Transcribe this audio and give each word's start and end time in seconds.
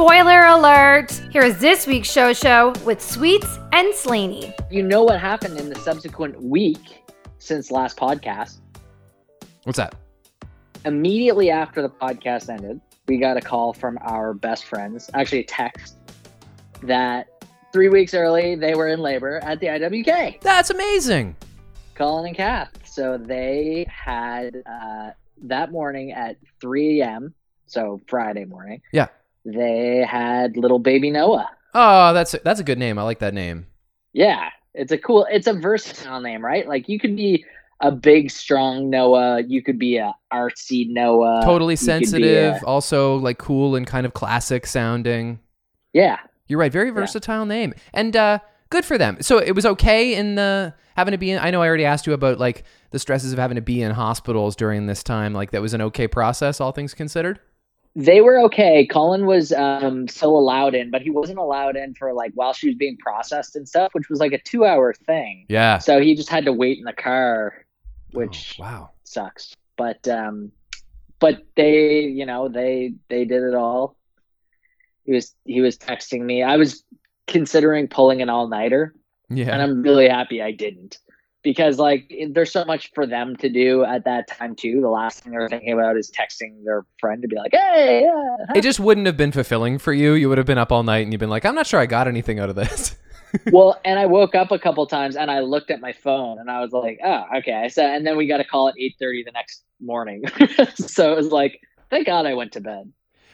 Spoiler 0.00 0.46
alert! 0.46 1.12
Here 1.30 1.42
is 1.42 1.58
this 1.58 1.86
week's 1.86 2.10
show 2.10 2.32
show 2.32 2.72
with 2.86 3.02
Sweets 3.02 3.58
and 3.72 3.94
Slaney. 3.94 4.54
You 4.70 4.82
know 4.82 5.04
what 5.04 5.20
happened 5.20 5.58
in 5.58 5.68
the 5.68 5.78
subsequent 5.78 6.42
week 6.42 7.04
since 7.36 7.70
last 7.70 7.98
podcast? 7.98 8.60
What's 9.64 9.76
that? 9.76 9.94
Immediately 10.86 11.50
after 11.50 11.82
the 11.82 11.90
podcast 11.90 12.48
ended, 12.48 12.80
we 13.08 13.18
got 13.18 13.36
a 13.36 13.42
call 13.42 13.74
from 13.74 13.98
our 14.00 14.32
best 14.32 14.64
friends, 14.64 15.10
actually 15.12 15.40
a 15.40 15.44
text, 15.44 15.96
that 16.82 17.44
three 17.70 17.90
weeks 17.90 18.14
early 18.14 18.54
they 18.54 18.74
were 18.74 18.88
in 18.88 19.00
labor 19.00 19.36
at 19.44 19.60
the 19.60 19.66
IWK, 19.66 20.40
That's 20.40 20.70
amazing. 20.70 21.36
Colin 21.94 22.28
and 22.28 22.34
Kath. 22.34 22.70
So 22.86 23.18
they 23.18 23.84
had 23.90 24.62
uh, 24.64 25.10
that 25.42 25.70
morning 25.70 26.12
at 26.12 26.36
3 26.58 27.02
a.m., 27.02 27.34
so 27.66 28.00
Friday 28.06 28.46
morning, 28.46 28.80
Yeah. 28.92 29.08
They 29.44 30.04
had 30.08 30.56
little 30.56 30.78
baby 30.78 31.10
Noah. 31.10 31.48
Oh, 31.74 32.12
that's 32.12 32.34
a, 32.34 32.40
that's 32.44 32.60
a 32.60 32.64
good 32.64 32.78
name. 32.78 32.98
I 32.98 33.02
like 33.02 33.20
that 33.20 33.34
name. 33.34 33.66
Yeah, 34.12 34.48
it's 34.74 34.92
a 34.92 34.98
cool, 34.98 35.26
it's 35.30 35.46
a 35.46 35.52
versatile 35.52 36.20
name, 36.20 36.44
right? 36.44 36.66
Like 36.66 36.88
you 36.88 36.98
could 36.98 37.16
be 37.16 37.44
a 37.80 37.90
big, 37.92 38.30
strong 38.30 38.90
Noah. 38.90 39.42
You 39.42 39.62
could 39.62 39.78
be 39.78 39.96
a 39.96 40.12
artsy 40.32 40.88
Noah. 40.88 41.42
totally 41.44 41.76
sensitive, 41.76 42.56
a- 42.62 42.66
also 42.66 43.16
like 43.16 43.38
cool 43.38 43.76
and 43.76 43.86
kind 43.86 44.04
of 44.04 44.12
classic 44.14 44.66
sounding. 44.66 45.38
yeah, 45.92 46.18
You're 46.48 46.58
right. 46.58 46.72
Very 46.72 46.90
versatile 46.90 47.46
name, 47.46 47.72
and 47.94 48.14
uh, 48.16 48.40
good 48.70 48.84
for 48.84 48.98
them. 48.98 49.18
So 49.22 49.38
it 49.38 49.52
was 49.52 49.64
okay 49.64 50.14
in 50.14 50.34
the 50.34 50.74
having 50.96 51.12
to 51.12 51.18
be 51.18 51.30
in. 51.30 51.38
I 51.38 51.50
know 51.50 51.62
I 51.62 51.68
already 51.68 51.84
asked 51.84 52.06
you 52.06 52.12
about 52.12 52.38
like 52.38 52.64
the 52.90 52.98
stresses 52.98 53.32
of 53.32 53.38
having 53.38 53.54
to 53.54 53.62
be 53.62 53.80
in 53.80 53.92
hospitals 53.92 54.56
during 54.56 54.86
this 54.86 55.02
time. 55.04 55.32
Like 55.32 55.52
that 55.52 55.62
was 55.62 55.72
an 55.72 55.80
okay 55.82 56.08
process, 56.08 56.60
all 56.60 56.72
things 56.72 56.92
considered. 56.94 57.38
They 57.96 58.20
were 58.20 58.38
okay. 58.42 58.86
Colin 58.86 59.26
was 59.26 59.52
um, 59.52 60.06
still 60.08 60.36
allowed 60.38 60.74
in, 60.74 60.90
but 60.90 61.02
he 61.02 61.10
wasn't 61.10 61.38
allowed 61.38 61.76
in 61.76 61.94
for 61.94 62.12
like 62.12 62.32
while 62.34 62.52
she 62.52 62.68
was 62.68 62.76
being 62.76 62.96
processed 62.98 63.56
and 63.56 63.68
stuff, 63.68 63.90
which 63.92 64.08
was 64.08 64.20
like 64.20 64.32
a 64.32 64.38
two-hour 64.42 64.94
thing. 64.94 65.46
Yeah. 65.48 65.78
So 65.78 66.00
he 66.00 66.14
just 66.14 66.28
had 66.28 66.44
to 66.44 66.52
wait 66.52 66.78
in 66.78 66.84
the 66.84 66.92
car, 66.92 67.64
which 68.12 68.56
Oh, 68.60 68.62
wow. 68.62 68.90
sucks. 69.04 69.54
But 69.76 70.06
um, 70.08 70.52
but 71.18 71.42
they, 71.56 72.00
you 72.02 72.26
know, 72.26 72.48
they 72.48 72.94
they 73.08 73.24
did 73.24 73.42
it 73.42 73.54
all. 73.54 73.96
He 75.04 75.12
was 75.12 75.34
he 75.44 75.60
was 75.60 75.76
texting 75.76 76.20
me. 76.20 76.42
I 76.42 76.56
was 76.56 76.84
considering 77.26 77.88
pulling 77.88 78.22
an 78.22 78.28
all-nighter. 78.30 78.94
Yeah. 79.32 79.52
and 79.52 79.62
I'm 79.62 79.82
really 79.82 80.08
happy 80.08 80.42
I 80.42 80.50
didn't 80.50 80.98
because 81.42 81.78
like 81.78 82.12
there's 82.30 82.52
so 82.52 82.64
much 82.64 82.90
for 82.94 83.06
them 83.06 83.36
to 83.36 83.48
do 83.48 83.84
at 83.84 84.04
that 84.04 84.28
time 84.28 84.54
too. 84.54 84.80
The 84.80 84.88
last 84.88 85.20
thing 85.20 85.32
they're 85.32 85.48
thinking 85.48 85.72
about 85.72 85.96
is 85.96 86.10
texting 86.10 86.64
their 86.64 86.84
friend 86.98 87.22
to 87.22 87.28
be 87.28 87.36
like, 87.36 87.52
"Hey, 87.52 88.02
yeah." 88.02 88.54
it 88.54 88.62
just 88.62 88.80
wouldn't 88.80 89.06
have 89.06 89.16
been 89.16 89.32
fulfilling 89.32 89.78
for 89.78 89.92
you. 89.92 90.12
You 90.12 90.28
would 90.28 90.38
have 90.38 90.46
been 90.46 90.58
up 90.58 90.72
all 90.72 90.82
night 90.82 91.04
and 91.04 91.12
you've 91.12 91.20
been 91.20 91.30
like, 91.30 91.44
I'm 91.44 91.54
not 91.54 91.66
sure 91.66 91.80
I 91.80 91.86
got 91.86 92.08
anything 92.08 92.38
out 92.38 92.50
of 92.50 92.56
this. 92.56 92.96
well, 93.52 93.80
and 93.84 93.98
I 93.98 94.06
woke 94.06 94.34
up 94.34 94.50
a 94.50 94.58
couple 94.58 94.86
times 94.86 95.16
and 95.16 95.30
I 95.30 95.40
looked 95.40 95.70
at 95.70 95.80
my 95.80 95.92
phone 95.92 96.38
and 96.38 96.50
I 96.50 96.60
was 96.60 96.72
like, 96.72 96.98
"Oh, 97.04 97.24
okay." 97.38 97.68
So 97.68 97.84
and 97.84 98.06
then 98.06 98.16
we 98.16 98.26
got 98.26 98.40
a 98.40 98.44
call 98.44 98.68
at 98.68 98.74
8:30 98.76 99.24
the 99.24 99.32
next 99.32 99.64
morning. 99.80 100.22
so 100.74 101.12
it 101.12 101.16
was 101.16 101.28
like, 101.28 101.60
thank 101.90 102.06
God 102.06 102.26
I 102.26 102.34
went 102.34 102.52
to 102.52 102.60
bed. 102.60 102.92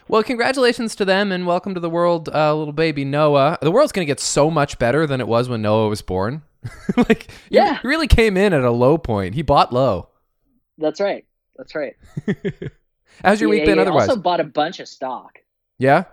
Well, 0.09 0.23
congratulations 0.23 0.95
to 0.97 1.05
them 1.05 1.33
and 1.33 1.49
welcome 1.49 1.75
to 1.75 1.81
the 1.81 1.91
world, 1.91 2.29
uh, 2.33 2.55
little 2.55 2.73
baby 2.73 3.05
Noah. 3.05 3.59
The 3.61 3.73
world's 3.73 3.91
going 3.91 4.07
to 4.07 4.11
get 4.11 4.21
so 4.21 4.53
much 4.53 4.79
better 4.79 5.05
than 5.05 5.21
it 5.21 5.27
was 5.27 5.49
when 5.49 5.63
Noah 5.63 5.89
was 5.89 6.01
born. 6.01 6.43
like, 6.97 7.29
Yeah. 7.51 7.79
he 7.81 7.89
really 7.89 8.09
came 8.09 8.37
in 8.37 8.53
at 8.53 8.63
a 8.65 8.71
low 8.71 8.99
point. 8.99 9.35
He 9.35 9.43
bought 9.43 9.73
low. 9.73 10.09
That's 10.79 11.01
right. 11.01 11.25
That's 11.57 11.75
right. 11.75 11.95
How's 13.25 13.41
your 13.41 13.49
week 13.51 13.65
been 13.65 13.77
he 13.79 13.81
otherwise? 13.81 14.09
Also 14.09 14.21
bought 14.21 14.41
a 14.41 14.45
bunch 14.45 14.79
of 14.81 14.89
stock. 14.89 15.39
yeah? 15.79 16.05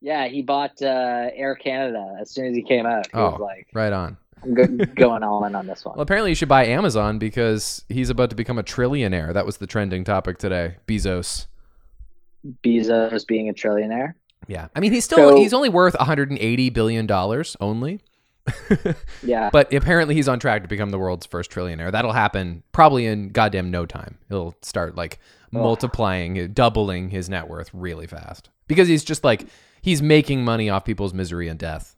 Yeah, 0.00 0.28
he 0.28 0.42
bought 0.42 0.80
uh, 0.80 1.30
Air 1.34 1.56
Canada 1.56 2.16
as 2.20 2.30
soon 2.30 2.46
as 2.46 2.54
he 2.56 2.62
came 2.62 2.86
out. 2.86 3.08
He 3.12 3.16
was 3.18 3.36
Oh. 3.38 3.42
like, 3.42 3.66
Right 3.74 3.92
on. 3.92 4.16
"I'm 4.44 4.54
go- 4.54 4.66
going 4.96 5.22
all 5.24 5.44
in 5.44 5.56
on 5.56 5.66
this 5.66 5.84
one." 5.84 5.96
Well, 5.96 6.02
apparently 6.04 6.30
you 6.30 6.36
should 6.36 6.48
buy 6.48 6.66
Amazon 6.66 7.18
because 7.18 7.84
he's 7.88 8.08
about 8.08 8.30
to 8.30 8.36
become 8.36 8.58
a 8.58 8.62
trillionaire. 8.62 9.34
That 9.34 9.44
was 9.44 9.56
the 9.56 9.66
trending 9.66 10.04
topic 10.04 10.38
today. 10.38 10.76
Bezos. 10.86 11.46
Bezos 12.64 13.26
being 13.26 13.48
a 13.48 13.52
trillionaire. 13.52 14.14
Yeah. 14.46 14.68
I 14.74 14.80
mean, 14.80 14.92
he's 14.92 15.04
still 15.04 15.30
So- 15.30 15.36
he's 15.36 15.52
only 15.52 15.68
worth 15.68 15.96
180 15.98 16.70
billion 16.70 17.06
dollars 17.06 17.56
only. 17.60 18.00
Yeah. 19.22 19.50
But 19.52 19.72
apparently 19.72 20.14
he's 20.14 20.28
on 20.28 20.38
track 20.38 20.62
to 20.62 20.68
become 20.68 20.90
the 20.90 20.98
world's 20.98 21.26
first 21.26 21.50
trillionaire. 21.50 21.90
That'll 21.90 22.12
happen 22.12 22.62
probably 22.72 23.06
in 23.06 23.30
goddamn 23.30 23.70
no 23.70 23.84
time. 23.86 24.18
He'll 24.28 24.54
start 24.62 24.96
like 24.96 25.18
multiplying, 25.50 26.52
doubling 26.52 27.10
his 27.10 27.28
net 27.28 27.48
worth 27.48 27.70
really 27.72 28.06
fast. 28.06 28.50
Because 28.66 28.88
he's 28.88 29.04
just 29.04 29.24
like 29.24 29.46
he's 29.80 30.02
making 30.02 30.44
money 30.44 30.70
off 30.70 30.84
people's 30.84 31.14
misery 31.14 31.48
and 31.48 31.58
death. 31.58 31.96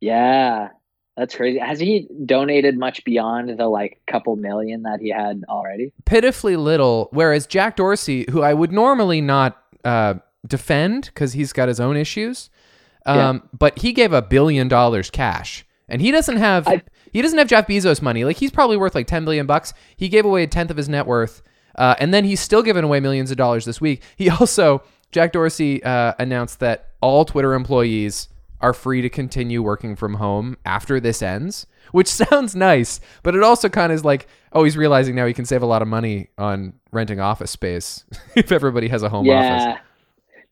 Yeah, 0.00 0.68
that's 1.16 1.34
crazy. 1.34 1.58
Has 1.58 1.80
he 1.80 2.08
donated 2.24 2.78
much 2.78 3.04
beyond 3.04 3.58
the 3.58 3.66
like 3.66 4.00
couple 4.06 4.36
million 4.36 4.82
that 4.82 5.00
he 5.00 5.10
had 5.10 5.44
already? 5.48 5.92
pitifully 6.04 6.56
little. 6.56 7.08
Whereas 7.12 7.46
Jack 7.46 7.76
Dorsey, 7.76 8.26
who 8.30 8.42
I 8.42 8.54
would 8.54 8.72
normally 8.72 9.20
not 9.20 9.62
uh, 9.84 10.14
defend 10.46 11.06
because 11.06 11.32
he's 11.32 11.52
got 11.52 11.68
his 11.68 11.80
own 11.80 11.96
issues, 11.96 12.50
um, 13.08 13.48
but 13.56 13.78
he 13.78 13.92
gave 13.92 14.12
a 14.12 14.22
billion 14.22 14.68
dollars 14.68 15.10
cash, 15.10 15.64
and 15.88 16.00
he 16.02 16.10
doesn't 16.10 16.36
have 16.36 16.66
I- 16.68 16.82
he 17.12 17.22
doesn't 17.22 17.38
have 17.38 17.48
Jeff 17.48 17.66
Bezos 17.66 18.02
money. 18.02 18.24
Like 18.24 18.36
he's 18.36 18.50
probably 18.50 18.76
worth 18.76 18.94
like 18.94 19.06
ten 19.06 19.24
billion 19.24 19.46
bucks. 19.46 19.72
He 19.96 20.08
gave 20.08 20.24
away 20.24 20.42
a 20.42 20.46
tenth 20.46 20.70
of 20.70 20.76
his 20.76 20.88
net 20.88 21.06
worth, 21.06 21.42
uh, 21.76 21.94
and 21.98 22.12
then 22.12 22.24
he's 22.24 22.40
still 22.40 22.62
giving 22.62 22.84
away 22.84 23.00
millions 23.00 23.30
of 23.30 23.36
dollars 23.36 23.64
this 23.64 23.80
week. 23.80 24.02
He 24.16 24.28
also 24.40 24.82
Jack 25.10 25.32
Dorsey 25.32 25.82
uh, 25.82 26.12
announced 26.18 26.60
that 26.60 26.90
all 27.00 27.24
Twitter 27.24 27.54
employees 27.54 28.28
are 28.60 28.74
free 28.74 29.00
to 29.00 29.08
continue 29.08 29.62
working 29.62 29.94
from 29.94 30.14
home 30.14 30.56
after 30.64 30.98
this 30.98 31.22
ends, 31.22 31.66
which 31.92 32.08
sounds 32.08 32.54
nice, 32.56 33.00
but 33.22 33.34
it 33.34 33.42
also 33.42 33.68
kind 33.68 33.92
of 33.92 33.96
is 33.96 34.04
like, 34.04 34.26
oh, 34.52 34.64
he's 34.64 34.76
realizing 34.76 35.14
now 35.14 35.26
he 35.26 35.32
can 35.32 35.44
save 35.44 35.62
a 35.62 35.66
lot 35.66 35.80
of 35.80 35.86
money 35.88 36.28
on 36.36 36.72
renting 36.90 37.20
office 37.20 37.50
space 37.52 38.04
if 38.34 38.50
everybody 38.52 38.88
has 38.88 39.02
a 39.02 39.08
home 39.08 39.28
office. 39.30 39.64
yeah. 39.64 39.78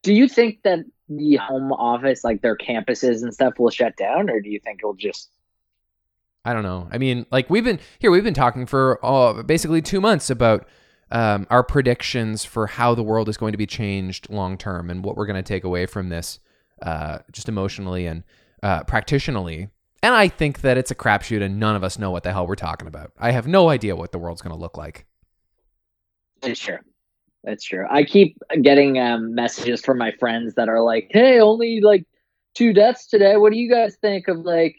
Do 0.03 0.15
you 0.15 0.29
think 0.29 0.63
that 0.63 0.81
the 1.09 1.37
home 1.37 1.73
office, 1.73 2.25
like 2.25 2.43
their 2.43 2.57
campuses 2.57 3.23
and 3.23 3.33
stuff, 3.33 3.59
will 3.59 3.71
shut 3.71 3.97
down, 3.97 4.31
or 4.31 4.41
do 4.41 4.51
you 4.51 4.61
think 4.61 4.81
it'll 4.81 4.95
just? 4.95 5.31
I 6.45 6.53
don't 6.53 6.63
know. 6.63 6.89
I 6.91 6.99
mean, 6.99 7.27
like 7.31 7.51
we've 7.51 7.65
been 7.65 7.81
here, 7.99 8.11
we've 8.11 8.25
been 8.25 8.35
talking 8.35 8.67
for 8.67 9.05
uh, 9.05 9.43
basically 9.43 9.83
two 9.83 10.01
months 10.01 10.31
about 10.31 10.69
um, 11.11 11.47
our 11.51 11.63
predictions 11.63 12.45
for 12.45 12.67
how 12.67 12.95
the 12.95 13.03
world 13.03 13.29
is 13.29 13.37
going 13.37 13.53
to 13.53 13.59
be 13.59 13.67
changed 13.67 14.29
long 14.31 14.59
term 14.59 14.91
and 14.91 15.05
what 15.05 15.17
we're 15.17 15.27
going 15.27 15.43
to 15.43 15.43
take 15.43 15.65
away 15.65 15.87
from 15.87 16.09
this, 16.09 16.39
uh, 16.83 17.19
just 17.33 17.49
emotionally 17.49 18.07
and 18.07 18.25
uh, 18.63 18.85
practitionally. 18.85 19.69
And 20.03 20.15
I 20.15 20.29
think 20.29 20.61
that 20.61 20.77
it's 20.79 20.91
a 20.91 20.95
crapshoot, 20.95 21.43
and 21.43 21.59
none 21.59 21.75
of 21.75 21.83
us 21.83 21.99
know 21.99 22.11
what 22.11 22.23
the 22.23 22.33
hell 22.33 22.47
we're 22.47 22.55
talking 22.55 22.87
about. 22.87 23.13
I 23.19 23.33
have 23.33 23.49
no 23.49 23.71
idea 23.71 23.97
what 23.97 24.13
the 24.13 24.19
world's 24.19 24.43
going 24.43 24.55
to 24.55 24.61
look 24.61 24.77
like. 24.77 25.07
True. 26.43 26.79
That's 27.47 27.65
true. 27.65 27.87
I 27.89 28.03
keep 28.03 28.37
getting 28.61 28.99
um, 28.99 29.33
messages 29.33 29.81
from 29.81 29.99
my 29.99 30.11
friends 30.19 30.55
that 30.57 30.69
are 30.69 30.83
like, 30.83 31.07
"Hey, 31.11 31.41
only 31.41 31.81
like 31.81 32.05
two 32.55 32.73
deaths 32.73 33.07
today. 33.07 33.37
What 33.37 33.53
do 33.53 33.59
you 33.59 33.71
guys 33.71 33.97
think 34.03 34.29
of 34.29 34.39
like?" 34.39 34.77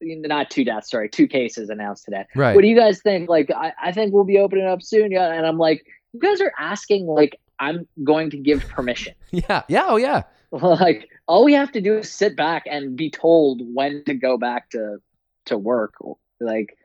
Not 0.00 0.50
two 0.50 0.64
deaths, 0.64 0.90
sorry, 0.90 1.08
two 1.08 1.26
cases 1.26 1.70
announced 1.70 2.04
today. 2.04 2.24
Right. 2.36 2.54
What 2.54 2.62
do 2.62 2.68
you 2.68 2.76
guys 2.76 3.00
think? 3.02 3.28
Like, 3.28 3.50
I, 3.50 3.72
I 3.82 3.90
think 3.90 4.12
we'll 4.12 4.22
be 4.22 4.38
opening 4.38 4.64
up 4.64 4.80
soon. 4.80 5.10
Yeah. 5.10 5.32
And 5.32 5.44
I'm 5.44 5.58
like, 5.58 5.84
you 6.12 6.20
guys 6.20 6.40
are 6.40 6.52
asking, 6.56 7.06
like, 7.06 7.40
I'm 7.58 7.84
going 8.04 8.30
to 8.30 8.36
give 8.36 8.68
permission. 8.68 9.14
yeah. 9.32 9.64
Yeah. 9.66 9.86
Oh, 9.88 9.96
yeah. 9.96 10.22
like, 10.52 11.08
all 11.26 11.44
we 11.44 11.52
have 11.54 11.72
to 11.72 11.80
do 11.80 11.98
is 11.98 12.12
sit 12.12 12.36
back 12.36 12.62
and 12.70 12.96
be 12.96 13.10
told 13.10 13.60
when 13.74 14.04
to 14.04 14.14
go 14.14 14.38
back 14.38 14.70
to 14.70 14.98
to 15.46 15.58
work. 15.58 15.94
Like, 16.38 16.76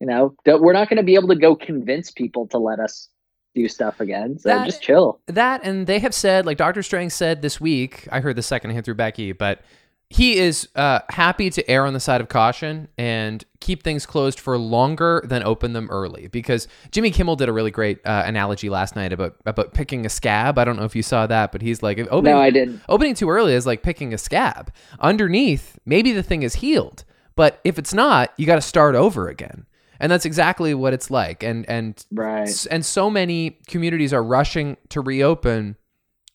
you 0.00 0.08
know, 0.08 0.34
we're 0.44 0.72
not 0.72 0.88
going 0.88 0.96
to 0.96 1.04
be 1.04 1.14
able 1.14 1.28
to 1.28 1.36
go 1.36 1.54
convince 1.54 2.10
people 2.10 2.48
to 2.48 2.58
let 2.58 2.80
us 2.80 3.08
do 3.56 3.68
stuff 3.68 4.00
again. 4.00 4.38
So 4.38 4.50
That- 4.50 4.66
just 4.66 4.82
chill. 4.82 5.18
That 5.26 5.62
and 5.64 5.86
they 5.86 5.98
have 5.98 6.14
said, 6.14 6.46
like 6.46 6.58
Doctor 6.58 6.82
Strang 6.82 7.10
said 7.10 7.42
this 7.42 7.60
week. 7.60 8.06
I 8.12 8.20
heard 8.20 8.36
the 8.36 8.42
second 8.42 8.70
hand 8.70 8.84
through 8.84 8.94
Becky, 8.94 9.32
but 9.32 9.60
he 10.08 10.36
is 10.36 10.68
uh, 10.76 11.00
happy 11.10 11.50
to 11.50 11.68
err 11.68 11.84
on 11.84 11.92
the 11.92 11.98
side 11.98 12.20
of 12.20 12.28
caution 12.28 12.86
and 12.96 13.44
keep 13.58 13.82
things 13.82 14.06
closed 14.06 14.38
for 14.38 14.56
longer 14.56 15.20
than 15.26 15.42
open 15.42 15.72
them 15.72 15.88
early. 15.90 16.28
Because 16.28 16.68
Jimmy 16.92 17.10
Kimmel 17.10 17.34
did 17.34 17.48
a 17.48 17.52
really 17.52 17.72
great 17.72 17.98
uh, 18.06 18.22
analogy 18.24 18.68
last 18.70 18.94
night 18.94 19.12
about 19.12 19.34
about 19.46 19.74
picking 19.74 20.06
a 20.06 20.08
scab. 20.08 20.58
I 20.58 20.64
don't 20.64 20.76
know 20.76 20.84
if 20.84 20.94
you 20.94 21.02
saw 21.02 21.26
that, 21.26 21.50
but 21.50 21.60
he's 21.60 21.82
like, 21.82 21.98
opening, 21.98 22.34
No, 22.34 22.40
I 22.40 22.50
didn't. 22.50 22.82
opening 22.88 23.14
too 23.14 23.28
early 23.30 23.54
is 23.54 23.66
like 23.66 23.82
picking 23.82 24.14
a 24.14 24.18
scab. 24.18 24.70
Underneath, 25.00 25.76
maybe 25.86 26.12
the 26.12 26.22
thing 26.22 26.42
is 26.44 26.56
healed, 26.56 27.02
but 27.34 27.58
if 27.64 27.76
it's 27.78 27.92
not, 27.94 28.32
you 28.36 28.46
got 28.46 28.56
to 28.56 28.60
start 28.62 28.94
over 28.94 29.28
again. 29.28 29.66
And 30.00 30.10
that's 30.12 30.24
exactly 30.24 30.74
what 30.74 30.92
it's 30.92 31.10
like. 31.10 31.42
And 31.42 31.68
and 31.68 32.04
Right. 32.10 32.66
And 32.70 32.84
so 32.84 33.10
many 33.10 33.58
communities 33.66 34.12
are 34.12 34.22
rushing 34.22 34.76
to 34.90 35.00
reopen 35.00 35.76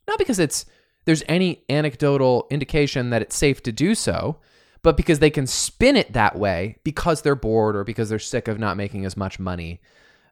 not 0.07 0.17
because 0.19 0.39
it's 0.39 0.65
there's 1.05 1.23
any 1.27 1.63
anecdotal 1.69 2.47
indication 2.51 3.09
that 3.11 3.21
it's 3.21 3.35
safe 3.35 3.63
to 3.63 3.71
do 3.71 3.95
so 3.95 4.39
but 4.83 4.97
because 4.97 5.19
they 5.19 5.29
can 5.29 5.47
spin 5.47 5.95
it 5.95 6.13
that 6.13 6.37
way 6.37 6.77
because 6.83 7.21
they're 7.21 7.35
bored 7.35 7.75
or 7.75 7.83
because 7.83 8.09
they're 8.09 8.19
sick 8.19 8.47
of 8.47 8.59
not 8.59 8.77
making 8.77 9.05
as 9.05 9.15
much 9.17 9.39
money 9.39 9.79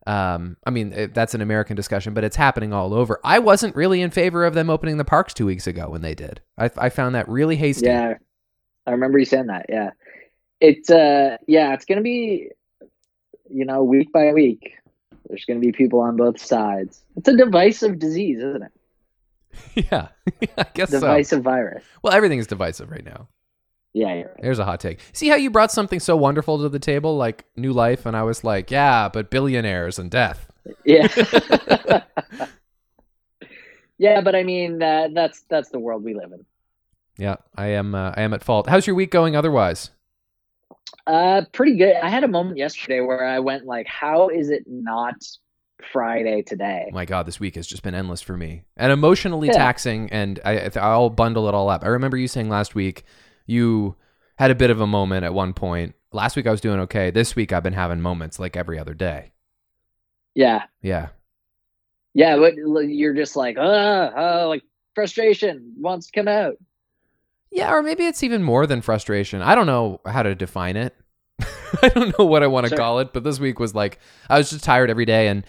Um, 0.08 0.58
I 0.66 0.72
mean, 0.72 0.94
it, 0.94 1.14
that's 1.14 1.36
an 1.36 1.42
American 1.42 1.76
discussion, 1.76 2.14
but 2.14 2.24
it's 2.24 2.36
happening 2.36 2.74
all 2.74 2.94
over. 2.94 3.20
I 3.24 3.40
wasn't 3.40 3.76
really 3.76 4.02
in 4.02 4.12
favor 4.12 4.46
of 4.46 4.54
them 4.56 4.70
opening 4.70 4.98
the 4.98 5.06
parks 5.06 5.34
two 5.34 5.46
weeks 5.46 5.68
ago 5.68 5.90
when 5.90 6.02
they 6.02 6.16
did. 6.16 6.42
I, 6.58 6.72
I 6.78 6.90
found 6.90 7.14
that 7.16 7.30
really 7.30 7.58
hasty. 7.58 7.86
Yeah, 7.88 8.16
I 8.88 8.92
remember 8.92 9.20
you 9.20 9.26
saying 9.26 9.48
that. 9.48 9.66
Yeah, 9.70 9.92
it's 10.60 10.90
uh, 10.90 11.38
yeah, 11.48 11.74
it's 11.74 11.86
gonna 11.86 12.02
be, 12.02 12.50
you 13.52 13.66
know, 13.66 13.84
week 13.84 14.12
by 14.12 14.32
week. 14.34 14.76
There's 15.28 15.46
gonna 15.46 15.60
be 15.60 15.72
people 15.72 16.00
on 16.00 16.16
both 16.16 16.40
sides. 16.40 17.04
It's 17.16 17.28
a 17.28 17.38
divisive 17.38 18.00
disease, 18.00 18.40
isn't 18.40 18.64
it? 18.64 18.72
Yeah, 19.76 20.10
I 20.58 20.66
guess 20.74 20.92
so. 20.92 21.00
Divisive 21.00 21.44
virus. 21.44 21.84
Well, 22.04 22.14
everything 22.14 22.40
is 22.40 22.48
divisive 22.48 22.92
right 22.92 23.04
now. 23.04 23.28
Yeah, 23.94 24.14
you're 24.14 24.28
right. 24.28 24.42
There's 24.42 24.60
a 24.60 24.66
hot 24.66 24.80
take. 24.80 25.00
See 25.14 25.28
how 25.28 25.36
you 25.36 25.50
brought 25.50 25.72
something 25.72 26.00
so 26.00 26.16
wonderful 26.16 26.60
to 26.62 26.70
the 26.70 26.80
table, 26.80 27.18
like 27.18 27.46
new 27.56 27.74
life, 27.74 28.06
and 28.06 28.16
I 28.16 28.24
was 28.24 28.44
like, 28.44 28.70
yeah, 28.70 29.10
but 29.10 29.30
billionaires 29.32 29.98
and 29.98 30.12
death. 30.12 30.48
Yeah. 30.86 31.08
yeah, 33.98 34.22
but 34.22 34.36
I 34.36 34.44
mean, 34.44 34.82
uh, 34.84 35.10
that's 35.14 35.42
that's 35.50 35.70
the 35.70 35.80
world 35.80 36.04
we 36.04 36.14
live 36.14 36.32
in. 36.32 36.46
Yeah, 37.18 37.38
I 37.56 37.68
am. 37.68 37.96
Uh, 37.96 38.14
I 38.16 38.22
am 38.22 38.34
at 38.34 38.44
fault. 38.44 38.70
How's 38.70 38.86
your 38.86 38.96
week 38.96 39.12
going? 39.12 39.36
Otherwise, 39.36 39.90
Uh, 41.08 41.44
pretty 41.54 41.78
good. 41.78 41.96
I 41.96 42.10
had 42.10 42.24
a 42.24 42.28
moment 42.28 42.58
yesterday 42.58 43.00
where 43.02 43.24
I 43.26 43.40
went 43.40 43.66
like, 43.66 43.88
"How 43.88 44.30
is 44.30 44.50
it 44.50 44.64
not 44.68 45.16
Friday 45.92 46.42
today?" 46.42 46.90
my 46.92 47.06
God, 47.06 47.26
this 47.26 47.40
week 47.40 47.56
has 47.56 47.68
just 47.68 47.84
been 47.84 47.96
endless 47.96 48.22
for 48.22 48.36
me 48.38 48.64
and 48.78 48.92
emotionally 48.92 49.48
Yeah. 49.48 49.54
taxing. 49.54 50.10
And 50.12 50.40
I, 50.46 50.60
I- 50.60 50.72
I'll 50.80 51.10
bundle 51.10 51.48
it 51.48 51.54
all 51.54 51.70
up. 51.70 51.84
I 51.84 51.88
remember 51.88 52.18
you 52.18 52.28
saying 52.28 52.50
last 52.50 52.76
week 52.76 53.04
you 53.46 53.96
had 54.38 54.52
a 54.52 54.56
bit 54.56 54.70
of 54.70 54.82
a 54.82 54.88
moment 54.88 55.24
at 55.26 55.34
one 55.34 55.54
point. 55.54 55.96
Last 56.12 56.36
week 56.36 56.48
I 56.48 56.52
was 56.52 56.62
doing 56.62 56.80
okay. 56.82 57.12
This 57.12 57.36
week 57.36 57.52
I've 57.54 57.64
been 57.64 57.74
having 57.74 58.02
moments 58.02 58.40
like 58.40 58.56
every 58.58 58.80
other 58.80 58.94
day. 58.94 59.32
Yeah, 60.36 60.64
Yeah, 60.82 61.10
yeah, 62.14 62.38
but 62.38 62.56
you're 62.56 63.14
just 63.14 63.36
like, 63.36 63.58
"Uh, 63.58 63.62
uh 63.62 64.46
like 64.48 64.64
frustration 64.96 65.74
wants 65.78 66.08
to 66.08 66.12
come 66.14 66.28
out." 66.28 66.56
Yeah, 67.52 67.74
or 67.74 67.82
maybe 67.84 68.06
it's 68.06 68.24
even 68.24 68.44
more 68.44 68.66
than 68.68 68.82
frustration. 68.82 69.42
I 69.42 69.56
don't 69.56 69.66
know 69.68 70.02
how 70.06 70.24
to 70.24 70.36
define 70.36 70.76
it. 70.78 70.96
I 71.82 71.90
don't 71.90 72.18
know 72.18 72.26
what 72.26 72.44
I 72.44 72.48
want 72.48 72.66
to 72.66 72.70
Sure. 72.70 72.78
call 72.78 73.00
it, 73.00 73.14
but 73.14 73.24
this 73.24 73.40
week 73.40 73.60
was 73.60 73.74
like 73.74 74.00
I 74.30 74.38
was 74.38 74.50
just 74.50 74.64
tired 74.64 74.90
every 74.90 75.06
day, 75.06 75.28
and 75.28 75.46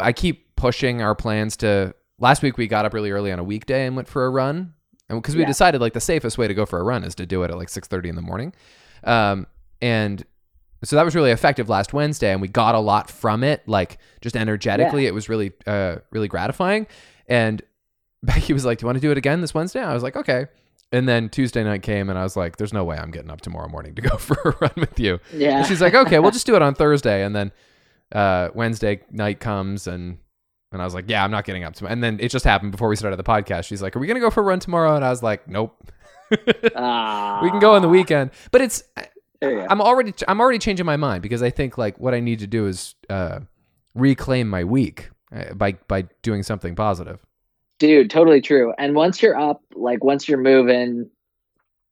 I 0.00 0.12
keep 0.12 0.54
pushing 0.56 1.02
our 1.02 1.14
plans 1.14 1.56
to. 1.58 1.94
Last 2.18 2.42
week 2.42 2.56
we 2.56 2.66
got 2.68 2.84
up 2.84 2.94
really 2.94 3.10
early 3.10 3.32
on 3.32 3.38
a 3.38 3.44
weekday 3.44 3.86
and 3.86 3.96
went 3.96 4.08
for 4.08 4.24
a 4.24 4.30
run, 4.30 4.72
and 5.08 5.20
because 5.20 5.34
we 5.34 5.42
Yeah. 5.42 5.48
decided 5.48 5.80
like 5.80 5.92
the 5.94 6.00
safest 6.00 6.38
way 6.38 6.46
to 6.48 6.54
go 6.54 6.64
for 6.64 6.78
a 6.78 6.82
run 6.84 7.04
is 7.04 7.14
to 7.16 7.26
do 7.26 7.42
it 7.42 7.50
at 7.50 7.56
like 7.58 7.68
six 7.68 7.88
thirty 7.88 8.08
in 8.08 8.14
the 8.16 8.22
morning, 8.22 8.54
um, 9.02 9.46
and 9.82 10.24
so 10.84 10.96
that 10.96 11.04
was 11.04 11.14
really 11.14 11.30
effective 11.30 11.68
last 11.68 11.92
Wednesday, 11.92 12.30
and 12.32 12.40
we 12.42 12.48
got 12.48 12.74
a 12.74 12.78
lot 12.78 13.10
from 13.10 13.42
it, 13.42 13.66
like 13.66 13.98
just 14.20 14.36
energetically. 14.36 15.06
It 15.06 15.14
was 15.14 15.28
really, 15.30 15.52
uh, 15.66 15.96
really 16.10 16.28
gratifying. 16.28 16.86
And 17.26 17.62
Becky 18.22 18.52
was 18.52 18.64
like, 18.64 18.78
"Do 18.78 18.84
you 18.84 18.86
want 18.88 18.96
to 18.96 19.00
do 19.00 19.10
it 19.10 19.18
again 19.18 19.40
this 19.40 19.52
Wednesday?" 19.54 19.80
I 19.80 19.92
was 19.94 20.02
like, 20.02 20.14
"Okay." 20.16 20.46
And 20.92 21.08
then 21.08 21.28
Tuesday 21.28 21.64
night 21.64 21.82
came, 21.82 22.08
and 22.08 22.18
I 22.18 22.22
was 22.22 22.36
like, 22.36 22.56
"There's 22.56 22.72
no 22.72 22.84
way 22.84 22.96
I'm 22.96 23.10
getting 23.10 23.30
up 23.30 23.40
tomorrow 23.40 23.68
morning 23.68 23.94
to 23.96 24.02
go 24.02 24.16
for 24.18 24.36
a 24.44 24.56
run 24.60 24.72
with 24.76 24.98
you." 25.00 25.18
Yeah, 25.32 25.58
And 25.58 25.66
she's 25.66 25.80
like, 25.80 25.94
"Okay, 25.94 26.18
we'll 26.20 26.30
just 26.38 26.46
do 26.46 26.54
it 26.56 26.62
on 26.62 26.74
Thursday." 26.74 27.24
And 27.24 27.34
then 27.34 27.52
uh, 28.12 28.50
Wednesday 28.54 29.00
night 29.10 29.40
comes, 29.40 29.86
and 29.86 30.18
and 30.72 30.80
I 30.82 30.84
was 30.84 30.94
like, 30.94 31.06
"Yeah, 31.08 31.24
I'm 31.24 31.30
not 31.30 31.44
getting 31.44 31.64
up 31.64 31.74
tomorrow." 31.74 31.92
And 31.92 32.02
then 32.02 32.18
it 32.20 32.30
just 32.30 32.44
happened 32.44 32.70
before 32.72 32.88
we 32.88 32.96
started 32.96 33.16
the 33.16 33.24
podcast. 33.24 33.64
She's 33.64 33.82
like, 33.82 33.96
"Are 33.96 33.98
we 33.98 34.06
gonna 34.06 34.20
go 34.20 34.30
for 34.30 34.40
a 34.40 34.44
run 34.44 34.60
tomorrow?" 34.60 34.94
And 34.94 35.04
I 35.04 35.10
was 35.10 35.22
like, 35.22 35.48
"Nope." 35.48 35.90
Ah, 36.76 37.40
we 37.42 37.50
can 37.50 37.60
go 37.60 37.74
on 37.74 37.82
the 37.82 37.88
weekend, 37.88 38.30
but 38.50 38.60
it's 38.60 38.82
There 39.40 39.50
you 39.50 39.58
go. 39.60 39.66
I'm 39.68 39.80
already 39.80 40.12
I'm 40.28 40.40
already 40.40 40.58
changing 40.58 40.86
my 40.86 40.96
mind 40.96 41.22
because 41.22 41.42
I 41.42 41.50
think 41.50 41.76
like 41.76 41.98
what 41.98 42.14
I 42.14 42.20
need 42.20 42.38
to 42.40 42.46
do 42.46 42.66
is 42.66 42.94
uh, 43.10 43.40
reclaim 43.94 44.48
my 44.48 44.64
week 44.64 45.10
uh, 45.34 45.54
by 45.54 45.72
by 45.88 46.04
doing 46.22 46.42
something 46.42 46.74
positive. 46.74 47.24
Dude, 47.78 48.10
totally 48.10 48.40
true. 48.40 48.72
And 48.78 48.94
once 48.94 49.20
you're 49.22 49.38
up, 49.38 49.62
like 49.74 50.04
once 50.04 50.28
you're 50.28 50.38
moving, 50.38 51.10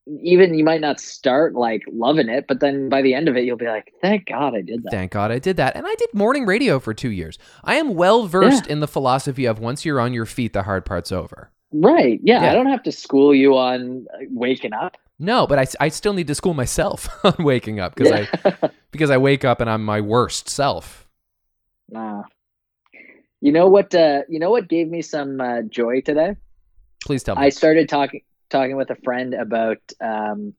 even 0.06 0.55
you 0.55 0.64
might 0.64 0.81
not 0.81 1.00
start 1.00 1.55
like 1.55 1.82
loving 1.93 2.29
it, 2.29 2.46
but 2.46 2.61
then 2.61 2.88
by 2.88 3.02
the 3.02 3.14
end 3.14 3.29
of 3.29 3.37
it, 3.37 3.44
you'll 3.44 3.56
be 3.56 3.67
like, 3.67 3.93
"Thank 4.00 4.26
God 4.26 4.55
I 4.55 4.62
did 4.62 4.82
that." 4.84 4.90
Thank 4.90 5.12
God 5.12 5.31
I 5.31 5.38
did 5.38 5.56
that, 5.56 5.76
and 5.76 5.87
I 5.87 5.94
did 5.94 6.12
morning 6.14 6.46
radio 6.46 6.79
for 6.79 6.94
two 6.94 7.11
years. 7.11 7.38
I 7.64 7.76
am 7.76 7.94
well 7.94 8.26
versed 8.26 8.67
in 8.67 8.81
the 8.81 8.88
philosophy 8.88 9.44
of 9.44 9.58
once 9.58 9.84
you're 9.84 10.00
on 10.00 10.12
your 10.12 10.26
feet, 10.26 10.52
the 10.52 10.62
hard 10.64 10.84
part's 10.84 11.12
over. 11.12 11.50
Right? 11.73 12.20
Yeah, 12.23 12.43
Yeah. 12.43 12.50
I 12.50 12.55
don't 12.55 12.67
have 12.67 12.82
to 12.84 12.93
school 12.93 13.34
you 13.34 13.56
on 13.56 14.06
uh, 14.14 14.25
waking 14.31 14.73
up. 14.73 14.96
No, 15.19 15.46
but 15.46 15.58
I, 15.58 15.84
I 15.84 15.88
still 15.88 16.12
need 16.14 16.26
to 16.26 16.34
school 16.34 16.52
myself 16.52 17.08
on 17.25 17.37
waking 17.38 17.81
up 17.81 17.94
because 17.94 18.12
I 18.12 18.70
because 18.90 19.11
I 19.11 19.19
wake 19.19 19.44
up 19.44 19.61
and 19.61 19.70
I'm 19.70 19.84
my 19.84 20.00
worst 20.00 20.49
self. 20.49 21.08
Nah. 21.88 22.25
You 23.43 23.50
know 23.50 23.67
what? 23.69 23.93
Uh, 23.94 24.23
you 24.29 24.39
know 24.39 24.50
what 24.50 24.69
gave 24.69 24.89
me 24.89 25.03
some 25.03 25.41
uh, 25.41 25.62
joy 25.62 26.00
today? 26.00 26.37
Please 27.05 27.25
tell 27.25 27.35
me. 27.35 27.43
I 27.43 27.49
started 27.49 27.89
talking 27.89 28.23
talking 28.50 28.77
with 28.77 28.89
a 28.91 28.94
friend 29.03 29.35
about 29.35 29.79
um, 30.00 30.55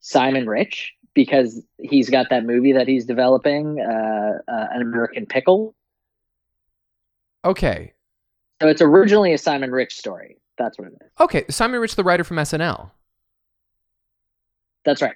Simon 0.00 0.48
Rich 0.48 0.92
because 1.14 1.62
he's 1.78 2.10
got 2.10 2.26
that 2.30 2.44
movie 2.44 2.72
that 2.72 2.88
he's 2.88 3.04
developing, 3.06 3.80
uh, 3.80 4.38
uh, 4.50 4.66
an 4.72 4.82
American 4.82 5.26
Pickle. 5.26 5.74
okay, 7.44 7.92
So 8.60 8.68
it's 8.68 8.82
originally 8.82 9.32
a 9.32 9.38
Simon 9.38 9.70
Rich 9.70 9.96
story. 9.96 10.38
That's 10.58 10.78
what 10.78 10.88
it 10.88 10.94
is. 11.00 11.10
okay. 11.20 11.44
Simon 11.48 11.80
Rich, 11.80 11.94
the 11.96 12.04
writer 12.04 12.24
from 12.24 12.38
SNL. 12.38 12.90
That's 14.84 15.00
right. 15.02 15.14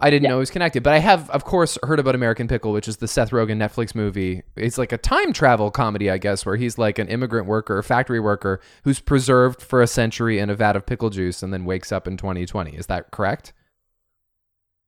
I 0.00 0.10
didn't 0.10 0.24
Yeah. 0.24 0.30
know 0.30 0.36
it 0.36 0.40
was 0.40 0.50
connected, 0.50 0.82
but 0.84 0.92
I 0.92 0.98
have, 0.98 1.28
of 1.30 1.44
course, 1.44 1.76
heard 1.82 1.98
about 1.98 2.14
American 2.14 2.46
Pickle, 2.46 2.72
which 2.72 2.86
is 2.86 2.98
the 2.98 3.08
Seth 3.08 3.30
Rogen 3.30 3.56
Netflix 3.56 3.94
movie. 3.94 4.42
It's 4.56 4.78
like 4.78 4.92
a 4.92 4.98
time 4.98 5.32
travel 5.32 5.70
comedy, 5.72 6.08
I 6.10 6.18
guess, 6.18 6.46
where 6.46 6.56
he's 6.56 6.78
like 6.78 6.98
an 7.00 7.08
immigrant 7.08 7.46
worker, 7.48 7.78
a 7.78 7.82
factory 7.82 8.20
worker 8.20 8.60
who's 8.84 9.00
preserved 9.00 9.60
for 9.60 9.82
a 9.82 9.86
century 9.88 10.38
in 10.38 10.50
a 10.50 10.54
vat 10.54 10.76
of 10.76 10.86
pickle 10.86 11.10
juice 11.10 11.42
and 11.42 11.52
then 11.52 11.64
wakes 11.64 11.90
up 11.90 12.06
in 12.06 12.16
2020. 12.16 12.76
Is 12.76 12.86
that 12.86 13.10
correct? 13.10 13.52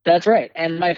That's 0.04 0.26
right. 0.26 0.50
And 0.54 0.78
my 0.78 0.96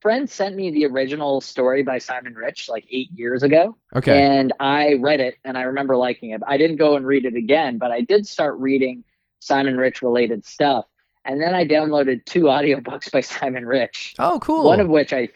friend 0.00 0.28
sent 0.28 0.56
me 0.56 0.70
the 0.70 0.86
original 0.86 1.40
story 1.40 1.82
by 1.82 1.98
Simon 1.98 2.34
Rich 2.34 2.68
like 2.68 2.86
eight 2.90 3.10
years 3.12 3.42
ago. 3.42 3.76
Okay. 3.94 4.20
And 4.22 4.52
I 4.58 4.94
read 4.94 5.20
it 5.20 5.36
and 5.44 5.56
I 5.56 5.62
remember 5.62 5.96
liking 5.96 6.30
it. 6.30 6.40
I 6.46 6.56
didn't 6.56 6.76
go 6.76 6.96
and 6.96 7.06
read 7.06 7.24
it 7.24 7.36
again, 7.36 7.78
but 7.78 7.90
I 7.92 8.00
did 8.00 8.26
start 8.26 8.58
reading 8.58 9.04
Simon 9.40 9.76
Rich 9.76 10.02
related 10.02 10.44
stuff. 10.44 10.86
And 11.24 11.40
then 11.40 11.54
I 11.54 11.64
downloaded 11.66 12.24
two 12.24 12.42
audiobooks 12.44 13.10
by 13.12 13.20
Simon 13.22 13.64
Rich, 13.66 14.14
oh, 14.18 14.38
cool. 14.40 14.64
one 14.64 14.80
of 14.80 14.88
which 14.88 15.12
I 15.12 15.28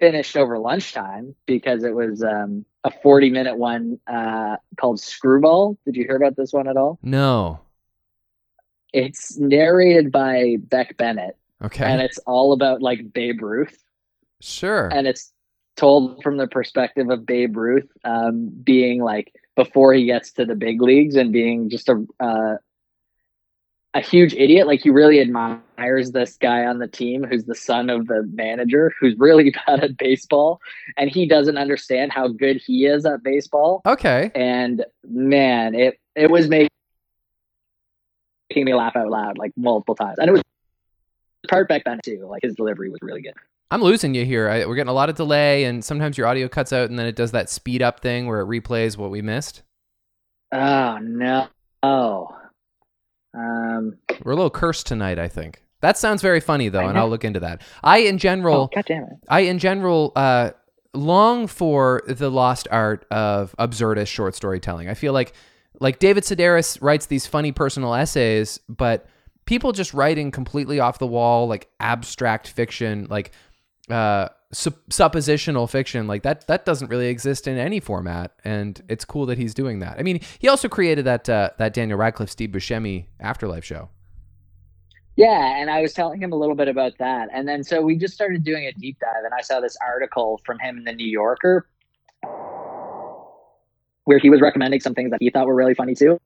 finished 0.00 0.36
over 0.36 0.58
lunchtime 0.58 1.34
because 1.46 1.84
it 1.84 1.94
was 1.94 2.22
um, 2.22 2.64
a 2.84 2.90
40 2.90 3.30
minute 3.30 3.56
one 3.58 3.98
uh, 4.06 4.56
called 4.78 5.00
Screwball. 5.00 5.78
Did 5.84 5.96
you 5.96 6.04
hear 6.04 6.16
about 6.16 6.36
this 6.36 6.52
one 6.52 6.68
at 6.68 6.76
all? 6.76 6.98
no. 7.02 7.60
It's 8.92 9.38
narrated 9.38 10.12
by 10.12 10.56
Beck 10.60 10.96
Bennett 10.98 11.36
Okay. 11.64 11.84
and 11.84 12.02
it's 12.02 12.18
all 12.26 12.52
about 12.52 12.82
like 12.82 13.12
Babe 13.12 13.40
Ruth. 13.40 13.78
sure. 14.40 14.88
and 14.92 15.06
it's 15.06 15.32
told 15.76 16.22
from 16.22 16.36
the 16.36 16.46
perspective 16.46 17.08
of 17.08 17.24
Babe 17.24 17.56
Ruth 17.56 17.88
um, 18.04 18.50
being 18.62 19.02
like 19.02 19.32
before 19.56 19.94
he 19.94 20.04
gets 20.04 20.32
to 20.32 20.44
the 20.44 20.54
big 20.54 20.82
leagues 20.82 21.16
and 21.16 21.32
being 21.32 21.70
just 21.70 21.88
a 21.88 22.04
uh, 22.20 22.56
a 23.94 24.00
huge 24.00 24.34
idiot. 24.34 24.66
Like 24.66 24.80
he 24.80 24.90
really 24.90 25.20
admires 25.20 26.12
this 26.12 26.36
guy 26.36 26.64
on 26.64 26.78
the 26.78 26.88
team 26.88 27.24
who's 27.24 27.44
the 27.44 27.54
son 27.54 27.90
of 27.90 28.06
the 28.06 28.22
manager 28.32 28.92
who's 28.98 29.14
really 29.18 29.54
bad 29.66 29.84
at 29.84 29.96
baseball, 29.96 30.60
and 30.96 31.10
he 31.10 31.26
doesn't 31.26 31.58
understand 31.58 32.12
how 32.12 32.28
good 32.28 32.60
he 32.64 32.86
is 32.86 33.04
at 33.04 33.22
baseball. 33.22 33.82
okay. 33.86 34.30
And 34.34 34.84
man, 35.04 35.74
it 35.74 35.98
it 36.14 36.30
was 36.30 36.48
making 36.48 36.68
me 38.54 38.74
laugh 38.74 38.96
out 38.96 39.08
loud 39.10 39.38
like 39.38 39.52
multiple 39.56 39.94
times, 39.94 40.18
and 40.18 40.28
it 40.28 40.32
was 40.32 40.42
part 41.48 41.68
back 41.68 41.84
then 41.84 42.00
too. 42.04 42.26
Like 42.28 42.42
his 42.42 42.54
delivery 42.54 42.90
was 42.90 43.00
really 43.02 43.22
good. 43.22 43.34
I'm 43.70 43.82
losing 43.82 44.14
you 44.14 44.26
here. 44.26 44.50
I, 44.50 44.66
we're 44.66 44.74
getting 44.74 44.90
a 44.90 44.94
lot 44.94 45.08
of 45.08 45.16
delay, 45.16 45.64
and 45.64 45.82
sometimes 45.82 46.18
your 46.18 46.26
audio 46.26 46.46
cuts 46.46 46.74
out, 46.74 46.90
and 46.90 46.98
then 46.98 47.06
it 47.06 47.16
does 47.16 47.32
that 47.32 47.48
speed 47.48 47.80
up 47.80 48.00
thing 48.00 48.26
where 48.26 48.40
it 48.40 48.46
replays 48.46 48.98
what 48.98 49.10
we 49.10 49.22
missed. 49.22 49.62
Oh 50.52 50.98
no! 50.98 51.48
Oh, 51.82 52.36
um, 53.34 53.98
We're 54.24 54.32
a 54.32 54.36
little 54.36 54.50
cursed 54.50 54.86
tonight, 54.86 55.18
I 55.18 55.28
think. 55.28 55.62
That 55.80 55.98
sounds 55.98 56.22
very 56.22 56.40
funny, 56.40 56.68
though, 56.68 56.86
and. 56.86 56.96
I'll 56.96 57.08
look 57.08 57.24
into 57.24 57.40
that. 57.40 57.62
I, 57.82 57.98
in 57.98 58.14
oh, 58.14 58.18
general, 58.18 58.70
god 58.74 58.84
damn 58.86 59.02
it! 59.04 59.18
I, 59.28 59.40
in 59.40 59.58
general, 59.58 60.12
uh, 60.14 60.50
long 60.94 61.46
for 61.46 62.02
the 62.06 62.30
lost 62.30 62.68
art 62.70 63.04
of 63.10 63.54
absurdist 63.58 64.08
short 64.08 64.34
storytelling. 64.34 64.88
I 64.88 64.94
feel 64.94 65.12
like, 65.12 65.32
like 65.80 65.98
David 65.98 66.24
Sedaris 66.24 66.78
writes 66.80 67.06
these 67.06 67.26
funny 67.26 67.50
personal 67.50 67.94
essays, 67.94 68.60
but 68.68 69.06
people 69.44 69.72
just 69.72 69.92
writing 69.92 70.30
completely 70.30 70.78
off 70.78 70.98
the 70.98 71.06
wall, 71.06 71.48
like 71.48 71.68
abstract 71.80 72.48
fiction, 72.48 73.06
like 73.10 73.32
uh, 73.90 74.28
sup- 74.52 74.88
suppositional 74.90 75.68
fiction, 75.68 76.06
like 76.06 76.22
that. 76.22 76.46
That 76.46 76.64
doesn't 76.64 76.88
really 76.88 77.08
exist 77.08 77.46
in 77.46 77.58
any 77.58 77.80
format, 77.80 78.32
and 78.44 78.82
it's 78.88 79.04
cool 79.04 79.26
that 79.26 79.38
he's 79.38 79.54
doing 79.54 79.80
that. 79.80 79.98
I 79.98 80.02
mean, 80.02 80.20
he 80.38 80.48
also 80.48 80.68
created 80.68 81.04
that 81.06 81.28
uh, 81.28 81.50
that 81.58 81.74
Daniel 81.74 81.98
Radcliffe, 81.98 82.30
Steve 82.30 82.50
Buscemi 82.50 83.06
Afterlife 83.20 83.64
show. 83.64 83.88
Yeah, 85.16 85.60
and 85.60 85.70
I 85.70 85.82
was 85.82 85.92
telling 85.92 86.22
him 86.22 86.32
a 86.32 86.36
little 86.36 86.54
bit 86.54 86.68
about 86.68 86.96
that, 86.98 87.28
and 87.32 87.46
then 87.46 87.62
so 87.64 87.82
we 87.82 87.96
just 87.96 88.14
started 88.14 88.44
doing 88.44 88.64
a 88.66 88.72
deep 88.72 88.98
dive, 89.00 89.24
and 89.24 89.34
I 89.34 89.42
saw 89.42 89.60
this 89.60 89.76
article 89.86 90.40
from 90.44 90.58
him 90.58 90.78
in 90.78 90.84
the 90.84 90.92
New 90.92 91.08
Yorker 91.08 91.66
where 94.04 94.18
he 94.18 94.30
was 94.30 94.40
recommending 94.40 94.80
some 94.80 94.94
things 94.94 95.10
that 95.10 95.20
he 95.20 95.30
thought 95.30 95.46
were 95.46 95.54
really 95.54 95.74
funny 95.74 95.94
too. 95.94 96.20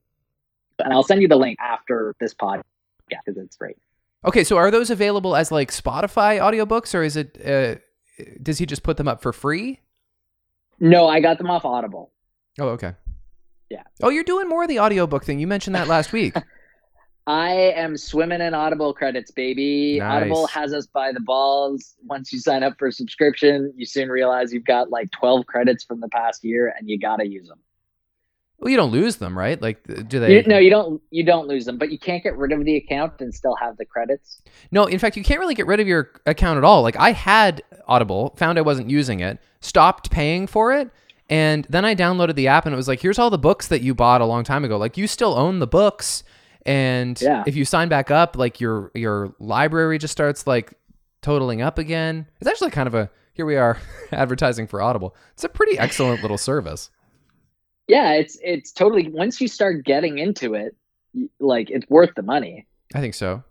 And 0.79 0.93
I'll 0.93 1.03
send 1.03 1.23
you 1.23 1.29
the 1.29 1.37
link 1.37 1.59
after 1.61 2.15
this 2.21 2.35
podcast 2.35 2.63
Yeah, 3.11 3.19
because 3.25 3.43
it's 3.43 3.57
great. 3.57 3.77
Okay, 4.25 4.45
so 4.45 4.57
are 4.57 4.71
those 4.71 4.91
available 4.91 5.37
as 5.37 5.53
like 5.53 5.71
Spotify 5.71 6.41
audiobooks 6.41 6.95
or 6.95 7.03
is 7.03 7.17
it 7.17 7.39
uh 7.45 7.77
does 8.43 8.59
he 8.59 8.67
just 8.67 8.83
put 8.83 8.97
them 8.97 9.09
up 9.09 9.23
for 9.23 9.33
free? 9.33 9.81
No, 10.79 11.09
I 11.09 11.21
got 11.21 11.39
them 11.39 11.51
off 11.51 11.65
Audible. 11.65 12.13
Oh, 12.59 12.69
okay. 12.69 12.95
Yeah. 13.71 13.83
Oh, 14.03 14.11
you're 14.11 14.25
doing 14.25 14.49
more 14.49 14.63
of 14.63 14.69
the 14.69 14.81
audiobook 14.81 15.25
thing. 15.25 15.39
You 15.39 15.47
mentioned 15.47 15.75
that 15.75 15.89
last 15.89 16.13
week. 16.13 16.35
I 17.27 17.51
am 17.51 17.97
swimming 17.97 18.41
in 18.41 18.55
Audible 18.55 18.95
credits, 18.95 19.33
baby. 19.33 19.99
Nice. 19.99 20.23
Audible 20.23 20.47
has 20.47 20.73
us 20.73 20.87
by 20.87 21.11
the 21.13 21.21
balls. 21.21 21.97
Once 22.05 22.33
you 22.33 22.39
sign 22.39 22.63
up 22.63 22.79
for 22.79 22.87
a 22.89 22.93
subscription, 22.93 23.73
you 23.77 23.85
soon 23.85 24.09
realize 24.09 24.53
you've 24.53 24.65
got 24.65 24.91
like 24.91 25.11
12 25.11 25.45
credits 25.47 25.83
from 25.83 26.01
the 26.01 26.09
past 26.09 26.45
year 26.45 26.73
and 26.79 26.89
you 26.89 26.99
got 26.99 27.17
to 27.17 27.27
use 27.27 27.49
them. 27.49 27.59
Well, 28.59 28.71
you 28.71 28.77
don't 28.77 28.91
lose 28.91 29.17
them, 29.17 29.37
right? 29.37 29.61
Like 29.61 29.83
do 30.09 30.19
they 30.21 30.37
You, 30.37 30.43
no, 30.45 30.59
you 30.59 30.71
don't 30.71 31.01
you 31.11 31.25
don't 31.25 31.47
lose 31.47 31.65
them, 31.67 31.79
but 31.79 31.91
you 31.93 31.99
can't 31.99 32.23
get 32.23 32.37
rid 32.37 32.53
of 32.53 32.65
the 32.65 32.77
account 32.77 33.21
and 33.21 33.35
still 33.35 33.55
have 33.57 33.77
the 33.77 33.85
credits. 33.85 34.41
No, 34.71 34.87
in 34.87 34.99
fact, 34.99 35.17
you 35.17 35.23
can't 35.23 35.41
really 35.41 35.55
get 35.55 35.67
rid 35.67 35.81
of 35.81 35.87
your 35.87 36.11
account 36.27 36.59
at 36.59 36.65
all. 36.65 36.83
Like 36.83 36.97
I 36.97 37.13
had 37.13 37.63
Audible, 37.87 38.35
found 38.37 38.59
I 38.59 38.63
wasn't 38.63 38.89
using 38.91 39.21
it, 39.21 39.39
stopped 39.61 40.11
paying 40.11 40.47
for 40.47 40.73
it, 40.73 40.91
and 41.29 41.67
then 41.69 41.85
I 41.85 41.95
downloaded 41.95 42.35
the 42.35 42.49
app 42.49 42.67
and 42.67 42.73
it 42.73 42.77
was 42.77 42.89
like, 42.89 43.01
here's 43.01 43.19
all 43.19 43.31
the 43.31 43.39
books 43.39 43.69
that 43.69 43.83
you 43.83 43.95
bought 43.95 44.21
a 44.21 44.27
long 44.27 44.43
time 44.45 44.65
ago. 44.65 44.77
Like 44.79 44.97
you 44.97 45.07
still 45.07 45.35
own 45.35 45.59
the 45.59 45.67
books, 45.67 46.25
and 46.65 47.21
Yeah. 47.21 47.45
if 47.47 47.57
you 47.57 47.65
sign 47.65 47.89
back 47.89 48.11
up, 48.11 48.37
like 48.37 48.61
your 48.61 48.91
your 48.95 49.35
library 49.39 49.99
just 49.99 50.13
starts 50.13 50.47
like 50.47 50.73
totaling 51.23 51.61
up 51.63 51.79
again. 51.79 52.27
It's 52.41 52.49
actually 52.49 52.71
kind 52.71 52.87
of 52.87 52.95
a 52.95 53.11
here 53.35 53.45
we 53.45 53.57
are 53.57 53.79
advertising 54.13 54.67
for 54.67 54.81
Audible. 54.81 55.15
It's 55.35 55.45
a 55.45 55.49
pretty 55.49 55.79
excellent 55.79 56.23
little 56.23 56.39
service. 56.39 56.91
Yeah, 57.89 58.13
it's 58.13 58.39
it's 58.43 58.73
totally 58.73 59.09
once 59.09 59.41
you 59.41 59.49
start 59.49 59.85
getting 59.85 60.19
into 60.19 60.55
it, 60.55 60.75
like 61.41 61.71
it's 61.71 61.89
worth 61.89 62.11
the 62.17 62.23
money. 62.23 62.67
I 62.95 63.01
think 63.01 63.15
so. 63.15 63.45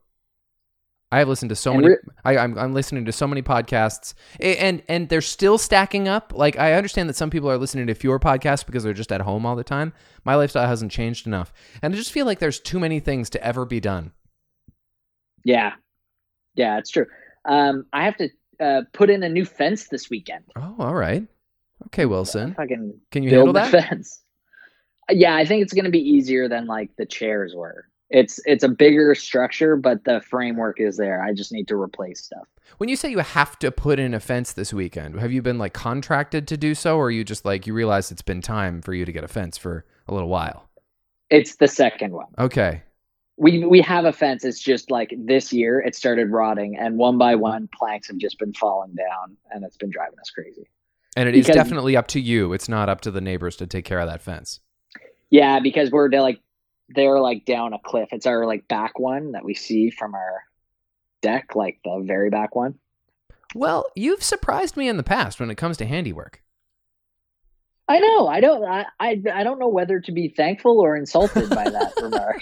I 1.12 1.20
have 1.20 1.28
listened 1.30 1.50
to 1.50 1.56
so 1.56 1.72
And 1.72 1.84
many. 1.84 1.96
I, 2.26 2.38
I'm 2.38 2.58
I'm 2.58 2.74
listening 2.74 3.06
to 3.06 3.12
so 3.12 3.28
many 3.28 3.42
podcasts, 3.42 4.14
and 4.40 4.84
and 4.90 5.08
they're 5.08 5.22
still 5.22 5.58
stacking 5.58 6.08
up. 6.10 6.34
Like 6.36 6.60
I 6.60 6.74
understand 6.74 7.08
that 7.08 7.16
some 7.16 7.30
people 7.30 7.50
are 7.50 7.58
listening 7.58 7.88
to 7.88 7.94
fewer 7.94 8.20
podcasts 8.20 8.66
because 8.66 8.84
they're 8.84 8.92
just 8.94 9.12
at 9.12 9.22
home 9.22 9.46
all 9.46 9.56
the 9.56 9.64
time. 9.64 9.94
My 10.26 10.36
lifestyle 10.36 10.68
hasn't 10.68 10.92
changed 10.92 11.28
enough, 11.28 11.54
and 11.82 11.94
I 11.94 11.98
just 11.98 12.12
feel 12.12 12.26
like 12.26 12.40
there's 12.40 12.60
too 12.60 12.80
many 12.80 13.00
things 13.00 13.30
to 13.32 13.44
ever 13.44 13.66
be 13.66 13.80
done. 13.80 14.12
Yeah, 15.46 15.74
yeah, 16.56 16.80
it's 16.80 16.90
true. 16.90 17.06
Um, 17.46 17.86
I 17.94 18.04
have 18.04 18.18
to 18.18 18.30
uh, 18.60 18.82
put 18.92 19.10
in 19.10 19.24
a 19.24 19.30
new 19.30 19.46
fence 19.46 19.88
this 19.88 20.10
weekend. 20.10 20.44
Oh, 20.58 20.76
all 20.80 20.96
right. 20.96 21.26
Okay, 21.88 22.06
Wilson, 22.06 22.56
Fucking 22.56 23.00
can 23.12 23.24
you 23.24 23.30
handle 23.30 23.54
that? 23.54 23.70
fence. 23.70 24.22
Yeah, 25.10 25.36
I 25.36 25.46
think 25.46 25.62
it's 25.62 25.74
going 25.74 25.86
to 25.86 25.92
be 25.92 26.00
easier 26.00 26.48
than 26.48 26.66
like 26.66 26.96
the 26.98 27.06
chairs 27.06 27.54
were. 27.56 27.88
It's 28.10 28.40
it's 28.46 28.64
a 28.64 28.70
bigger 28.70 29.16
structure, 29.16 29.76
but 29.76 30.04
the 30.04 30.22
framework 30.22 30.80
is 30.80 30.98
there. 30.98 31.24
I 31.24 31.34
just 31.34 31.52
need 31.52 31.68
to 31.70 31.76
replace 31.76 32.24
stuff. 32.24 32.48
When 32.78 32.88
you 32.88 32.96
say 32.96 33.10
you 33.10 33.20
have 33.20 33.58
to 33.60 33.72
put 33.72 34.00
in 34.00 34.14
a 34.14 34.20
fence 34.20 34.54
this 34.54 34.74
weekend, 34.74 35.20
have 35.20 35.32
you 35.32 35.42
been 35.42 35.58
like 35.58 35.74
contracted 35.74 36.48
to 36.50 36.58
do 36.58 36.76
so, 36.76 36.98
or 36.98 37.08
are 37.08 37.12
you 37.12 37.24
just 37.24 37.46
like 37.46 37.66
you 37.66 37.74
realize 37.74 38.12
it's 38.12 38.22
been 38.22 38.42
time 38.42 38.82
for 38.82 38.94
you 38.94 39.06
to 39.06 39.12
get 39.12 39.24
a 39.24 39.28
fence 39.28 39.58
for 39.58 39.86
a 40.08 40.14
little 40.14 40.30
while? 40.30 40.70
It's 41.32 41.56
the 41.56 41.68
second 41.68 42.14
one. 42.14 42.28
Okay. 42.38 42.84
We 43.38 43.66
we 43.66 43.82
have 43.82 44.06
a 44.06 44.14
fence. 44.14 44.46
It's 44.46 44.62
just 44.62 44.92
like 44.92 45.14
this 45.18 45.52
year 45.52 45.80
it 45.82 45.96
started 45.96 46.30
rotting, 46.30 46.78
and 46.78 46.98
one 46.98 47.18
by 47.18 47.36
one 47.36 47.68
planks 47.76 48.08
have 48.08 48.18
just 48.18 48.38
been 48.38 48.54
falling 48.54 48.94
down, 48.94 49.36
and 49.52 49.66
it's 49.66 49.78
been 49.78 49.90
driving 49.90 50.20
us 50.20 50.30
crazy. 50.30 50.70
And 51.18 51.28
it 51.28 51.36
is 51.36 51.48
Because- 51.48 51.56
definitely 51.56 51.98
up 51.98 52.08
to 52.10 52.20
you. 52.20 52.54
It's 52.54 52.70
not 52.70 52.88
up 52.88 53.02
to 53.02 53.12
the 53.12 53.22
neighbors 53.22 53.56
to 53.58 53.68
take 53.68 53.86
care 53.86 54.00
of 54.00 54.08
that 54.08 54.22
fence. 54.22 54.60
Yeah, 55.36 55.60
because 55.60 55.92
we're 55.92 56.10
they're 56.10 56.22
like 56.22 56.40
they're 56.88 57.20
like 57.20 57.44
down 57.44 57.74
a 57.74 57.80
cliff. 57.80 58.08
It's 58.14 58.26
our 58.26 58.46
like 58.46 58.70
back 58.70 58.98
one 58.98 59.34
that 59.34 59.44
we 59.44 59.54
see 59.54 59.90
from 59.90 60.16
our 60.16 60.44
deck, 61.22 61.58
like 61.58 61.78
the 61.84 62.02
very 62.08 62.30
back 62.30 62.56
one. 62.56 62.76
Well, 63.54 63.86
you've 63.98 64.24
surprised 64.24 64.78
me 64.78 64.88
in 64.88 64.96
the 64.96 65.04
past 65.04 65.42
when 65.42 65.52
it 65.52 65.56
comes 65.56 65.76
to 65.78 65.86
handiwork. 65.86 66.42
I 67.90 68.00
know. 68.00 68.30
I 68.30 68.40
don't. 68.40 68.64
I, 68.64 68.86
I 68.98 69.22
I 69.34 69.44
don't 69.44 69.60
know 69.60 69.68
whether 69.68 70.00
to 70.00 70.12
be 70.14 70.30
thankful 70.30 70.80
or 70.80 70.96
insulted 70.96 71.50
by 71.50 71.70
that 71.70 71.92
remark. 72.02 72.42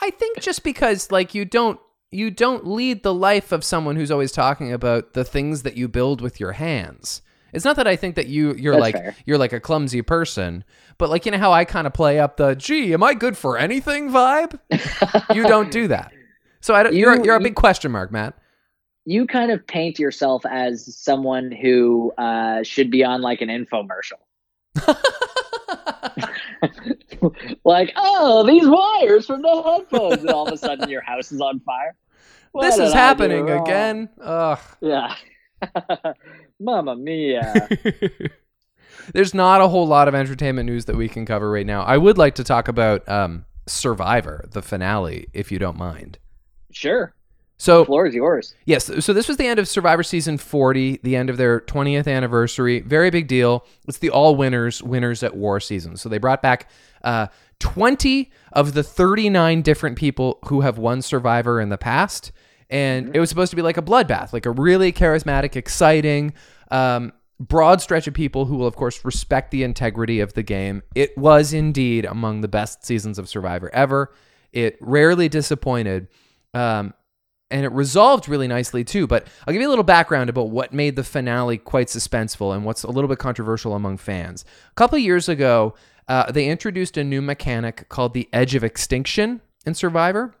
I 0.00 0.10
think 0.10 0.40
just 0.40 0.62
because 0.62 1.10
like 1.10 1.34
you 1.34 1.44
don't 1.44 1.80
you 2.12 2.30
don't 2.30 2.68
lead 2.68 3.02
the 3.02 3.12
life 3.12 3.50
of 3.50 3.64
someone 3.64 3.96
who's 3.96 4.12
always 4.12 4.30
talking 4.30 4.72
about 4.72 5.14
the 5.14 5.24
things 5.24 5.64
that 5.64 5.76
you 5.76 5.88
build 5.88 6.20
with 6.20 6.38
your 6.38 6.52
hands. 6.52 7.20
It's 7.52 7.64
not 7.64 7.76
that 7.76 7.86
I 7.86 7.96
think 7.96 8.16
that 8.16 8.26
you 8.28 8.54
you're 8.54 8.74
That's 8.74 8.82
like 8.82 8.94
fair. 8.94 9.16
you're 9.26 9.38
like 9.38 9.52
a 9.52 9.60
clumsy 9.60 10.02
person, 10.02 10.64
but 10.98 11.10
like 11.10 11.24
you 11.26 11.32
know 11.32 11.38
how 11.38 11.52
I 11.52 11.64
kind 11.64 11.86
of 11.86 11.92
play 11.94 12.18
up 12.18 12.36
the 12.36 12.54
gee, 12.54 12.92
am 12.92 13.02
I 13.02 13.14
good 13.14 13.36
for 13.36 13.56
anything 13.58 14.10
vibe? 14.10 14.58
you 15.34 15.42
don't 15.44 15.70
do 15.70 15.88
that. 15.88 16.12
So 16.60 16.74
I 16.74 16.82
don't, 16.82 16.94
You- 16.94 17.00
you're 17.00 17.24
you're 17.24 17.36
a 17.36 17.40
big 17.40 17.54
question 17.54 17.90
mark, 17.92 18.12
Matt. 18.12 18.34
you 19.06 19.26
kind 19.26 19.50
of 19.50 19.66
paint 19.66 19.98
yourself 19.98 20.44
as 20.44 20.94
someone 20.96 21.50
who 21.50 22.12
uh, 22.18 22.62
should 22.62 22.90
be 22.90 23.04
on 23.04 23.22
like 23.22 23.40
an 23.40 23.48
infomercial. 23.48 24.18
like, 27.64 27.92
oh, 27.96 28.46
these 28.46 28.66
wires 28.68 29.26
from 29.26 29.42
the 29.42 29.62
headphones, 29.62 30.20
and 30.22 30.30
all 30.30 30.46
of 30.46 30.52
a 30.52 30.56
sudden 30.56 30.88
your 30.88 31.02
house 31.02 31.32
is 31.32 31.40
on 31.40 31.60
fire. 31.60 31.94
What 32.52 32.62
this 32.62 32.78
is 32.78 32.92
happening 32.92 33.50
again. 33.50 34.08
Ugh. 34.20 34.58
Yeah. 34.80 35.14
Mamma 36.60 36.96
mia. 36.96 37.68
There's 39.12 39.32
not 39.34 39.60
a 39.60 39.68
whole 39.68 39.86
lot 39.86 40.08
of 40.08 40.14
entertainment 40.14 40.66
news 40.66 40.84
that 40.86 40.96
we 40.96 41.08
can 41.08 41.24
cover 41.24 41.50
right 41.50 41.66
now. 41.66 41.82
I 41.82 41.96
would 41.96 42.18
like 42.18 42.34
to 42.36 42.44
talk 42.44 42.68
about 42.68 43.08
um, 43.08 43.44
Survivor, 43.66 44.44
the 44.52 44.62
finale, 44.62 45.28
if 45.32 45.50
you 45.52 45.58
don't 45.58 45.78
mind. 45.78 46.18
sure. 46.72 47.14
So, 47.60 47.80
the 47.80 47.86
Floor 47.86 48.06
is 48.06 48.14
yours. 48.14 48.54
yes, 48.66 48.88
so 49.04 49.12
this 49.12 49.26
was 49.26 49.36
the 49.36 49.46
end 49.48 49.58
of 49.58 49.66
Survivor 49.66 50.04
season 50.04 50.38
40, 50.38 51.00
the 51.02 51.16
end 51.16 51.28
of 51.28 51.38
their 51.38 51.58
20th 51.62 52.06
anniversary. 52.06 52.78
Very 52.82 53.10
big 53.10 53.26
deal. 53.26 53.66
It's 53.88 53.98
the 53.98 54.10
all 54.10 54.36
winners, 54.36 54.80
winners 54.80 55.24
at 55.24 55.36
war 55.36 55.58
season. 55.58 55.96
So 55.96 56.08
they 56.08 56.18
brought 56.18 56.40
back 56.40 56.70
uh, 57.02 57.26
20 57.58 58.30
of 58.52 58.74
the 58.74 58.84
39 58.84 59.62
different 59.62 59.98
people 59.98 60.38
who 60.44 60.60
have 60.60 60.78
won 60.78 61.02
Survivor 61.02 61.60
in 61.60 61.68
the 61.68 61.78
past. 61.78 62.30
And 62.70 63.14
it 63.16 63.20
was 63.20 63.28
supposed 63.28 63.50
to 63.50 63.56
be 63.56 63.62
like 63.62 63.76
a 63.76 63.82
bloodbath, 63.82 64.32
like 64.32 64.46
a 64.46 64.50
really 64.50 64.92
charismatic, 64.92 65.56
exciting, 65.56 66.34
um, 66.70 67.12
broad 67.40 67.80
stretch 67.80 68.06
of 68.06 68.14
people 68.14 68.44
who 68.44 68.56
will, 68.56 68.66
of 68.66 68.76
course, 68.76 69.04
respect 69.04 69.50
the 69.50 69.62
integrity 69.62 70.20
of 70.20 70.34
the 70.34 70.42
game. 70.42 70.82
It 70.94 71.16
was 71.16 71.52
indeed 71.52 72.04
among 72.04 72.40
the 72.40 72.48
best 72.48 72.84
seasons 72.84 73.18
of 73.18 73.28
Survivor 73.28 73.70
ever. 73.74 74.12
It 74.52 74.76
rarely 74.80 75.28
disappointed. 75.28 76.08
Um, 76.52 76.94
and 77.50 77.64
it 77.64 77.72
resolved 77.72 78.28
really 78.28 78.48
nicely 78.48 78.84
too. 78.84 79.06
But 79.06 79.26
I'll 79.46 79.52
give 79.52 79.62
you 79.62 79.68
a 79.68 79.70
little 79.70 79.84
background 79.84 80.30
about 80.30 80.50
what 80.50 80.72
made 80.72 80.96
the 80.96 81.04
finale 81.04 81.58
quite 81.58 81.88
suspenseful 81.88 82.54
and 82.54 82.64
what's 82.64 82.82
a 82.82 82.90
little 82.90 83.08
bit 83.08 83.18
controversial 83.18 83.74
among 83.74 83.96
fans. 83.98 84.44
A 84.70 84.74
couple 84.74 84.96
of 84.96 85.02
years 85.02 85.28
ago, 85.28 85.74
uh, 86.08 86.30
they 86.30 86.48
introduced 86.48 86.96
a 86.96 87.04
new 87.04 87.22
mechanic 87.22 87.88
called 87.88 88.14
the 88.14 88.28
Edge 88.32 88.54
of 88.54 88.64
Extinction 88.64 89.40
in 89.64 89.74
Survivor. 89.74 90.34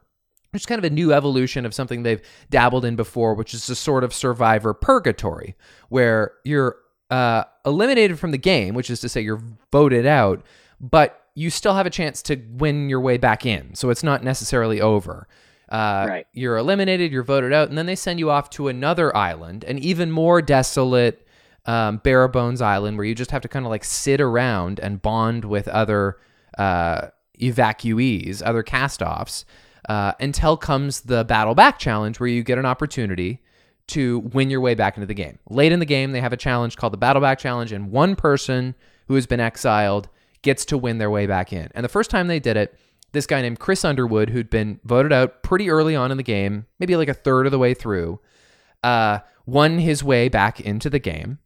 Is 0.54 0.64
kind 0.64 0.78
of 0.78 0.84
a 0.84 0.94
new 0.94 1.12
evolution 1.12 1.66
of 1.66 1.74
something 1.74 2.02
they've 2.02 2.22
dabbled 2.48 2.84
in 2.86 2.96
before, 2.96 3.34
which 3.34 3.52
is 3.52 3.68
a 3.68 3.74
sort 3.74 4.02
of 4.02 4.14
survivor 4.14 4.72
purgatory, 4.72 5.56
where 5.90 6.32
you're 6.42 6.76
uh, 7.10 7.44
eliminated 7.66 8.18
from 8.18 8.30
the 8.30 8.38
game, 8.38 8.74
which 8.74 8.88
is 8.88 9.00
to 9.00 9.08
say 9.10 9.20
you're 9.20 9.42
voted 9.70 10.06
out, 10.06 10.42
but 10.80 11.26
you 11.34 11.50
still 11.50 11.74
have 11.74 11.86
a 11.86 11.90
chance 11.90 12.22
to 12.22 12.36
win 12.52 12.88
your 12.88 13.00
way 13.00 13.18
back 13.18 13.44
in. 13.44 13.74
So 13.74 13.90
it's 13.90 14.02
not 14.02 14.24
necessarily 14.24 14.80
over. 14.80 15.28
Uh, 15.70 16.06
Right. 16.08 16.26
You're 16.32 16.56
eliminated, 16.56 17.12
you're 17.12 17.22
voted 17.22 17.52
out, 17.52 17.68
and 17.68 17.76
then 17.76 17.84
they 17.86 17.94
send 17.94 18.18
you 18.18 18.30
off 18.30 18.48
to 18.50 18.68
another 18.68 19.14
island, 19.14 19.64
an 19.64 19.78
even 19.78 20.10
more 20.10 20.40
desolate, 20.40 21.26
um, 21.66 21.98
bare 21.98 22.26
bones 22.26 22.62
island 22.62 22.96
where 22.96 23.04
you 23.04 23.14
just 23.14 23.30
have 23.32 23.42
to 23.42 23.48
kind 23.48 23.66
of 23.66 23.70
like 23.70 23.84
sit 23.84 24.20
around 24.20 24.80
and 24.80 25.02
bond 25.02 25.44
with 25.44 25.68
other 25.68 26.16
uh, 26.56 27.08
evacuees, 27.38 28.42
other 28.44 28.62
cast 28.62 29.02
offs, 29.02 29.44
uh, 29.88 30.12
until 30.20 30.56
comes 30.56 31.00
the 31.02 31.24
battle 31.24 31.54
back 31.54 31.78
challenge 31.78 32.20
where 32.20 32.28
you 32.28 32.42
get 32.42 32.58
an 32.58 32.66
opportunity 32.66 33.42
to 33.88 34.18
win 34.18 34.50
your 34.50 34.60
way 34.60 34.74
back 34.74 34.96
into 34.96 35.06
the 35.06 35.14
game. 35.14 35.38
Late 35.48 35.72
in 35.72 35.80
the 35.80 35.86
game, 35.86 36.12
they 36.12 36.20
have 36.20 36.32
a 36.32 36.36
challenge 36.36 36.76
called 36.76 36.92
the 36.92 36.98
battle 36.98 37.22
back 37.22 37.38
challenge, 37.38 37.72
and 37.72 37.90
one 37.90 38.14
person 38.14 38.74
who 39.08 39.14
has 39.14 39.26
been 39.26 39.40
exiled 39.40 40.08
gets 40.42 40.64
to 40.66 40.78
win 40.78 40.98
their 40.98 41.10
way 41.10 41.26
back 41.26 41.52
in. 41.52 41.70
And 41.74 41.84
the 41.84 41.88
first 41.88 42.10
time 42.10 42.28
they 42.28 42.38
did 42.38 42.56
it, 42.56 42.78
this 43.12 43.26
guy 43.26 43.40
named 43.40 43.58
Chris 43.58 43.84
Underwood, 43.84 44.28
who'd 44.30 44.50
been 44.50 44.78
voted 44.84 45.12
out 45.12 45.42
pretty 45.42 45.70
early 45.70 45.96
on 45.96 46.10
in 46.10 46.18
the 46.18 46.22
game, 46.22 46.66
maybe 46.78 46.96
like 46.96 47.08
a 47.08 47.14
third 47.14 47.46
of 47.46 47.52
the 47.52 47.58
way 47.58 47.72
through, 47.72 48.20
uh, 48.82 49.20
won 49.46 49.78
his 49.78 50.04
way 50.04 50.28
back 50.28 50.60
into 50.60 50.90
the 50.90 50.98
game. 50.98 51.38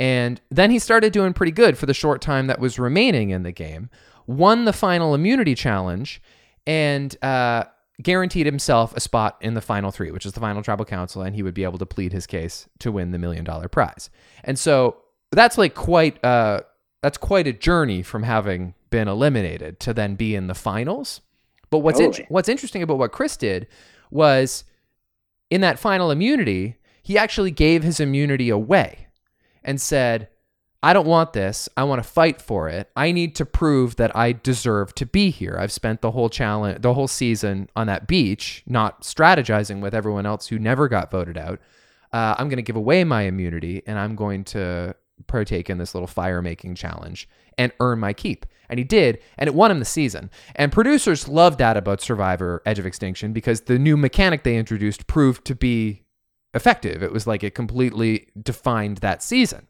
And 0.00 0.40
then 0.50 0.72
he 0.72 0.80
started 0.80 1.12
doing 1.12 1.32
pretty 1.32 1.52
good 1.52 1.78
for 1.78 1.86
the 1.86 1.94
short 1.94 2.20
time 2.20 2.48
that 2.48 2.58
was 2.58 2.78
remaining 2.78 3.30
in 3.30 3.44
the 3.44 3.52
game, 3.52 3.88
won 4.26 4.64
the 4.64 4.72
final 4.72 5.14
immunity 5.14 5.54
challenge, 5.54 6.20
and 6.66 7.16
uh, 7.22 7.64
guaranteed 8.02 8.46
himself 8.46 8.94
a 8.94 9.00
spot 9.00 9.36
in 9.40 9.54
the 9.54 9.60
final 9.60 9.90
three, 9.90 10.10
which 10.10 10.26
is 10.26 10.32
the 10.32 10.40
final 10.40 10.62
tribal 10.62 10.84
council, 10.84 11.22
and 11.22 11.34
he 11.34 11.42
would 11.42 11.54
be 11.54 11.64
able 11.64 11.78
to 11.78 11.86
plead 11.86 12.12
his 12.12 12.26
case 12.26 12.68
to 12.78 12.92
win 12.92 13.10
the 13.10 13.18
million 13.18 13.44
dollar 13.44 13.68
prize. 13.68 14.10
And 14.44 14.58
so 14.58 14.98
that's 15.32 15.58
like 15.58 15.74
quite 15.74 16.22
uh, 16.24 16.60
that's 17.02 17.18
quite 17.18 17.46
a 17.46 17.52
journey 17.52 18.02
from 18.02 18.22
having 18.22 18.74
been 18.90 19.08
eliminated 19.08 19.80
to 19.80 19.94
then 19.94 20.14
be 20.14 20.34
in 20.34 20.46
the 20.46 20.54
finals. 20.54 21.20
But 21.70 21.78
what's 21.78 22.00
in, 22.00 22.12
what's 22.28 22.48
interesting 22.48 22.82
about 22.82 22.98
what 22.98 23.12
Chris 23.12 23.36
did 23.36 23.66
was 24.10 24.64
in 25.50 25.60
that 25.62 25.78
final 25.78 26.10
immunity, 26.10 26.76
he 27.02 27.18
actually 27.18 27.50
gave 27.50 27.82
his 27.82 28.00
immunity 28.00 28.48
away 28.50 29.08
and 29.64 29.80
said, 29.80 30.28
I 30.82 30.92
don't 30.92 31.06
want 31.06 31.32
this. 31.32 31.68
I 31.76 31.84
want 31.84 32.02
to 32.02 32.08
fight 32.08 32.40
for 32.40 32.68
it. 32.68 32.90
I 32.94 33.10
need 33.10 33.34
to 33.36 33.46
prove 33.46 33.96
that 33.96 34.14
I 34.14 34.32
deserve 34.32 34.94
to 34.96 35.06
be 35.06 35.30
here. 35.30 35.56
I've 35.58 35.72
spent 35.72 36.00
the 36.00 36.10
whole 36.10 36.28
challenge, 36.28 36.82
the 36.82 36.94
whole 36.94 37.08
season 37.08 37.68
on 37.74 37.86
that 37.86 38.06
beach, 38.06 38.62
not 38.66 39.02
strategizing 39.02 39.80
with 39.80 39.94
everyone 39.94 40.26
else 40.26 40.46
who 40.46 40.58
never 40.58 40.88
got 40.88 41.10
voted 41.10 41.38
out. 41.38 41.60
Uh, 42.12 42.34
I'm 42.38 42.48
going 42.48 42.56
to 42.56 42.62
give 42.62 42.76
away 42.76 43.04
my 43.04 43.22
immunity 43.22 43.82
and 43.86 43.98
I'm 43.98 44.14
going 44.14 44.44
to 44.44 44.94
partake 45.26 45.70
in 45.70 45.78
this 45.78 45.94
little 45.94 46.06
fire 46.06 46.42
making 46.42 46.74
challenge 46.74 47.28
and 47.58 47.72
earn 47.80 47.98
my 47.98 48.12
keep. 48.12 48.46
And 48.68 48.78
he 48.78 48.84
did, 48.84 49.20
and 49.38 49.48
it 49.48 49.54
won 49.54 49.70
him 49.70 49.78
the 49.78 49.84
season. 49.84 50.30
And 50.56 50.72
producers 50.72 51.28
loved 51.28 51.58
that 51.58 51.76
about 51.76 52.00
Survivor 52.00 52.62
Edge 52.66 52.78
of 52.78 52.86
Extinction 52.86 53.32
because 53.32 53.62
the 53.62 53.78
new 53.78 53.96
mechanic 53.96 54.42
they 54.42 54.56
introduced 54.56 55.06
proved 55.06 55.44
to 55.46 55.54
be 55.54 56.02
effective. 56.52 57.02
It 57.02 57.12
was 57.12 57.26
like 57.26 57.44
it 57.44 57.54
completely 57.54 58.28
defined 58.40 58.98
that 58.98 59.22
season. 59.22 59.66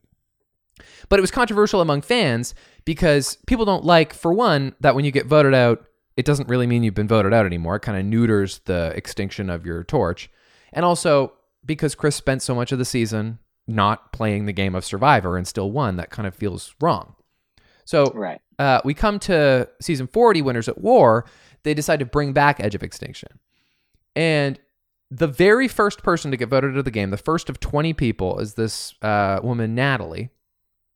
But 1.09 1.19
it 1.19 1.23
was 1.23 1.31
controversial 1.31 1.81
among 1.81 2.03
fans 2.03 2.55
because 2.85 3.39
people 3.47 3.65
don't 3.65 3.85
like, 3.85 4.13
for 4.13 4.33
one, 4.33 4.75
that 4.81 4.95
when 4.95 5.05
you 5.05 5.11
get 5.11 5.27
voted 5.27 5.55
out, 5.55 5.85
it 6.17 6.25
doesn't 6.25 6.49
really 6.49 6.67
mean 6.67 6.83
you've 6.83 6.95
been 6.95 7.09
voted 7.09 7.33
out 7.35 7.47
anymore. 7.47 7.77
It 7.77 7.81
kind 7.81 7.99
of 7.99 8.05
neuters 8.05 8.61
the 8.65 8.93
extinction 8.97 9.51
of 9.51 9.67
your 9.67 9.85
torch. 9.85 10.31
And 10.73 10.85
also 10.85 11.33
because 11.65 11.95
Chris 11.95 12.17
spent 12.17 12.43
so 12.43 12.55
much 12.55 12.73
of 12.73 12.79
the 12.79 12.85
season 12.85 13.39
not 13.67 14.13
playing 14.13 14.47
the 14.47 14.53
game 14.53 14.75
of 14.75 14.85
Survivor 14.85 15.37
and 15.37 15.47
still 15.47 15.71
won, 15.71 15.97
that 15.97 16.11
kind 16.11 16.27
of 16.27 16.35
feels 16.35 16.75
wrong. 16.81 17.15
So 17.85 18.13
Right. 18.15 18.41
uh, 18.59 18.81
we 18.85 18.95
come 18.95 19.19
to 19.21 19.69
season 19.81 20.07
40, 20.07 20.43
Winners 20.43 20.69
at 20.69 20.79
War. 20.79 21.25
They 21.65 21.75
decide 21.75 21.99
to 21.99 22.05
bring 22.07 22.33
back 22.33 22.61
Edge 22.61 22.75
of 22.75 22.83
Extinction. 22.83 23.29
And 24.15 24.59
the 25.11 25.27
very 25.27 25.69
first 25.69 26.03
person 26.03 26.31
to 26.31 26.37
get 26.37 26.49
voted 26.49 26.73
out 26.73 26.79
of 26.79 26.85
the 26.85 26.91
game, 26.91 27.11
the 27.11 27.17
first 27.17 27.49
of 27.49 27.61
20 27.61 27.93
people, 27.93 28.39
is 28.39 28.55
this 28.55 28.95
uh, 29.03 29.41
woman, 29.43 29.75
Natalie. 29.75 30.31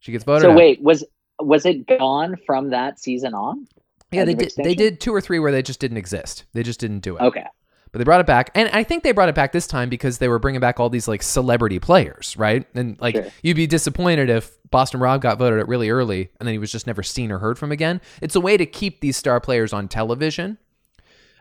She 0.00 0.12
gets 0.12 0.24
voted 0.24 0.42
So 0.42 0.50
out. 0.50 0.56
wait, 0.56 0.82
was 0.82 1.04
was 1.38 1.64
it 1.64 1.86
gone 1.86 2.36
from 2.44 2.70
that 2.70 2.98
season 2.98 3.32
on? 3.34 3.66
yeah, 4.12 4.24
they 4.24 4.34
did, 4.34 4.52
they 4.56 4.74
did 4.74 5.00
two 5.00 5.14
or 5.14 5.20
three 5.20 5.38
where 5.38 5.52
they 5.52 5.62
just 5.62 5.78
didn't 5.80 5.96
exist. 5.96 6.44
They 6.52 6.62
just 6.62 6.80
didn't 6.80 7.00
do 7.00 7.16
it. 7.16 7.22
Okay. 7.22 7.44
But 7.92 7.98
they 7.98 8.04
brought 8.04 8.20
it 8.20 8.26
back, 8.26 8.50
and 8.54 8.68
I 8.72 8.84
think 8.84 9.02
they 9.02 9.10
brought 9.12 9.28
it 9.28 9.34
back 9.34 9.50
this 9.52 9.66
time 9.66 9.88
because 9.88 10.18
they 10.18 10.28
were 10.28 10.38
bringing 10.38 10.60
back 10.60 10.78
all 10.78 10.88
these 10.90 11.08
like 11.08 11.22
celebrity 11.24 11.78
players, 11.80 12.36
right? 12.36 12.64
And 12.74 13.00
like 13.00 13.14
Sure. 13.16 13.26
you'd 13.42 13.56
be 13.56 13.66
disappointed 13.66 14.30
if 14.30 14.56
Boston 14.70 15.00
Rob 15.00 15.22
got 15.22 15.38
voted 15.38 15.58
out 15.60 15.66
really 15.68 15.90
early 15.90 16.30
and 16.38 16.46
then 16.46 16.54
he 16.54 16.58
was 16.58 16.70
just 16.70 16.86
never 16.86 17.02
seen 17.02 17.32
or 17.32 17.38
heard 17.38 17.58
from 17.58 17.72
again. 17.72 18.00
It's 18.20 18.36
a 18.36 18.40
way 18.40 18.56
to 18.56 18.64
keep 18.66 19.00
these 19.00 19.16
star 19.16 19.40
players 19.40 19.72
on 19.72 19.88
television. 19.88 20.58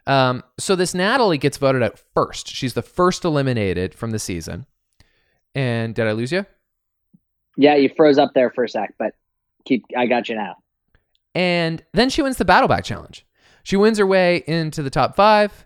Um, 0.08 0.44
so 0.58 0.76
this 0.76 0.96
Natalie 0.96 1.38
gets 1.38 1.58
voted 1.58 1.84
out 1.84 2.02
first. 2.16 2.48
She's 2.48 2.74
the 2.74 2.82
first 2.82 3.24
eliminated 3.26 3.94
from 3.94 4.10
the 4.10 4.18
season. 4.20 4.66
And 5.54 5.94
did 5.94 6.08
I 6.08 6.14
lose 6.14 6.32
you? 6.32 6.48
Yeah, 7.60 7.76
you 7.76 7.90
froze 7.90 8.18
up 8.18 8.32
there 8.34 8.50
for 8.50 8.64
a 8.64 8.70
sec, 8.70 8.96
but 8.98 9.14
keep. 9.66 9.84
I 9.96 10.06
got 10.06 10.30
you 10.30 10.36
now. 10.36 10.56
And 11.36 11.84
then 11.94 12.10
she 12.10 12.22
wins 12.22 12.38
the 12.38 12.46
battle 12.46 12.70
back 12.70 12.86
challenge. 12.86 13.26
She 13.64 13.76
wins 13.76 13.98
her 13.98 14.08
way 14.08 14.46
into 14.48 14.82
the 14.82 14.90
top 14.90 15.14
five. 15.14 15.66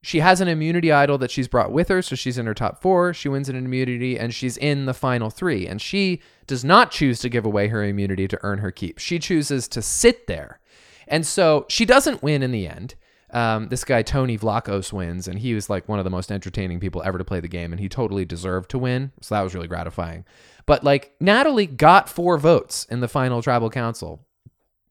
She 0.00 0.20
has 0.20 0.40
an 0.40 0.46
immunity 0.46 0.92
idol 0.92 1.18
that 1.18 1.32
she's 1.32 1.48
brought 1.48 1.72
with 1.72 1.88
her, 1.88 2.02
so 2.02 2.14
she's 2.14 2.38
in 2.38 2.46
her 2.46 2.54
top 2.54 2.80
four. 2.80 3.12
She 3.12 3.28
wins 3.28 3.48
an 3.48 3.56
immunity 3.56 4.16
and 4.16 4.32
she's 4.32 4.56
in 4.56 4.86
the 4.86 4.94
final 4.94 5.28
three. 5.28 5.66
And 5.66 5.82
she 5.82 6.22
does 6.46 6.64
not 6.64 6.92
choose 6.92 7.18
to 7.18 7.28
give 7.28 7.44
away 7.44 7.66
her 7.66 7.82
immunity 7.82 8.28
to 8.28 8.38
earn 8.44 8.60
her 8.60 8.70
keep. 8.70 8.98
She 8.98 9.18
chooses 9.18 9.66
to 9.68 9.82
sit 9.82 10.28
there. 10.28 10.60
And 11.08 11.26
so 11.26 11.66
she 11.68 11.84
doesn't 11.84 12.22
win 12.22 12.44
in 12.44 12.52
the 12.52 12.68
end. 12.68 12.94
Um, 13.30 13.68
this 13.68 13.84
guy, 13.84 14.02
Tony 14.02 14.38
Vlachos, 14.38 14.92
wins, 14.92 15.26
and 15.28 15.40
he 15.40 15.52
was 15.52 15.68
like 15.68 15.88
one 15.88 15.98
of 15.98 16.04
the 16.04 16.10
most 16.10 16.30
entertaining 16.30 16.80
people 16.80 17.02
ever 17.04 17.18
to 17.18 17.24
play 17.24 17.40
the 17.40 17.48
game, 17.48 17.72
and 17.72 17.80
he 17.80 17.88
totally 17.88 18.24
deserved 18.24 18.70
to 18.70 18.78
win. 18.78 19.12
So 19.20 19.34
that 19.34 19.42
was 19.42 19.54
really 19.54 19.68
gratifying. 19.68 20.24
But 20.68 20.84
like, 20.84 21.16
Natalie 21.18 21.66
got 21.66 22.08
four 22.08 22.38
votes 22.38 22.86
in 22.88 23.00
the 23.00 23.08
final 23.08 23.42
tribal 23.42 23.70
council 23.70 24.24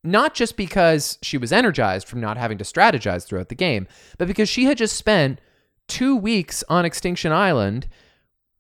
not 0.08 0.34
just 0.34 0.56
because 0.56 1.18
she 1.22 1.38
was 1.38 1.52
energized 1.52 2.08
from 2.08 2.22
not 2.22 2.38
having 2.38 2.58
to 2.58 2.64
strategize 2.64 3.26
throughout 3.26 3.50
the 3.50 3.56
game, 3.56 3.88
but 4.18 4.28
because 4.28 4.48
she 4.48 4.64
had 4.64 4.78
just 4.78 4.96
spent 4.96 5.40
two 5.88 6.16
weeks 6.16 6.64
on 6.70 6.86
Extinction 6.86 7.32
Island 7.32 7.88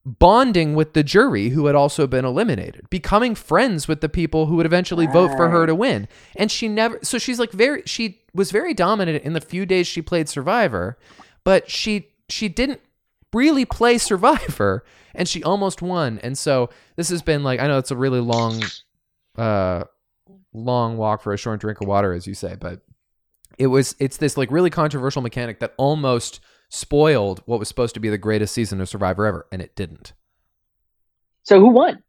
bonding 0.06 0.73
with 0.73 0.93
the 0.93 1.03
jury 1.03 1.49
who 1.49 1.65
had 1.65 1.75
also 1.75 2.08
been 2.08 2.25
eliminated, 2.25 2.89
becoming 2.89 3.36
friends 3.36 3.88
with 3.88 4.01
the 4.01 4.10
people 4.10 4.45
who 4.45 4.56
would 4.56 4.65
eventually 4.65 5.06
vote 5.06 5.32
for 5.36 5.49
her 5.49 5.65
to 5.65 5.75
win. 5.75 6.08
And 6.36 6.49
she 6.49 6.67
never, 6.67 6.99
so 7.01 7.17
she's 7.17 7.39
like 7.39 7.51
very, 7.51 7.84
she 7.86 8.21
was 8.34 8.51
very 8.51 8.73
dominant 8.73 9.23
in 9.23 9.34
the 9.34 9.41
few 9.41 9.65
days 9.65 9.86
she 9.86 10.01
played 10.01 10.30
Survivor, 10.30 10.97
but 11.43 11.69
she, 11.69 12.10
she 12.30 12.47
didn't 12.47 12.82
really 13.34 13.66
play 13.66 13.98
Survivor 13.98 14.84
and 15.13 15.28
she 15.28 15.44
almost 15.44 15.82
won. 15.82 16.20
And 16.24 16.38
so 16.38 16.70
this 16.96 17.10
has 17.10 17.22
been 17.22 17.44
like, 17.44 17.60
I 17.60 17.68
know 17.68 17.78
it's 17.78 17.92
a 17.92 17.96
really 17.96 18.20
long, 18.20 18.62
uh, 19.38 19.84
long 20.54 20.98
walk 20.98 21.22
for 21.22 21.34
a 21.34 21.38
short 21.38 21.60
drink 21.60 21.82
of 21.82 21.88
water, 21.88 22.13
as 22.13 22.28
you 22.28 22.34
say, 22.34 22.56
but 22.56 22.82
it 23.58 23.68
was 23.68 23.96
it's 24.00 24.18
this 24.18 24.38
like 24.38 24.52
really 24.52 24.70
controversial 24.70 25.22
mechanic 25.22 25.60
that 25.60 25.74
almost 25.78 26.40
spoiled 26.70 27.42
what 27.46 27.60
was 27.60 27.68
supposed 27.68 27.94
to 27.96 28.00
be 28.00 28.10
the 28.10 28.18
greatest 28.18 28.54
season 28.54 28.82
of 28.82 28.90
Survivor 28.90 29.26
ever, 29.26 29.48
and 29.52 29.62
it 29.62 29.76
didn't. 29.76 30.13
So 31.44 31.60
who 31.60 31.70
won? 31.70 32.04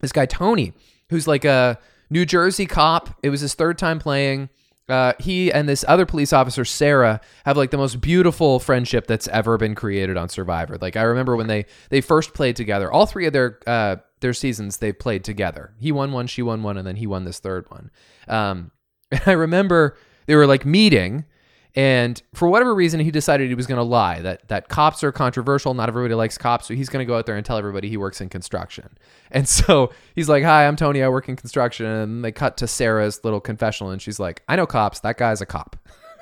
This 0.00 0.12
guy 0.12 0.26
Tony, 0.26 0.72
who's 1.10 1.26
like 1.26 1.44
a 1.44 1.78
New 2.10 2.26
Jersey 2.26 2.66
cop, 2.66 3.16
it 3.22 3.30
was 3.30 3.40
his 3.40 3.54
third 3.54 3.78
time 3.78 3.98
playing. 3.98 4.50
Uh, 4.88 5.12
he 5.20 5.52
and 5.52 5.68
this 5.68 5.84
other 5.86 6.04
police 6.04 6.32
officer 6.32 6.64
Sarah 6.64 7.20
have 7.46 7.56
like 7.56 7.70
the 7.70 7.76
most 7.76 8.00
beautiful 8.00 8.58
friendship 8.58 9.06
that's 9.06 9.28
ever 9.28 9.56
been 9.56 9.74
created 9.74 10.16
on 10.16 10.28
Survivor. 10.28 10.76
Like 10.80 10.96
I 10.96 11.02
remember 11.02 11.36
when 11.36 11.46
they 11.46 11.66
they 11.90 12.00
first 12.00 12.34
played 12.34 12.56
together. 12.56 12.90
All 12.90 13.06
three 13.06 13.26
of 13.26 13.32
their 13.32 13.60
uh, 13.66 13.96
their 14.20 14.32
seasons 14.32 14.78
they 14.78 14.92
played 14.92 15.24
together. 15.24 15.74
He 15.78 15.92
won 15.92 16.12
one, 16.12 16.26
she 16.26 16.42
won 16.42 16.62
one, 16.62 16.76
and 16.76 16.86
then 16.86 16.96
he 16.96 17.06
won 17.06 17.24
this 17.24 17.38
third 17.38 17.70
one. 17.70 17.90
Um, 18.26 18.72
and 19.10 19.22
I 19.26 19.32
remember 19.32 19.96
they 20.26 20.34
were 20.34 20.46
like 20.46 20.66
meeting, 20.66 21.26
and 21.74 22.22
for 22.34 22.48
whatever 22.48 22.74
reason 22.74 23.00
he 23.00 23.10
decided 23.10 23.48
he 23.48 23.54
was 23.54 23.66
going 23.66 23.78
to 23.78 23.84
lie 23.84 24.20
that 24.20 24.46
that 24.48 24.68
cops 24.68 25.02
are 25.02 25.12
controversial. 25.12 25.72
Not 25.72 25.88
everybody 25.88 26.14
likes 26.14 26.36
cops, 26.36 26.66
so 26.66 26.74
he's 26.74 26.88
going 26.88 27.04
to 27.04 27.10
go 27.10 27.16
out 27.16 27.24
there 27.24 27.36
and 27.36 27.46
tell 27.46 27.56
everybody 27.56 27.88
he 27.88 27.96
works 27.96 28.20
in 28.20 28.28
construction. 28.28 28.88
And 29.34 29.48
so 29.48 29.90
he's 30.14 30.28
like, 30.28 30.44
"Hi, 30.44 30.66
I'm 30.66 30.76
Tony. 30.76 31.02
I 31.02 31.08
work 31.08 31.26
in 31.26 31.36
construction." 31.36 31.86
And 31.86 32.22
they 32.22 32.32
cut 32.32 32.58
to 32.58 32.66
Sarah's 32.66 33.24
little 33.24 33.40
confessional, 33.40 33.90
and 33.90 34.02
she's 34.02 34.20
like, 34.20 34.42
"I 34.46 34.56
know 34.56 34.66
cops. 34.66 35.00
That 35.00 35.16
guy's 35.16 35.40
a 35.40 35.46
cop." 35.46 35.74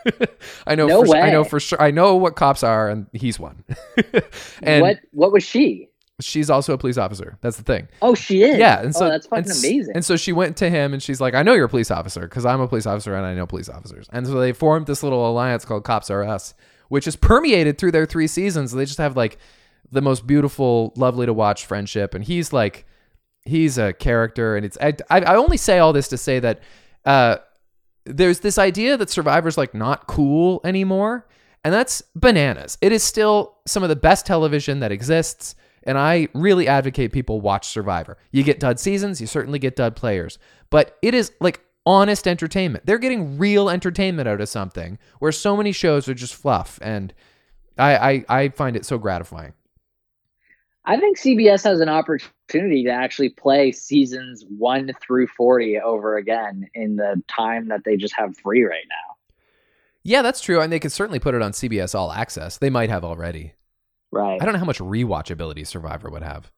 I 0.66 0.76
know. 0.76 0.86
No 0.86 1.04
for, 1.04 1.16
I 1.16 1.32
know 1.32 1.42
for 1.42 1.58
sure. 1.58 1.82
I 1.82 1.90
know 1.90 2.14
what 2.14 2.36
cops 2.36 2.62
are, 2.62 2.88
and 2.88 3.06
he's 3.12 3.40
one. 3.40 3.64
and 4.62 4.82
what 4.82 5.00
what 5.10 5.32
was 5.32 5.42
she? 5.42 5.88
She's 6.22 6.50
also 6.50 6.74
a 6.74 6.78
police 6.78 6.98
officer. 6.98 7.38
That's 7.40 7.56
the 7.56 7.62
thing. 7.62 7.88
Oh, 8.02 8.14
she 8.14 8.42
is. 8.42 8.58
Yeah, 8.58 8.80
and 8.80 8.94
so 8.94 9.06
oh, 9.06 9.08
that's 9.10 9.26
fucking 9.26 9.50
and 9.50 9.58
amazing. 9.58 9.94
And 9.94 10.04
so 10.04 10.16
she 10.16 10.32
went 10.32 10.56
to 10.58 10.70
him, 10.70 10.92
and 10.92 11.02
she's 11.02 11.20
like, 11.20 11.34
"I 11.34 11.42
know 11.42 11.54
you're 11.54 11.66
a 11.66 11.68
police 11.68 11.90
officer 11.90 12.22
because 12.22 12.46
I'm 12.46 12.60
a 12.60 12.68
police 12.68 12.86
officer, 12.86 13.14
and 13.14 13.26
I 13.26 13.34
know 13.34 13.46
police 13.46 13.68
officers." 13.68 14.06
And 14.12 14.26
so 14.26 14.40
they 14.40 14.52
formed 14.52 14.86
this 14.86 15.02
little 15.02 15.28
alliance 15.28 15.64
called 15.64 15.84
Cops 15.84 16.10
R 16.10 16.24
Us, 16.24 16.54
which 16.88 17.06
is 17.06 17.16
permeated 17.16 17.78
through 17.78 17.92
their 17.92 18.06
three 18.06 18.26
seasons. 18.26 18.72
They 18.72 18.84
just 18.84 18.98
have 18.98 19.16
like 19.16 19.38
the 19.90 20.00
most 20.00 20.26
beautiful, 20.26 20.92
lovely 20.96 21.26
to 21.26 21.32
watch 21.32 21.66
friendship, 21.66 22.14
and 22.14 22.24
he's 22.24 22.52
like, 22.52 22.86
he's 23.44 23.78
a 23.78 23.92
character, 23.92 24.56
and 24.56 24.64
it's 24.64 24.78
I, 24.80 24.94
I 25.10 25.20
I 25.20 25.36
only 25.36 25.56
say 25.56 25.78
all 25.78 25.92
this 25.92 26.08
to 26.08 26.18
say 26.18 26.38
that 26.40 26.60
uh, 27.04 27.36
there's 28.04 28.40
this 28.40 28.58
idea 28.58 28.96
that 28.96 29.10
Survivor's 29.10 29.58
like 29.58 29.74
not 29.74 30.06
cool 30.06 30.60
anymore, 30.64 31.26
and 31.64 31.72
that's 31.72 32.02
bananas. 32.14 32.78
It 32.80 32.92
is 32.92 33.02
still 33.02 33.58
some 33.66 33.82
of 33.82 33.88
the 33.88 33.96
best 33.96 34.26
television 34.26 34.80
that 34.80 34.92
exists. 34.92 35.54
And 35.84 35.98
I 35.98 36.28
really 36.34 36.68
advocate 36.68 37.12
people 37.12 37.40
watch 37.40 37.68
Survivor. 37.68 38.18
You 38.30 38.42
get 38.42 38.60
dud 38.60 38.78
seasons, 38.78 39.20
you 39.20 39.26
certainly 39.26 39.58
get 39.58 39.76
dud 39.76 39.96
players, 39.96 40.38
but 40.68 40.98
it 41.02 41.14
is 41.14 41.32
like 41.40 41.64
honest 41.86 42.28
entertainment. 42.28 42.86
They're 42.86 42.98
getting 42.98 43.38
real 43.38 43.70
entertainment 43.70 44.28
out 44.28 44.40
of 44.40 44.48
something 44.48 44.98
where 45.18 45.32
so 45.32 45.56
many 45.56 45.72
shows 45.72 46.08
are 46.08 46.14
just 46.14 46.34
fluff. 46.34 46.78
And 46.82 47.14
I, 47.78 47.96
I, 47.96 48.24
I 48.28 48.48
find 48.50 48.76
it 48.76 48.84
so 48.84 48.98
gratifying. 48.98 49.54
I 50.84 50.98
think 50.98 51.18
CBS 51.18 51.62
has 51.64 51.80
an 51.80 51.88
opportunity 51.88 52.84
to 52.84 52.90
actually 52.90 53.28
play 53.30 53.70
seasons 53.70 54.44
one 54.48 54.92
through 55.00 55.26
40 55.28 55.78
over 55.80 56.16
again 56.16 56.68
in 56.74 56.96
the 56.96 57.22
time 57.28 57.68
that 57.68 57.84
they 57.84 57.96
just 57.96 58.14
have 58.16 58.36
free 58.36 58.64
right 58.64 58.86
now. 58.88 59.16
Yeah, 60.02 60.22
that's 60.22 60.40
true. 60.40 60.60
And 60.60 60.72
they 60.72 60.80
could 60.80 60.92
certainly 60.92 61.18
put 61.18 61.34
it 61.34 61.42
on 61.42 61.52
CBS 61.52 61.94
All 61.94 62.10
Access. 62.10 62.56
They 62.56 62.70
might 62.70 62.88
have 62.88 63.04
already. 63.04 63.52
Right. 64.12 64.40
I 64.40 64.44
don't 64.44 64.52
know 64.52 64.58
how 64.58 64.64
much 64.64 64.78
rewatchability 64.78 65.66
Survivor 65.66 66.10
would 66.10 66.22
have. 66.22 66.50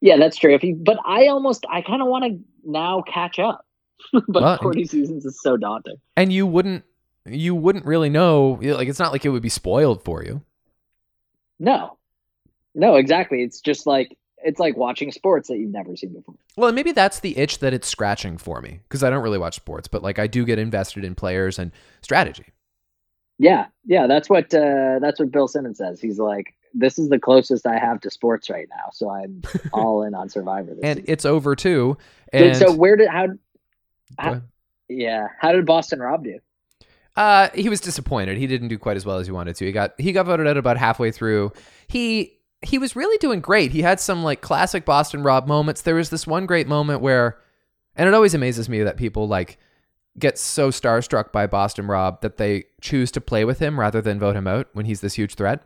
Yeah, 0.00 0.16
that's 0.16 0.36
true. 0.36 0.54
If 0.54 0.62
you, 0.62 0.76
but 0.76 0.98
I 1.04 1.26
almost, 1.26 1.64
I 1.70 1.82
kind 1.82 2.02
of 2.02 2.08
want 2.08 2.24
to 2.24 2.38
now 2.64 3.02
catch 3.02 3.38
up. 3.38 3.66
but 4.12 4.42
Well, 4.42 4.58
40 4.58 4.84
seasons 4.86 5.24
is 5.24 5.40
so 5.42 5.56
daunting. 5.56 5.96
And 6.16 6.32
you 6.32 6.46
wouldn't 6.46 6.84
you 7.26 7.54
wouldn't 7.54 7.84
really 7.84 8.08
know 8.08 8.58
like 8.62 8.88
it's 8.88 8.98
not 8.98 9.12
like 9.12 9.24
it 9.24 9.28
would 9.28 9.42
be 9.42 9.48
spoiled 9.48 10.02
for 10.04 10.24
you. 10.24 10.42
No, 11.58 11.98
no, 12.74 12.96
exactly. 12.96 13.42
It's 13.42 13.60
just 13.60 13.86
like 13.86 14.16
it's 14.42 14.58
like 14.58 14.76
watching 14.76 15.12
sports 15.12 15.48
that 15.48 15.58
you've 15.58 15.70
never 15.70 15.94
seen 15.96 16.14
before. 16.14 16.34
Well, 16.56 16.72
maybe 16.72 16.92
that's 16.92 17.20
the 17.20 17.36
itch 17.36 17.58
that 17.58 17.74
it's 17.74 17.88
scratching 17.88 18.38
for 18.38 18.62
me 18.62 18.80
because 18.88 19.02
I 19.02 19.10
don't 19.10 19.22
really 19.22 19.38
watch 19.38 19.56
sports, 19.56 19.86
but 19.86 20.02
like 20.02 20.18
I 20.18 20.26
do 20.26 20.44
get 20.44 20.58
invested 20.58 21.04
in 21.04 21.14
players 21.14 21.58
and 21.58 21.72
strategy. 22.00 22.46
Yeah, 23.42 23.68
yeah, 23.86 24.06
that's 24.06 24.28
what 24.28 24.52
uh, 24.52 24.98
that's 25.00 25.18
what 25.18 25.30
Bill 25.30 25.48
Simmons 25.48 25.78
says. 25.78 25.98
He's 25.98 26.18
like, 26.18 26.54
this 26.74 26.98
is 26.98 27.08
the 27.08 27.18
closest 27.18 27.66
I 27.66 27.78
have 27.78 27.98
to 28.02 28.10
sports 28.10 28.50
right 28.50 28.68
now, 28.68 28.90
so 28.92 29.08
I'm 29.08 29.40
all 29.72 30.02
in 30.02 30.14
on 30.14 30.28
Survivor. 30.28 30.74
This 30.74 30.84
And 30.84 30.98
season. 30.98 31.10
it's 31.12 31.24
over 31.24 31.56
too. 31.56 31.96
And 32.34 32.54
so 32.54 32.70
where 32.70 32.96
did 32.96 33.08
how? 33.08 33.28
How 34.18 34.42
yeah, 34.90 35.28
how 35.38 35.52
did 35.52 35.64
Boston 35.64 36.00
Rob 36.00 36.22
do? 36.24 36.38
Uh, 37.16 37.48
he 37.54 37.70
was 37.70 37.80
disappointed. 37.80 38.36
He 38.36 38.46
didn't 38.46 38.68
do 38.68 38.78
quite 38.78 38.98
as 38.98 39.06
well 39.06 39.16
as 39.16 39.26
he 39.26 39.32
wanted 39.32 39.56
to. 39.56 39.64
He 39.64 39.72
got 39.72 39.98
he 39.98 40.12
got 40.12 40.26
voted 40.26 40.46
out 40.46 40.58
about 40.58 40.76
halfway 40.76 41.10
through. 41.10 41.52
He 41.88 42.38
he 42.60 42.76
was 42.76 42.94
really 42.94 43.16
doing 43.18 43.40
great. 43.40 43.72
He 43.72 43.80
had 43.80 44.00
some 44.00 44.22
like 44.22 44.42
classic 44.42 44.84
Boston 44.84 45.22
Rob 45.22 45.46
moments. 45.46 45.80
There 45.80 45.94
was 45.94 46.10
this 46.10 46.26
one 46.26 46.44
great 46.44 46.66
moment 46.68 47.00
where, 47.00 47.38
and 47.96 48.06
it 48.06 48.12
always 48.12 48.34
amazes 48.34 48.68
me 48.68 48.82
that 48.82 48.98
people 48.98 49.26
like 49.26 49.58
get 50.20 50.38
so 50.38 50.70
starstruck 50.70 51.32
by 51.32 51.46
Boston 51.46 51.86
Rob 51.86 52.20
that 52.22 52.36
they 52.36 52.64
choose 52.80 53.10
to 53.12 53.20
play 53.20 53.44
with 53.44 53.58
him 53.58 53.78
rather 53.80 54.00
than 54.00 54.18
vote 54.18 54.36
him 54.36 54.46
out 54.46 54.68
when 54.72 54.86
he's 54.86 55.00
this 55.00 55.14
huge 55.14 55.34
threat. 55.34 55.62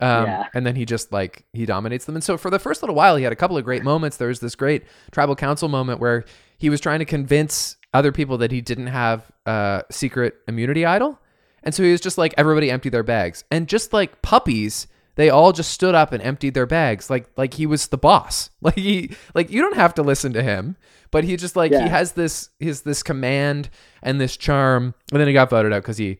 Um, 0.00 0.26
Yeah. 0.26 0.46
And 0.54 0.66
then 0.66 0.76
he 0.76 0.84
just 0.84 1.12
like 1.12 1.44
he 1.52 1.66
dominates 1.66 2.04
them. 2.04 2.14
And 2.14 2.24
so 2.24 2.36
for 2.36 2.50
the 2.50 2.58
first 2.58 2.82
little 2.82 2.94
while, 2.96 3.16
he 3.16 3.24
had 3.24 3.32
a 3.32 3.36
couple 3.36 3.56
of 3.56 3.64
great 3.64 3.82
moments. 3.82 4.16
There 4.16 4.28
was 4.28 4.40
this 4.40 4.54
great 4.54 4.84
tribal 5.10 5.36
council 5.36 5.68
moment 5.68 6.00
where 6.00 6.24
he 6.58 6.70
was 6.70 6.80
trying 6.80 6.98
to 7.00 7.04
convince 7.04 7.76
other 7.94 8.12
people 8.12 8.38
that 8.38 8.52
he 8.52 8.60
didn't 8.60 8.88
have 8.88 9.30
a 9.46 9.84
secret 9.90 10.34
immunity 10.46 10.84
idol. 10.84 11.18
And 11.62 11.74
so 11.74 11.82
he 11.82 11.90
was 11.92 12.00
just 12.00 12.18
like, 12.18 12.34
everybody 12.36 12.70
empty 12.70 12.90
their 12.90 13.02
bags. 13.02 13.44
And 13.50 13.66
just 13.68 13.92
like 13.92 14.22
puppies, 14.22 14.86
they 15.16 15.28
all 15.30 15.52
just 15.52 15.72
stood 15.72 15.94
up 15.94 16.12
and 16.12 16.22
emptied 16.22 16.54
their 16.54 16.66
bags 16.66 17.10
like 17.10 17.28
like 17.36 17.54
he 17.54 17.66
was 17.66 17.88
the 17.88 17.98
boss. 17.98 18.50
Like 18.62 18.76
he 18.76 19.14
like 19.34 19.50
you 19.50 19.60
don't 19.60 19.76
have 19.76 19.94
to 19.94 20.02
listen 20.02 20.32
to 20.32 20.42
him, 20.42 20.76
but 21.10 21.24
he 21.24 21.36
just 21.36 21.56
like 21.56 21.72
he 21.72 21.88
has 21.88 22.12
this 22.12 22.50
his 22.58 22.82
this 22.82 23.02
command 23.02 23.70
and 24.02 24.20
this 24.20 24.36
charm. 24.36 24.94
And 25.12 25.20
then 25.20 25.28
he 25.28 25.34
got 25.34 25.50
voted 25.50 25.72
out 25.72 25.82
because 25.82 25.98
he 25.98 26.18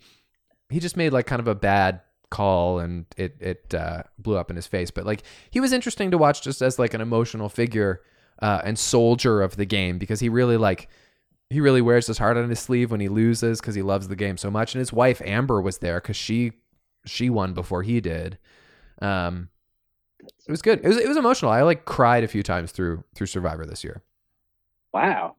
he 0.71 0.81
just 0.81 0.97
made 0.97 1.13
like 1.13 1.27
kind 1.27 1.41
of 1.41 1.49
a 1.49 1.55
bad 1.55 2.01
call 2.31 2.79
and 2.79 3.07
it 3.17 3.37
it 3.41 3.75
uh, 3.75 4.03
blew 4.19 4.37
up 4.37 4.51
in 4.51 4.57
his 4.57 4.67
face. 4.67 4.91
But 4.91 5.07
like 5.07 5.23
he 5.51 5.61
was 5.61 5.73
interesting 5.73 6.11
to 6.11 6.19
watch 6.19 6.43
just 6.43 6.63
as 6.63 6.79
like 6.79 6.95
an 6.95 7.01
emotional 7.01 7.49
figure 7.49 8.03
uh, 8.41 8.61
and 8.65 8.79
soldier 8.79 9.43
of 9.43 9.57
the 9.57 9.67
game 9.67 9.99
because 9.99 10.21
he 10.21 10.29
really 10.29 10.57
like 10.57 10.89
he 11.51 11.61
really 11.61 11.83
wears 11.83 12.07
his 12.07 12.19
heart 12.19 12.37
on 12.37 12.49
his 12.49 12.61
sleeve 12.61 12.91
when 12.91 13.01
he 13.01 13.09
loses 13.09 13.61
because 13.61 13.75
he 13.75 13.83
loves 13.83 14.09
the 14.09 14.17
game 14.17 14.37
so 14.37 14.51
much. 14.51 14.75
And 14.75 14.81
his 14.81 14.93
wife 14.93 15.21
Amber 15.25 15.61
was 15.61 15.79
there 15.79 16.01
because 16.01 16.17
she 16.17 16.53
she 17.05 17.31
won 17.31 17.55
before 17.55 17.83
he 17.83 18.01
did. 18.01 18.39
Um, 19.01 19.49
it 20.21 20.51
was 20.51 20.63
good. 20.63 20.81
It 20.85 20.89
was 20.89 20.97
it 20.97 21.09
was 21.09 21.17
emotional. 21.17 21.51
I 21.51 21.63
like 21.63 21.85
cried 21.85 22.25
a 22.25 22.29
few 22.29 22.43
times 22.43 22.73
through 22.73 23.05
through 23.15 23.27
Survivor 23.27 23.67
this 23.67 23.85
year. 23.85 24.03
Wow, 24.93 25.37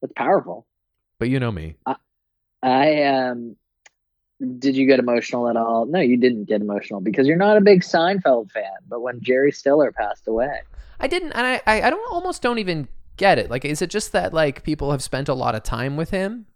that's 0.00 0.12
powerful. 0.14 0.66
But 1.18 1.28
you 1.28 1.40
know 1.40 1.52
me. 1.52 1.76
I 1.86 1.96
I 2.62 3.02
um, 3.04 3.56
did 4.58 4.76
you 4.76 4.86
get 4.86 4.98
emotional 4.98 5.48
at 5.48 5.56
all? 5.56 5.86
No, 5.86 6.00
you 6.00 6.16
didn't 6.16 6.44
get 6.44 6.60
emotional 6.60 7.00
because 7.00 7.26
you're 7.26 7.36
not 7.36 7.56
a 7.56 7.60
big 7.60 7.82
Seinfeld 7.82 8.50
fan. 8.50 8.64
But 8.88 9.00
when 9.00 9.20
Jerry 9.20 9.52
Stiller 9.52 9.92
passed 9.92 10.28
away, 10.28 10.60
I 11.00 11.06
didn't, 11.06 11.32
and 11.32 11.46
I, 11.46 11.60
I, 11.66 11.82
I 11.82 11.90
don't 11.90 12.12
almost 12.12 12.42
don't 12.42 12.58
even 12.58 12.88
get 13.16 13.38
it. 13.38 13.50
Like, 13.50 13.64
is 13.64 13.82
it 13.82 13.90
just 13.90 14.12
that 14.12 14.32
like 14.32 14.62
people 14.62 14.90
have 14.90 15.02
spent 15.02 15.28
a 15.28 15.34
lot 15.34 15.54
of 15.54 15.62
time 15.62 15.96
with 15.96 16.10
him? 16.10 16.46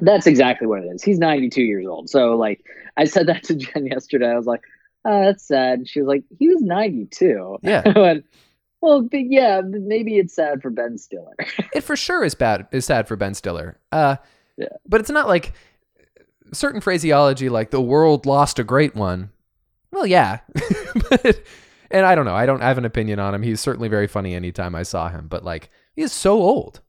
That's 0.00 0.26
exactly 0.26 0.66
what 0.66 0.82
it 0.82 0.86
is. 0.86 1.02
He's 1.02 1.18
92 1.18 1.62
years 1.62 1.86
old. 1.86 2.10
So, 2.10 2.36
like, 2.36 2.64
I 2.96 3.04
said 3.04 3.26
that 3.28 3.44
to 3.44 3.54
Jen 3.54 3.86
yesterday. 3.86 4.28
I 4.28 4.36
was 4.36 4.46
like, 4.46 4.62
oh, 5.06 5.24
that's 5.24 5.46
sad. 5.46 5.78
And 5.78 5.88
she 5.88 6.00
was 6.00 6.08
like, 6.08 6.24
he 6.38 6.48
was 6.48 6.60
92. 6.60 7.58
Yeah. 7.62 7.82
Went, 7.98 8.24
well, 8.80 9.02
but 9.02 9.20
yeah, 9.24 9.62
maybe 9.64 10.18
it's 10.18 10.34
sad 10.34 10.60
for 10.60 10.70
Ben 10.70 10.98
Stiller. 10.98 11.34
It 11.74 11.82
for 11.82 11.96
sure 11.96 12.24
is 12.24 12.34
bad. 12.34 12.66
Is 12.72 12.84
sad 12.84 13.08
for 13.08 13.16
Ben 13.16 13.34
Stiller. 13.34 13.78
Uh, 13.92 14.16
Yeah. 14.56 14.68
But 14.86 15.00
it's 15.00 15.10
not 15.10 15.28
like 15.28 15.52
certain 16.52 16.80
phraseology, 16.80 17.48
like 17.48 17.70
the 17.70 17.80
world 17.80 18.26
lost 18.26 18.58
a 18.58 18.64
great 18.64 18.94
one. 18.94 19.30
Well, 19.92 20.06
yeah, 20.06 20.40
but 21.10 21.40
and 21.90 22.04
I 22.04 22.14
don't 22.14 22.26
know. 22.26 22.34
I 22.34 22.44
don't 22.44 22.60
have 22.60 22.76
an 22.76 22.84
opinion 22.84 23.18
on 23.18 23.34
him. 23.34 23.42
He's 23.42 23.60
certainly 23.60 23.88
very 23.88 24.06
funny 24.06 24.34
anytime 24.34 24.74
I 24.74 24.82
saw 24.82 25.08
him, 25.08 25.26
but 25.28 25.42
like 25.44 25.70
he 25.94 26.02
is 26.02 26.12
so 26.12 26.34
old. 26.42 26.80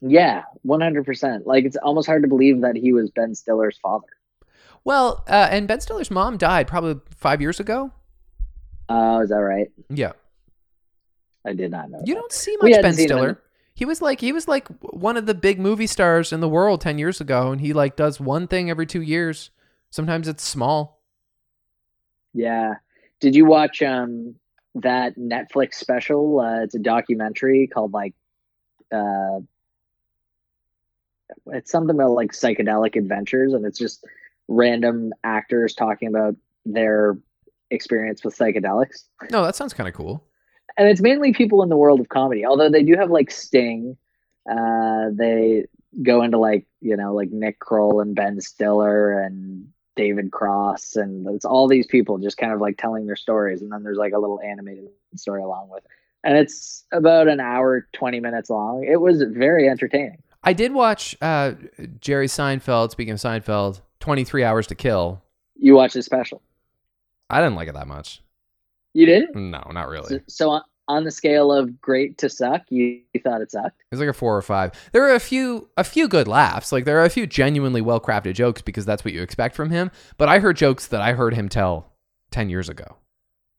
yeah, 0.00 0.42
100%. 0.66 1.46
Like, 1.46 1.64
it's 1.64 1.76
almost 1.76 2.06
hard 2.06 2.22
to 2.22 2.28
believe 2.28 2.60
that 2.60 2.76
he 2.76 2.92
was 2.92 3.10
Ben 3.10 3.34
Stiller's 3.34 3.78
father. 3.78 4.06
Well, 4.84 5.24
uh, 5.28 5.48
and 5.50 5.68
Ben 5.68 5.80
Stiller's 5.80 6.10
mom 6.10 6.36
died 6.36 6.66
probably 6.66 7.00
five 7.16 7.40
years 7.40 7.60
ago. 7.60 7.92
Oh, 8.88 9.20
is 9.20 9.30
that 9.30 9.36
right? 9.36 9.70
Yeah, 9.88 10.12
I 11.46 11.52
did 11.52 11.70
not 11.70 11.90
know. 11.90 12.00
you 12.04 12.14
that. 12.14 12.20
don't 12.20 12.32
see 12.32 12.56
much 12.60 12.72
Ben 12.82 12.92
seen 12.94 13.04
him 13.04 13.08
Stiller. 13.08 13.42
He 13.74 13.84
was 13.84 14.02
like 14.02 14.20
he 14.20 14.32
was 14.32 14.48
like 14.48 14.68
one 14.80 15.16
of 15.16 15.26
the 15.26 15.34
big 15.34 15.58
movie 15.58 15.86
stars 15.86 16.32
in 16.32 16.40
the 16.40 16.48
world 16.48 16.80
ten 16.80 16.98
years 16.98 17.20
ago, 17.20 17.52
and 17.52 17.60
he 17.60 17.72
like 17.72 17.96
does 17.96 18.20
one 18.20 18.46
thing 18.46 18.70
every 18.70 18.86
two 18.86 19.02
years. 19.02 19.50
Sometimes 19.90 20.28
it's 20.28 20.42
small. 20.42 21.00
Yeah. 22.34 22.74
Did 23.20 23.34
you 23.34 23.44
watch 23.44 23.82
um 23.82 24.34
that 24.74 25.16
Netflix 25.16 25.74
special? 25.74 26.40
Uh, 26.40 26.62
it's 26.62 26.74
a 26.74 26.78
documentary 26.78 27.66
called 27.66 27.92
like 27.92 28.14
uh 28.90 29.40
it's 31.46 31.70
something 31.70 31.94
about 31.94 32.10
like 32.10 32.32
psychedelic 32.32 32.96
adventures 32.96 33.54
and 33.54 33.64
it's 33.64 33.78
just 33.78 34.04
random 34.48 35.12
actors 35.24 35.74
talking 35.74 36.08
about 36.08 36.36
their 36.64 37.18
experience 37.70 38.24
with 38.24 38.36
psychedelics. 38.36 39.04
No, 39.30 39.44
that 39.44 39.56
sounds 39.56 39.72
kind 39.72 39.88
of 39.88 39.94
cool. 39.94 40.24
And 40.76 40.88
it's 40.88 41.00
mainly 41.00 41.32
people 41.32 41.62
in 41.62 41.68
the 41.68 41.76
world 41.76 42.00
of 42.00 42.08
comedy, 42.08 42.44
although 42.46 42.70
they 42.70 42.82
do 42.82 42.96
have 42.96 43.10
like 43.10 43.30
Sting. 43.30 43.96
Uh 44.50 45.10
they 45.12 45.66
go 46.02 46.22
into 46.22 46.38
like, 46.38 46.66
you 46.80 46.96
know, 46.96 47.14
like 47.14 47.30
Nick 47.30 47.58
Kroll 47.58 48.00
and 48.00 48.14
Ben 48.14 48.40
Stiller 48.40 49.12
and 49.18 49.68
David 49.94 50.30
Cross, 50.32 50.96
and 50.96 51.26
it's 51.28 51.44
all 51.44 51.68
these 51.68 51.86
people 51.86 52.18
just 52.18 52.38
kind 52.38 52.52
of 52.52 52.60
like 52.60 52.78
telling 52.78 53.06
their 53.06 53.16
stories, 53.16 53.60
and 53.60 53.70
then 53.70 53.82
there's 53.82 53.98
like 53.98 54.14
a 54.14 54.18
little 54.18 54.40
animated 54.40 54.88
story 55.16 55.42
along 55.42 55.68
with 55.70 55.84
it. 55.84 55.90
And 56.24 56.38
it's 56.38 56.84
about 56.92 57.28
an 57.28 57.40
hour, 57.40 57.86
20 57.92 58.20
minutes 58.20 58.48
long. 58.48 58.84
It 58.84 59.00
was 59.00 59.22
very 59.22 59.68
entertaining. 59.68 60.22
I 60.44 60.52
did 60.52 60.72
watch 60.72 61.16
uh, 61.20 61.52
Jerry 62.00 62.26
Seinfeld. 62.26 62.90
Speaking 62.90 63.12
of 63.12 63.18
Seinfeld, 63.18 63.80
Twenty 64.02 64.24
Three 64.24 64.42
Hours 64.44 64.66
to 64.66 64.74
Kill. 64.74 65.22
You 65.56 65.74
watched 65.76 65.94
the 65.94 66.02
special. 66.02 66.42
I 67.30 67.40
didn't 67.40 67.54
like 67.54 67.68
it 67.68 67.74
that 67.74 67.86
much. 67.86 68.20
You 68.94 69.06
didn't? 69.06 69.34
No, 69.50 69.62
not 69.72 69.88
really. 69.88 70.20
so 70.26 70.50
on, 70.50 70.62
on 70.88 71.04
the 71.04 71.10
scale 71.12 71.52
of 71.52 71.80
great 71.80 72.18
to 72.18 72.28
suck, 72.28 72.62
you, 72.68 73.00
you 73.14 73.20
thought 73.20 73.40
it 73.40 73.52
sucked? 73.52 73.80
It 73.80 73.92
was 73.92 74.00
like 74.00 74.08
a 74.08 74.12
four 74.12 74.36
or 74.36 74.42
five. 74.42 74.72
There 74.92 75.08
are 75.08 75.14
a 75.14 75.20
few 75.20 75.68
a 75.76 75.84
few 75.84 76.08
good 76.08 76.26
laughs. 76.26 76.72
Like 76.72 76.84
there 76.84 76.98
are 76.98 77.04
a 77.04 77.10
few 77.10 77.26
genuinely 77.28 77.80
well 77.80 78.00
crafted 78.00 78.34
jokes 78.34 78.60
because 78.60 78.84
that's 78.84 79.04
what 79.04 79.14
you 79.14 79.22
expect 79.22 79.54
from 79.54 79.70
him. 79.70 79.90
But 80.18 80.28
I 80.28 80.40
heard 80.40 80.56
jokes 80.56 80.88
that 80.88 81.00
I 81.00 81.12
heard 81.12 81.34
him 81.34 81.48
tell 81.48 81.92
ten 82.32 82.50
years 82.50 82.68
ago. 82.68 82.96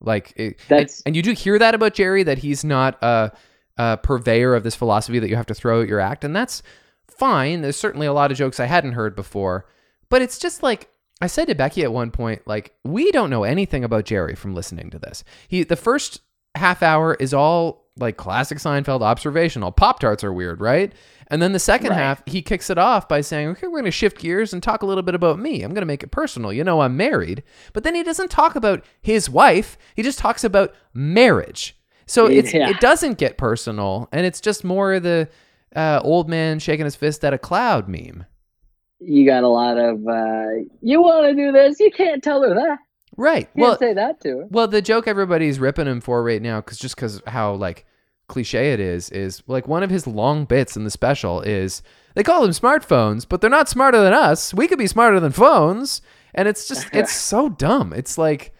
Like 0.02 0.34
it, 0.36 0.60
That's- 0.68 0.98
and, 1.00 1.08
and 1.08 1.16
you 1.16 1.22
do 1.22 1.32
hear 1.32 1.58
that 1.58 1.74
about 1.74 1.94
Jerry 1.94 2.24
that 2.24 2.40
he's 2.40 2.66
not 2.66 3.02
a, 3.02 3.32
a 3.78 3.98
purveyor 3.98 4.54
of 4.54 4.64
this 4.64 4.76
philosophy 4.76 5.20
that 5.20 5.30
you 5.30 5.38
have 5.38 5.46
to 5.46 5.54
throw 5.56 5.82
at 5.82 5.88
your 5.88 6.02
act, 6.02 6.26
and 6.26 6.36
that's 6.36 6.62
fine. 7.08 7.62
There's 7.62 7.78
certainly 7.78 8.08
a 8.08 8.14
lot 8.14 8.30
of 8.30 8.38
jokes 8.38 8.60
I 8.60 8.66
hadn't 8.66 8.92
heard 8.94 9.16
before, 9.16 9.66
but 10.14 10.22
it's 10.22 10.38
just 10.38 10.62
like 10.62 10.90
I 11.22 11.26
said 11.28 11.48
to 11.48 11.56
Becky 11.56 11.82
at 11.82 11.92
one 11.92 12.12
point, 12.12 12.44
like 12.46 12.76
we 12.84 13.12
don't 13.12 13.32
know 13.32 13.44
anything 13.46 13.84
about 13.84 14.06
Jerry 14.06 14.36
from 14.36 14.54
listening 14.54 14.92
to 14.92 15.00
this. 15.00 15.24
He 15.48 15.64
the 15.64 15.76
first 15.76 16.22
half 16.54 16.84
hour 16.84 17.16
is 17.16 17.34
all 17.34 17.88
like 17.98 18.16
classic 18.16 18.60
Seinfeld 18.60 19.02
observational. 19.02 19.72
Pop 19.72 19.98
tarts 20.00 20.24
are 20.24 20.32
weird, 20.32 20.62
right? 20.62 20.94
And 21.30 21.42
then 21.42 21.54
the 21.54 21.58
second 21.60 21.90
Right. 21.90 21.98
half, 21.98 22.22
he 22.28 22.44
kicks 22.44 22.70
it 22.70 22.78
off 22.78 23.08
by 23.08 23.22
saying, 23.22 23.48
"Okay, 23.50 23.66
we're 23.66 23.80
going 23.80 23.86
to 23.86 23.92
shift 23.92 24.20
gears 24.20 24.54
and 24.54 24.62
talk 24.62 24.84
a 24.84 24.86
little 24.86 25.02
bit 25.02 25.16
about 25.16 25.40
me. 25.40 25.64
I'm 25.64 25.74
going 25.74 25.82
to 25.82 25.88
make 25.88 26.04
it 26.04 26.12
personal. 26.12 26.54
You 26.54 26.64
know, 26.64 26.82
I'm 26.82 26.96
married." 26.96 27.42
But 27.74 27.84
then 27.84 27.96
he 27.96 28.04
doesn't 28.04 28.30
talk 28.30 28.56
about 28.56 28.84
his 29.02 29.32
wife. 29.32 29.80
He 29.96 30.04
just 30.04 30.20
talks 30.20 30.44
about 30.44 30.76
marriage. 30.94 31.76
So 32.06 32.28
it's 32.28 32.54
Yeah. 32.54 32.70
it 32.70 32.80
doesn't 32.82 33.18
get 33.18 33.38
personal, 33.38 34.10
and 34.12 34.28
it's 34.28 34.42
just 34.42 34.64
more 34.64 35.00
the 35.00 35.28
uh, 35.76 36.02
old 36.04 36.30
man 36.30 36.60
shaking 36.60 36.86
his 36.86 36.96
fist 36.96 37.26
at 37.26 37.34
a 37.34 37.40
cloud 37.40 37.88
meme. 37.88 38.26
You 39.06 39.26
got 39.26 39.44
a 39.44 39.48
lot 39.48 39.78
of, 39.78 40.08
uh, 40.08 40.64
you 40.82 41.02
want 41.02 41.30
to 41.30 41.36
do 41.36 41.52
this? 41.52 41.80
You 41.80 41.92
can't 41.92 42.24
tell 42.24 42.42
her 42.42 42.54
that. 42.54 42.78
Right. 43.18 43.50
You 43.56 43.64
well, 43.64 43.78
say 43.78 43.94
that 43.94 44.22
to 44.22 44.30
her. 44.30 44.48
Well, 44.50 44.68
the 44.68 44.82
joke 44.82 45.08
everybody's 45.08 45.60
ripping 45.60 45.88
him 45.88 46.02
for 46.02 46.24
right 46.24 46.42
now, 46.42 46.62
because 46.62 46.78
just 46.78 46.96
because 46.96 47.22
how 47.28 47.54
like 47.54 47.86
cliche 48.28 48.72
it 48.72 48.80
is, 48.80 49.10
is 49.10 49.44
like 49.48 49.68
one 49.68 49.84
of 49.84 49.90
his 49.90 50.08
long 50.08 50.46
bits 50.46 50.76
in 50.76 50.84
the 50.84 50.90
special 50.90 51.42
is 51.42 51.84
they 52.16 52.24
call 52.24 52.42
them 52.42 52.52
smartphones, 52.52 53.28
but 53.28 53.42
they're 53.42 53.50
not 53.50 53.70
smarter 53.70 54.02
than 54.02 54.14
us. 54.14 54.54
We 54.54 54.68
could 54.68 54.80
be 54.80 54.88
smarter 54.88 55.20
than 55.20 55.32
phones, 55.32 56.02
and 56.34 56.48
it's 56.48 56.68
just 56.68 56.88
it's 56.94 57.14
so 57.14 57.50
dumb. 57.50 57.94
It's 57.94 58.18
like 58.18 58.54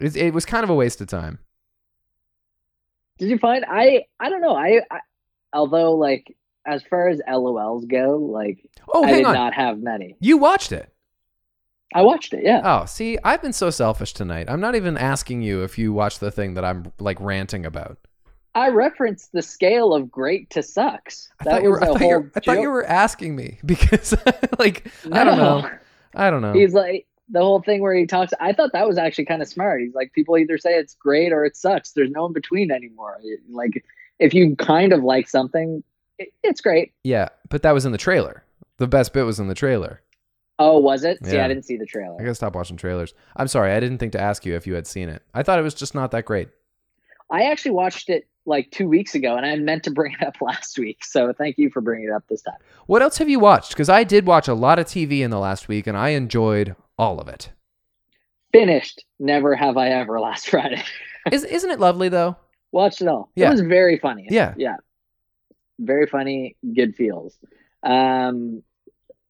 it, 0.00 0.16
it 0.16 0.34
was 0.34 0.44
kind 0.44 0.64
of 0.64 0.70
a 0.70 0.74
waste 0.74 1.00
of 1.00 1.08
time. 1.08 1.38
Did 3.18 3.28
you 3.30 3.38
find 3.38 3.64
I 3.68 4.06
I 4.18 4.28
don't 4.30 4.40
know 4.40 4.56
I, 4.56 4.80
I 4.90 5.00
although 5.52 5.92
like 5.92 6.34
as 6.66 6.82
far 6.82 7.08
as 7.08 7.20
LOLs 7.28 7.84
go 7.86 8.16
like 8.18 8.68
Oh, 8.92 9.04
I 9.04 9.12
did 9.12 9.24
on, 9.24 9.34
not 9.34 9.54
have 9.54 9.78
many. 9.78 10.16
you 10.20 10.36
watched 10.38 10.72
it. 10.72 10.90
I 11.94 12.02
watched 12.02 12.32
it. 12.34 12.42
Yeah. 12.42 12.60
Oh, 12.64 12.86
see, 12.86 13.18
I've 13.22 13.40
been 13.40 13.52
so 13.52 13.70
selfish 13.70 14.14
tonight. 14.14 14.46
I'm 14.50 14.60
not 14.60 14.74
even 14.74 14.96
asking 14.96 15.42
you 15.42 15.62
if 15.62 15.78
you 15.78 15.92
watched 15.92 16.18
the 16.20 16.30
thing 16.32 16.54
that 16.54 16.64
I'm 16.64 16.92
like 16.98 17.20
ranting 17.20 17.64
about. 17.64 17.98
I 18.56 18.68
referenced 18.68 19.32
the 19.32 19.42
scale 19.42 19.92
of 19.94 20.10
great 20.10 20.50
to 20.50 20.62
sucks. 20.62 21.28
I 21.40 21.44
That 21.44 21.50
thought 21.50 21.62
you 21.62 21.70
were. 21.70 21.82
I 21.82 21.86
thought 21.86 22.00
you, 22.00 22.06
were- 22.08 22.30
I 22.36 22.40
thought 22.40 22.60
you 22.60 22.70
were 22.70 22.84
asking 22.86 23.36
me 23.36 23.58
because, 23.66 24.14
like, 24.58 24.90
I 25.12 25.24
don't 25.24 25.38
know. 25.38 25.70
I 26.14 26.30
don't 26.30 26.42
know. 26.42 26.52
He's 26.52 26.74
like 26.74 27.06
the 27.28 27.40
whole 27.40 27.62
thing 27.62 27.80
where 27.80 27.94
he 27.94 28.06
talks. 28.06 28.32
I 28.40 28.52
thought 28.52 28.72
that 28.72 28.86
was 28.86 28.98
actually 28.98 29.24
kind 29.26 29.42
of 29.42 29.48
smart. 29.48 29.80
He's 29.80 29.94
like, 29.94 30.12
people 30.12 30.36
either 30.38 30.58
say 30.58 30.74
it's 30.74 30.94
great 30.94 31.32
or 31.32 31.44
it 31.44 31.56
sucks. 31.56 31.92
There's 31.92 32.10
no 32.10 32.26
in 32.26 32.32
between 32.32 32.70
anymore. 32.70 33.18
Like, 33.50 33.84
if 34.20 34.34
you 34.34 34.54
kind 34.56 34.92
of 34.92 35.02
like 35.02 35.28
something, 35.28 35.82
it, 36.18 36.28
it's 36.42 36.60
great. 36.60 36.92
yeah, 37.02 37.28
but 37.48 37.62
that 37.62 37.72
was 37.72 37.84
in 37.86 37.92
the 37.92 37.98
trailer. 37.98 38.44
The 38.78 38.86
best 38.88 39.12
bit 39.12 39.22
was 39.24 39.38
in 39.40 39.48
the 39.48 39.54
trailer. 39.54 40.00
Oh, 40.58 40.78
was 40.78 41.04
it? 41.04 41.24
See, 41.24 41.34
Yeah. 41.36 41.44
I 41.44 41.48
didn't 41.48 41.64
see 41.64 41.76
the 41.76 41.86
trailer. 41.86 42.16
I 42.20 42.22
gotta 42.22 42.34
stop 42.34 42.54
watching 42.54 42.76
trailers. 42.76 43.14
I'm 43.36 43.48
sorry. 43.48 43.72
I 43.72 43.80
didn't 43.80 43.98
think 43.98 44.12
to 44.12 44.20
ask 44.20 44.44
you 44.46 44.54
if 44.54 44.66
you 44.66 44.74
had 44.74 44.86
seen 44.86 45.08
it. 45.08 45.22
I 45.34 45.42
thought 45.42 45.58
it 45.58 45.62
was 45.62 45.74
just 45.74 45.94
not 45.94 46.10
that 46.12 46.24
great. 46.24 46.48
I 47.30 47.44
actually 47.44 47.72
watched 47.72 48.08
it 48.10 48.28
like 48.46 48.70
two 48.70 48.86
weeks 48.88 49.14
ago, 49.14 49.36
and 49.36 49.44
I 49.46 49.56
meant 49.56 49.82
to 49.84 49.90
bring 49.90 50.12
it 50.12 50.24
up 50.26 50.36
last 50.40 50.78
week. 50.78 51.04
So 51.04 51.32
thank 51.32 51.58
you 51.58 51.70
for 51.70 51.80
bringing 51.80 52.08
it 52.08 52.12
up 52.12 52.22
this 52.28 52.42
time. 52.42 52.58
What 52.86 53.02
else 53.02 53.18
have 53.18 53.28
you 53.28 53.40
watched? 53.40 53.70
Because 53.70 53.88
I 53.88 54.04
did 54.04 54.26
watch 54.26 54.46
a 54.46 54.54
lot 54.54 54.78
of 54.78 54.86
TV 54.86 55.20
in 55.20 55.30
the 55.30 55.38
last 55.40 55.66
week, 55.66 55.86
and 55.86 55.96
I 55.96 56.10
enjoyed 56.10 56.76
all 56.98 57.18
of 57.20 57.26
it. 57.28 57.50
Finished. 58.52 59.04
Never 59.18 59.56
have 59.56 59.76
I 59.76 59.88
ever 59.88 60.20
last 60.20 60.48
Friday. 60.48 60.82
Is, 61.32 61.42
isn't 61.44 61.70
it 61.70 61.80
lovely 61.80 62.08
though? 62.08 62.36
Watched 62.70 63.00
it 63.00 63.08
all. 63.08 63.30
Yeah. 63.34 63.48
It 63.48 63.52
was 63.52 63.60
very 63.62 63.98
funny. 63.98 64.26
Yeah. 64.30 64.54
Yeah. 64.56 64.76
Very 65.78 66.06
funny. 66.06 66.56
Good 66.74 66.94
feels. 66.94 67.38
Um, 67.82 68.62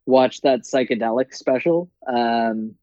watched 0.06 0.42
that 0.42 0.60
psychedelic 0.60 1.34
special. 1.34 1.90
Um, 2.06 2.74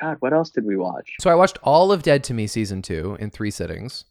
God, 0.00 0.16
what 0.20 0.32
else 0.32 0.50
did 0.50 0.64
we 0.66 0.76
watch? 0.76 1.10
So 1.20 1.30
I 1.30 1.34
watched 1.34 1.58
all 1.62 1.90
of 1.90 2.02
Dead 2.02 2.22
to 2.24 2.34
Me 2.34 2.46
season 2.46 2.82
two 2.82 3.16
in 3.18 3.30
three 3.30 3.50
sittings, 3.50 4.04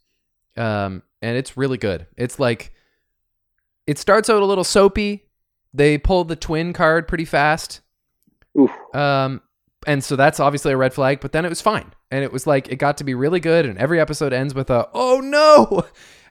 um, 0.58 1.04
and 1.22 1.38
it's 1.38 1.56
really 1.56 1.78
good. 1.78 2.08
It's 2.18 2.40
like 2.40 2.74
it 3.86 4.00
starts 4.00 4.30
out 4.30 4.42
a 4.42 4.46
little 4.46 4.64
soapy. 4.64 5.26
They 5.74 5.98
pull 5.98 6.24
the 6.24 6.36
twin 6.36 6.74
card 6.74 7.08
pretty 7.08 7.26
fast, 7.26 7.82
Oof. 8.60 8.72
um, 8.96 9.42
and 9.86 10.04
so 10.04 10.16
that's 10.16 10.40
obviously 10.40 10.72
a 10.72 10.78
red 10.78 10.94
flag. 10.94 11.20
But 11.20 11.34
then 11.34 11.46
it 11.46 11.50
was 11.50 11.62
fine, 11.62 11.94
and 12.10 12.24
it 12.24 12.34
was 12.34 12.48
like 12.48 12.70
it 12.70 12.78
got 12.78 12.98
to 12.98 13.04
be 13.04 13.14
really 13.14 13.40
good. 13.40 13.68
And 13.68 13.78
every 13.78 14.00
episode 14.00 14.34
ends 14.34 14.56
with 14.56 14.72
a 14.72 14.90
"Oh 14.94 15.20
no!" 15.20 15.84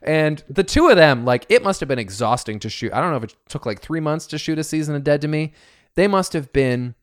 And 0.05 0.43
the 0.47 0.63
two 0.63 0.87
of 0.87 0.95
them, 0.95 1.25
like 1.25 1.45
it 1.49 1.63
must 1.63 1.79
have 1.79 1.89
been 1.89 1.99
exhausting 1.99 2.59
to 2.59 2.69
shoot. 2.69 2.93
I 2.93 3.01
don't 3.01 3.09
know 3.09 3.17
if 3.17 3.23
it 3.23 3.35
took 3.49 3.65
like 3.65 3.81
three 3.81 3.99
months 3.99 4.27
to 4.27 4.37
shoot 4.37 4.59
a 4.59 4.63
season 4.63 4.95
of 4.95 5.03
Dead 5.03 5.19
to 5.21 5.27
Me. 5.27 5.53
They 5.95 6.07
must 6.07 6.33
have 6.33 6.53
been 6.53 6.93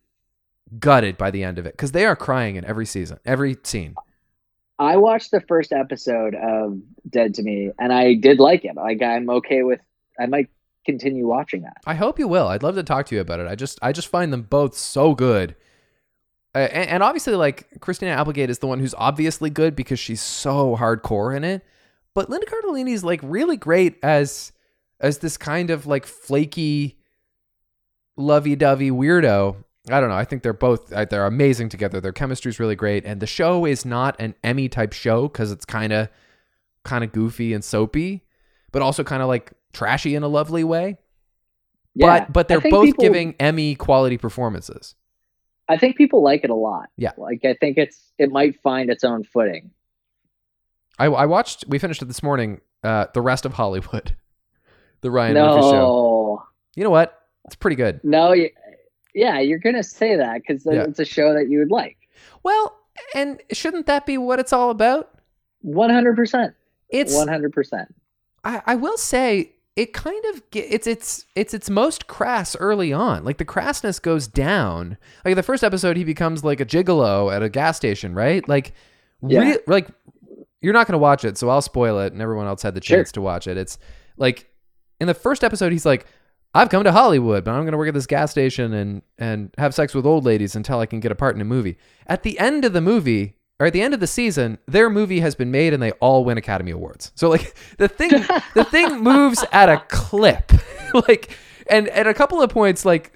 gutted 0.79 1.19
by 1.19 1.31
the 1.31 1.43
end 1.43 1.59
of 1.59 1.67
it 1.67 1.73
because 1.73 1.93
they 1.93 2.07
are 2.07 2.17
crying 2.17 2.57
in 2.57 2.65
every 2.65 2.87
season, 2.87 3.19
every 3.25 3.59
scene. 3.65 3.97
I 4.79 4.97
watched 4.97 5.33
the 5.33 5.41
first 5.41 5.73
episode 5.73 6.35
of 6.35 6.81
Dead 7.11 7.35
to 7.35 7.43
Me, 7.43 7.71
and 7.79 7.93
I 7.93 8.15
did 8.15 8.39
like 8.39 8.65
it. 8.65 8.77
Like 8.77 9.03
I'm 9.03 9.29
okay 9.31 9.65
with. 9.65 9.81
I 10.19 10.27
might 10.27 10.49
continue 10.87 11.27
watching 11.27 11.63
that. 11.63 11.79
I 11.87 11.95
hope 11.95 12.19
you 12.19 12.29
will. 12.29 12.49
I'd 12.49 12.63
love 12.63 12.77
to 12.77 12.83
talk 12.83 13.07
to 13.07 13.15
you 13.17 13.21
about 13.21 13.41
it. 13.41 13.49
I 13.49 13.57
just 13.57 13.79
I 13.83 13.93
just 13.93 14.09
find 14.09 14.33
them 14.33 14.43
both 14.43 14.77
so 14.77 15.15
good. 15.15 15.57
Uh, 16.55 16.59
and, 16.59 16.89
and 16.89 17.03
obviously 17.03 17.35
like 17.35 17.81
Christina 17.81 18.13
Applegate 18.13 18.51
is 18.51 18.61
the 18.61 18.67
one 18.67 18.79
who's 18.79 18.95
obviously 18.95 19.51
good 19.51 19.75
because 19.75 19.99
she's 19.99 20.21
so 20.21 20.77
hardcore 20.77 21.37
in 21.37 21.43
it. 21.45 21.65
But 22.15 22.29
Linda 22.29 22.47
Cardellini 22.47 22.91
is 22.93 23.05
like 23.05 23.21
really 23.23 23.57
great 23.57 23.99
as 24.03 24.53
as 25.01 25.19
this 25.19 25.37
kind 25.37 25.71
of 25.71 25.87
like 25.87 26.07
flaky 26.07 26.99
lovey-dovey 28.17 28.91
weirdo. 28.91 29.57
I 29.91 29.99
don't 30.01 30.11
know. 30.11 30.17
I 30.17 30.25
think 30.25 30.43
they're 30.43 30.53
both 30.53 30.93
uh, 30.93 31.05
they're 31.07 31.27
amazing 31.27 31.69
together. 31.69 32.01
Their 32.01 32.13
chemistry's 32.13 32.61
really 32.61 32.77
great 32.77 33.05
and 33.05 33.21
the 33.21 33.27
show 33.27 33.65
is 33.65 33.85
not 33.85 34.15
an 34.21 34.35
Emmy 34.45 34.69
type 34.69 34.93
show 34.93 35.29
cuz 35.29 35.51
it's 35.51 35.65
kind 35.65 35.93
of 35.93 36.09
kind 36.85 37.03
of 37.03 37.13
goofy 37.13 37.53
and 37.53 37.65
soapy, 37.65 38.25
but 38.71 38.83
also 38.83 39.03
kind 39.03 39.23
of 39.23 39.29
like 39.29 39.53
trashy 39.73 40.15
in 40.15 40.23
a 40.23 40.29
lovely 40.29 40.63
way 40.65 40.99
Yeah, 41.95 42.21
but 42.27 42.33
but 42.33 42.49
they're 42.49 42.61
both 42.61 42.85
people- 42.87 43.03
giving 43.03 43.35
Emmy 43.41 43.75
quality 43.75 44.19
performances. 44.19 44.95
I 45.69 45.79
think 45.79 45.97
people 45.97 46.23
like 46.23 46.45
it 46.45 46.51
a 46.51 46.55
lot. 46.55 46.91
Yeah. 46.97 47.13
like 47.17 47.45
I 47.45 47.55
think 47.55 47.79
it's 47.79 48.13
it 48.19 48.31
might 48.31 48.61
find 48.63 48.91
its 48.91 49.03
own 49.05 49.25
footing. 49.25 49.71
I, 50.99 51.07
I 51.07 51.27
watched. 51.27 51.65
We 51.69 51.79
finished 51.79 52.03
it 52.03 52.07
this 52.07 52.23
morning. 52.23 52.61
Uh, 52.83 53.07
the 53.15 53.21
rest 53.23 53.45
of 53.45 53.53
Hollywood, 53.55 54.17
the 55.03 55.11
Ryan 55.11 55.35
Murphy 55.35 55.61
show. 55.63 55.71
no, 55.73 56.43
You 56.75 56.85
know 56.85 56.91
what? 56.91 57.19
It's 57.45 57.55
pretty 57.57 57.77
good. 57.77 58.01
no, 58.05 58.35
yeah, 59.15 59.41
you're 59.41 59.59
gonna 59.59 59.83
say 59.83 60.17
that 60.17 60.41
because 60.41 60.65
Yeah. 60.65 60.85
it's 60.85 60.99
a 60.99 61.05
show 61.05 61.35
that 61.35 61.49
you 61.49 61.59
would 61.59 61.71
like. 61.71 61.97
Well, 62.43 62.77
and 63.15 63.41
shouldn't 63.53 63.87
that 63.87 64.07
be 64.07 64.17
what 64.19 64.39
it's 64.39 64.53
all 64.53 64.71
about? 64.71 65.11
One 65.61 65.91
hundred 65.91 66.17
percent. 66.17 66.55
It's. 66.89 67.15
One 67.15 67.29
hundred 67.29 67.53
percent. 67.53 67.95
I, 68.45 68.63
I 68.67 68.75
will 68.75 68.97
say 68.99 69.53
it 69.77 69.93
kind 69.93 70.25
of 70.27 70.43
ge- 70.51 70.57
it's 70.57 70.87
it's 70.87 71.25
it's 71.37 71.55
its 71.55 71.69
most 71.71 72.07
crass 72.07 72.57
early 72.57 72.93
on. 72.93 73.25
Like 73.25 73.39
the 73.39 73.45
crassness 73.45 74.01
goes 74.03 74.27
down. 74.27 74.99
Like 75.25 75.35
the 75.37 75.43
first 75.43 75.63
episode, 75.65 75.97
he 75.97 76.05
becomes 76.05 76.43
like 76.45 76.61
a 76.61 76.67
gigolo 76.67 77.35
at 77.35 77.43
a 77.43 77.49
gas 77.49 77.77
station, 77.77 78.15
right? 78.15 78.47
Like, 78.49 78.73
Yeah. 79.27 79.41
rea- 79.41 79.59
like 79.67 79.89
you're 80.63 80.73
not 80.73 80.87
going 80.87 80.95
to 80.95 80.99
watch 80.99 81.25
it, 81.25 81.37
so 81.37 81.49
I'll 81.49 81.61
spoil 81.63 81.99
it, 82.01 82.13
and 82.13 82.23
everyone 82.23 82.47
else 82.47 82.63
had 82.63 82.75
the 82.75 82.83
Sure. 82.83 82.99
chance 82.99 83.13
to 83.13 83.21
watch 83.21 83.47
it. 83.47 83.57
It's 83.57 83.79
like 84.17 84.47
in 85.01 85.07
the 85.09 85.15
first 85.15 85.43
episode, 85.45 85.73
he's 85.73 85.85
like, 85.85 86.07
"I've 86.55 86.69
come 86.71 86.85
to 86.85 86.93
Hollywood, 86.93 87.45
but 87.45 87.51
I'm 87.53 87.63
going 87.63 87.73
to 87.73 87.79
work 87.79 87.89
at 87.89 87.95
this 87.95 88.07
gas 88.07 88.31
station 88.31 88.73
and 88.73 89.03
and 89.19 89.51
have 89.59 89.75
sex 89.75 89.95
with 89.95 90.07
old 90.07 90.25
ladies 90.25 90.55
until 90.57 90.79
I 90.79 90.87
can 90.87 91.01
get 91.01 91.13
a 91.13 91.17
part 91.17 91.35
in 91.35 91.41
a 91.43 91.45
movie." 91.45 91.77
At 92.07 92.23
the 92.23 92.39
end 92.39 92.65
of 92.65 92.73
the 92.73 92.81
movie. 92.81 93.37
Or 93.61 93.67
at 93.67 93.75
the 93.75 93.83
end 93.83 93.95
of 93.95 94.01
the 94.01 94.09
season, 94.09 94.59
their 94.67 94.91
movie 94.91 95.21
has 95.21 95.37
been 95.37 95.53
made 95.53 95.73
and 95.73 95.81
they 95.81 95.93
all 95.93 96.25
win 96.25 96.37
Academy 96.37 96.73
Awards. 96.73 97.13
So 97.15 97.29
like 97.29 97.55
the 97.79 97.87
thing 97.87 98.11
the 98.55 98.65
thing 98.65 98.99
moves 99.01 99.45
at 99.53 99.69
a 99.69 99.79
clip. 99.89 100.51
like 101.09 101.37
and 101.71 101.87
at 101.91 102.09
a 102.09 102.15
couple 102.15 102.43
of 102.43 102.51
points 102.51 102.85
like 102.85 103.15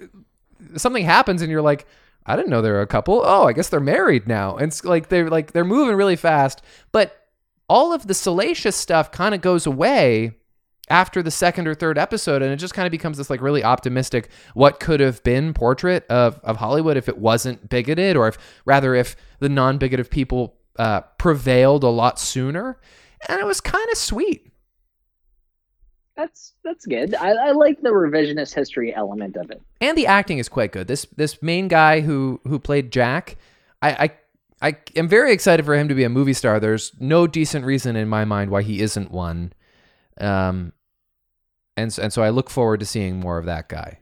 something 0.77 1.03
happens 1.03 1.41
and 1.41 1.51
you're 1.51 1.61
like 1.61 1.85
I 2.25 2.37
didn't 2.37 2.49
know 2.49 2.61
they 2.61 2.69
were 2.71 2.81
a 2.81 2.87
couple. 2.87 3.21
Oh, 3.25 3.45
I 3.45 3.51
guess 3.51 3.67
they're 3.67 3.81
married 3.81 4.25
now. 4.27 4.55
And 4.55 4.67
it's 4.71 4.85
like 4.85 5.09
they're 5.09 5.29
like 5.29 5.51
they're 5.51 5.65
moving 5.65 5.95
really 5.97 6.15
fast, 6.15 6.61
but 6.93 7.26
all 7.69 7.93
of 7.93 8.07
the 8.07 8.13
salacious 8.13 8.75
stuff 8.75 9.11
kind 9.11 9.35
of 9.35 9.41
goes 9.41 9.65
away 9.65 10.31
after 10.89 11.21
the 11.21 11.31
second 11.31 11.67
or 11.67 11.75
third 11.75 11.97
episode 11.97 12.41
and 12.41 12.51
it 12.51 12.55
just 12.57 12.73
kind 12.73 12.85
of 12.85 12.91
becomes 12.91 13.17
this 13.17 13.29
like 13.29 13.41
really 13.41 13.63
optimistic 13.63 14.29
what 14.53 14.79
could 14.79 15.01
have 15.01 15.21
been 15.23 15.53
portrait 15.53 16.05
of 16.07 16.39
of 16.43 16.57
Hollywood 16.57 16.95
if 16.95 17.09
it 17.09 17.17
wasn't 17.17 17.69
bigoted 17.69 18.15
or 18.15 18.27
if 18.29 18.37
rather 18.65 18.95
if 18.95 19.15
the 19.39 19.49
non-bigoted 19.49 20.09
people 20.09 20.55
uh, 20.79 21.01
prevailed 21.17 21.83
a 21.83 21.89
lot 21.89 22.17
sooner 22.19 22.79
and 23.27 23.39
it 23.39 23.45
was 23.45 23.59
kind 23.59 23.87
of 23.91 23.97
sweet 23.97 24.51
That's 26.15 26.53
that's 26.63 26.85
good. 26.85 27.13
I, 27.15 27.29
I 27.31 27.51
like 27.51 27.81
the 27.81 27.89
revisionist 27.89 28.53
history 28.55 28.93
element 28.95 29.35
of 29.37 29.51
it. 29.51 29.61
and 29.81 29.97
the 29.97 30.07
acting 30.07 30.39
is 30.39 30.49
quite 30.49 30.71
good. 30.71 30.87
This 30.87 31.05
this 31.15 31.41
main 31.43 31.67
guy 31.67 32.01
who 32.01 32.39
who 32.47 32.59
played 32.59 32.91
Jack, 32.91 33.37
I 33.81 33.89
I, 34.05 34.09
I 34.61 34.75
am 34.95 35.07
very 35.07 35.31
excited 35.33 35.65
for 35.65 35.75
him 35.75 35.87
to 35.87 35.95
be 35.95 36.03
a 36.03 36.09
movie 36.09 36.33
star. 36.33 36.59
There's 36.59 36.91
no 36.99 37.27
decent 37.27 37.65
reason 37.65 37.95
in 37.95 38.09
my 38.09 38.25
mind 38.25 38.49
why 38.49 38.63
he 38.63 38.81
isn't 38.81 39.11
one, 39.11 39.53
um, 40.19 40.73
and 41.75 41.93
so, 41.93 42.01
and 42.01 42.11
so 42.11 42.23
I 42.23 42.29
look 42.29 42.49
forward 42.49 42.79
to 42.79 42.85
seeing 42.85 43.19
more 43.19 43.37
of 43.37 43.45
that 43.45 43.69
guy. 43.69 43.99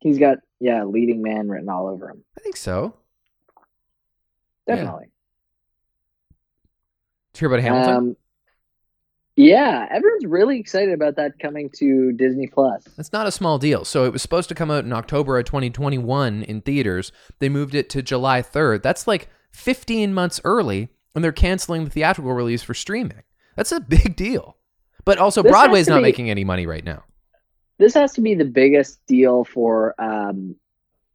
He's 0.00 0.18
got 0.18 0.38
yeah, 0.60 0.84
leading 0.84 1.22
man 1.22 1.48
written 1.48 1.68
all 1.68 1.86
over 1.86 2.10
him. 2.10 2.24
I 2.36 2.40
think 2.40 2.56
so. 2.56 2.94
Yeah. 4.66 4.76
Definitely. 4.76 5.06
Did 7.32 7.40
you 7.42 7.48
hear 7.48 7.56
about 7.56 7.62
Hamilton? 7.62 7.96
Um, 7.96 8.16
yeah, 9.36 9.88
everyone's 9.90 10.26
really 10.26 10.60
excited 10.60 10.94
about 10.94 11.16
that 11.16 11.38
coming 11.40 11.68
to 11.78 12.12
Disney 12.12 12.46
Plus. 12.46 12.84
That's 12.96 13.12
not 13.12 13.26
a 13.26 13.32
small 13.32 13.58
deal. 13.58 13.84
So 13.84 14.04
it 14.04 14.12
was 14.12 14.22
supposed 14.22 14.48
to 14.50 14.54
come 14.54 14.70
out 14.70 14.84
in 14.84 14.92
October 14.92 15.38
of 15.38 15.44
2021 15.44 16.42
in 16.44 16.60
theaters. 16.60 17.10
They 17.40 17.48
moved 17.48 17.74
it 17.74 17.90
to 17.90 18.02
July 18.02 18.42
3rd. 18.42 18.82
That's 18.82 19.06
like 19.08 19.28
15 19.52 20.14
months 20.14 20.40
early, 20.44 20.88
and 21.14 21.24
they're 21.24 21.32
canceling 21.32 21.84
the 21.84 21.90
theatrical 21.90 22.32
release 22.32 22.62
for 22.62 22.74
streaming. 22.74 23.22
That's 23.56 23.72
a 23.72 23.80
big 23.80 24.14
deal. 24.16 24.56
But 25.04 25.18
also, 25.18 25.42
This 25.42 25.50
Broadway's 25.50 25.88
not 25.88 25.96
be- 25.98 26.02
making 26.02 26.30
any 26.30 26.44
money 26.44 26.66
right 26.66 26.84
now. 26.84 27.04
This 27.78 27.94
has 27.94 28.12
to 28.12 28.20
be 28.20 28.34
the 28.34 28.44
biggest 28.44 29.04
deal 29.06 29.44
for 29.44 30.00
um, 30.00 30.54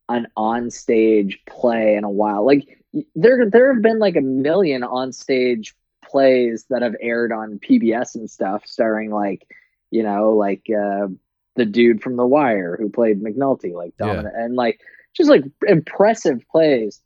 an 0.09 0.27
on-stage 0.35 1.39
play 1.47 1.95
in 1.95 2.03
a 2.03 2.09
while. 2.09 2.45
Like 2.45 2.83
there, 3.15 3.49
there 3.49 3.73
have 3.73 3.81
been 3.81 3.99
like 3.99 4.17
a 4.17 4.21
million 4.21 4.83
on-stage 4.83 5.73
plays 6.09 6.65
that 6.69 6.81
have 6.81 6.95
aired 7.01 7.31
on 7.31 7.59
PBS 7.59 8.15
and 8.15 8.29
stuff, 8.29 8.65
starring 8.65 9.11
like, 9.11 9.45
you 9.91 10.03
know, 10.03 10.31
like 10.31 10.63
uh, 10.69 11.07
the 11.55 11.65
dude 11.65 12.01
from 12.01 12.15
The 12.15 12.25
Wire 12.25 12.75
who 12.79 12.89
played 12.89 13.21
McNulty, 13.21 13.73
like 13.73 13.93
Yeah. 13.99 14.23
And 14.33 14.55
like 14.55 14.81
just 15.13 15.29
like 15.29 15.43
impressive 15.67 16.43
plays. 16.51 17.01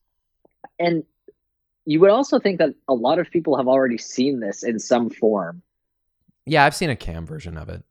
And 0.79 1.03
you 1.85 1.99
would 1.99 2.09
also 2.09 2.39
think 2.39 2.59
that 2.59 2.73
a 2.87 2.93
lot 2.93 3.19
of 3.19 3.29
people 3.29 3.57
have 3.57 3.67
already 3.67 3.97
seen 3.97 4.39
this 4.39 4.63
in 4.63 4.79
some 4.79 5.09
form. 5.09 5.61
Yeah, 6.45 6.65
I've 6.65 6.75
seen 6.75 6.89
a 6.89 6.95
cam 6.95 7.25
version 7.25 7.57
of 7.57 7.69
it. 7.69 7.83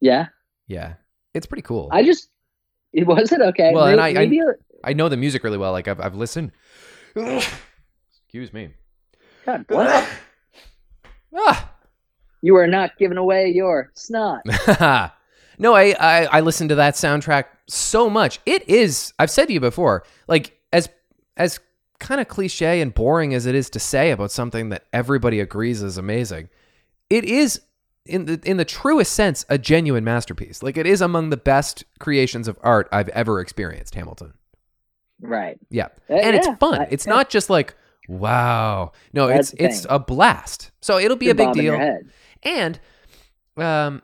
Yeah, 0.00 0.26
Yeah, 0.66 0.94
it's 1.32 1.46
pretty 1.46 1.62
cool. 1.62 1.88
I 1.92 2.02
just 2.02 2.28
it 2.92 3.06
wasn't 3.06 3.42
okay. 3.42 3.72
Well, 3.74 3.86
May- 3.86 3.92
and 3.92 4.00
I- 4.00 4.22
I- 4.22 4.54
I 4.90 4.92
know 4.92 5.08
the 5.08 5.16
music 5.16 5.42
really 5.44 5.56
well. 5.58 5.72
Like 5.72 5.88
I've 5.88 6.00
I've 6.00 6.14
listened. 6.14 6.52
Excuse 7.16 8.52
me. 8.52 8.70
God 9.46 9.66
bless. 9.66 10.08
Ah. 11.36 11.70
You 12.42 12.54
are 12.56 12.66
not 12.68 12.96
giving 12.98 13.18
away 13.18 13.48
your 13.50 13.90
snot. 13.94 14.42
no, 15.58 15.74
I, 15.74 15.94
I 15.98 16.24
I 16.30 16.40
listened 16.42 16.68
to 16.68 16.76
that 16.76 16.94
soundtrack 16.94 17.46
so 17.66 18.08
much. 18.08 18.38
It 18.46 18.68
is. 18.68 19.12
I've 19.18 19.30
said 19.30 19.46
to 19.46 19.52
you 19.52 19.58
before, 19.60 20.04
like 20.28 20.56
as 20.72 20.88
as 21.36 21.58
kind 21.98 22.20
of 22.20 22.28
cliche 22.28 22.80
and 22.80 22.94
boring 22.94 23.34
as 23.34 23.46
it 23.46 23.54
is 23.56 23.68
to 23.70 23.80
say 23.80 24.12
about 24.12 24.30
something 24.30 24.68
that 24.68 24.84
everybody 24.92 25.40
agrees 25.40 25.82
is 25.82 25.98
amazing, 25.98 26.50
it 27.10 27.24
is 27.24 27.60
in 28.06 28.26
the 28.26 28.40
in 28.44 28.58
the 28.58 28.64
truest 28.64 29.12
sense 29.14 29.44
a 29.48 29.58
genuine 29.58 30.04
masterpiece. 30.04 30.62
Like 30.62 30.76
it 30.76 30.86
is 30.86 31.00
among 31.00 31.30
the 31.30 31.36
best 31.36 31.82
creations 31.98 32.46
of 32.46 32.58
art 32.62 32.88
I've 32.92 33.08
ever 33.08 33.40
experienced. 33.40 33.94
Hamilton. 33.96 34.34
Right. 35.20 35.58
Yeah, 35.70 35.88
Uh, 36.10 36.14
and 36.14 36.36
it's 36.36 36.46
fun. 36.60 36.82
I- 36.82 36.88
it's 36.90 37.06
yeah. 37.06 37.14
not 37.14 37.28
just 37.30 37.48
like 37.50 37.74
wow. 38.08 38.92
No, 39.12 39.28
That's 39.28 39.52
it's 39.54 39.80
it's 39.80 39.86
a 39.90 39.98
blast. 39.98 40.70
So 40.80 40.98
it'll 40.98 41.16
be 41.16 41.26
a 41.26 41.28
You're 41.28 41.52
big 41.52 41.52
deal 41.52 42.02
and 42.44 42.78
um 43.56 44.02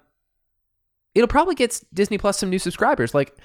it'll 1.15 1.29
probably 1.29 1.55
get 1.55 1.81
disney 1.93 2.19
plus 2.19 2.39
some 2.39 2.51
new 2.51 2.59
subscribers 2.59 3.15
like 3.15 3.37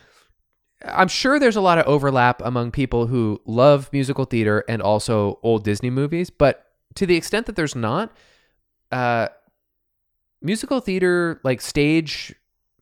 i'm 0.86 1.08
sure 1.08 1.40
there's 1.40 1.56
a 1.56 1.62
lot 1.62 1.78
of 1.78 1.86
overlap 1.86 2.42
among 2.44 2.72
people 2.72 3.08
who 3.08 3.42
love 3.46 3.90
musical 3.92 4.26
theater 4.26 4.64
and 4.70 4.82
also 4.82 5.40
old 5.44 5.64
disney 5.64 5.90
movies 5.90 6.30
but 6.30 6.66
to 6.94 7.06
the 7.06 7.16
extent 7.16 7.46
that 7.46 7.56
there's 7.56 7.76
not 7.76 8.16
uh 8.92 9.28
musical 10.42 10.80
theater 10.80 11.42
like 11.44 11.60
stage 11.60 12.36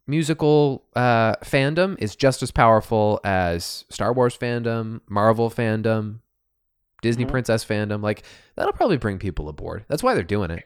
musical 0.05 0.83
uh 0.95 1.35
fandom 1.37 1.95
is 1.99 2.15
just 2.15 2.43
as 2.43 2.51
powerful 2.51 3.21
as 3.23 3.85
star 3.89 4.11
wars 4.11 4.37
fandom 4.37 4.99
marvel 5.07 5.49
fandom 5.49 6.19
disney 7.03 7.25
Mhm. 7.25 7.29
princess 7.29 7.63
fandom 7.63 8.01
like 8.01 8.23
that'll 8.55 8.73
probably 8.73 8.97
bring 8.97 9.19
people 9.19 9.47
aboard 9.49 9.85
that's 9.87 10.01
why 10.01 10.15
they're 10.15 10.23
doing 10.23 10.49
it 10.49 10.65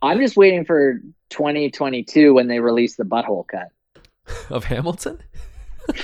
I'm 0.00 0.20
just 0.20 0.36
waiting 0.36 0.64
for 0.64 1.00
2022 1.30 2.32
when 2.32 2.46
they 2.46 2.60
release 2.60 2.94
the 2.94 3.02
butthole 3.02 3.44
cut. 3.48 3.68
of 4.50 4.62
Hamilton. 4.62 5.18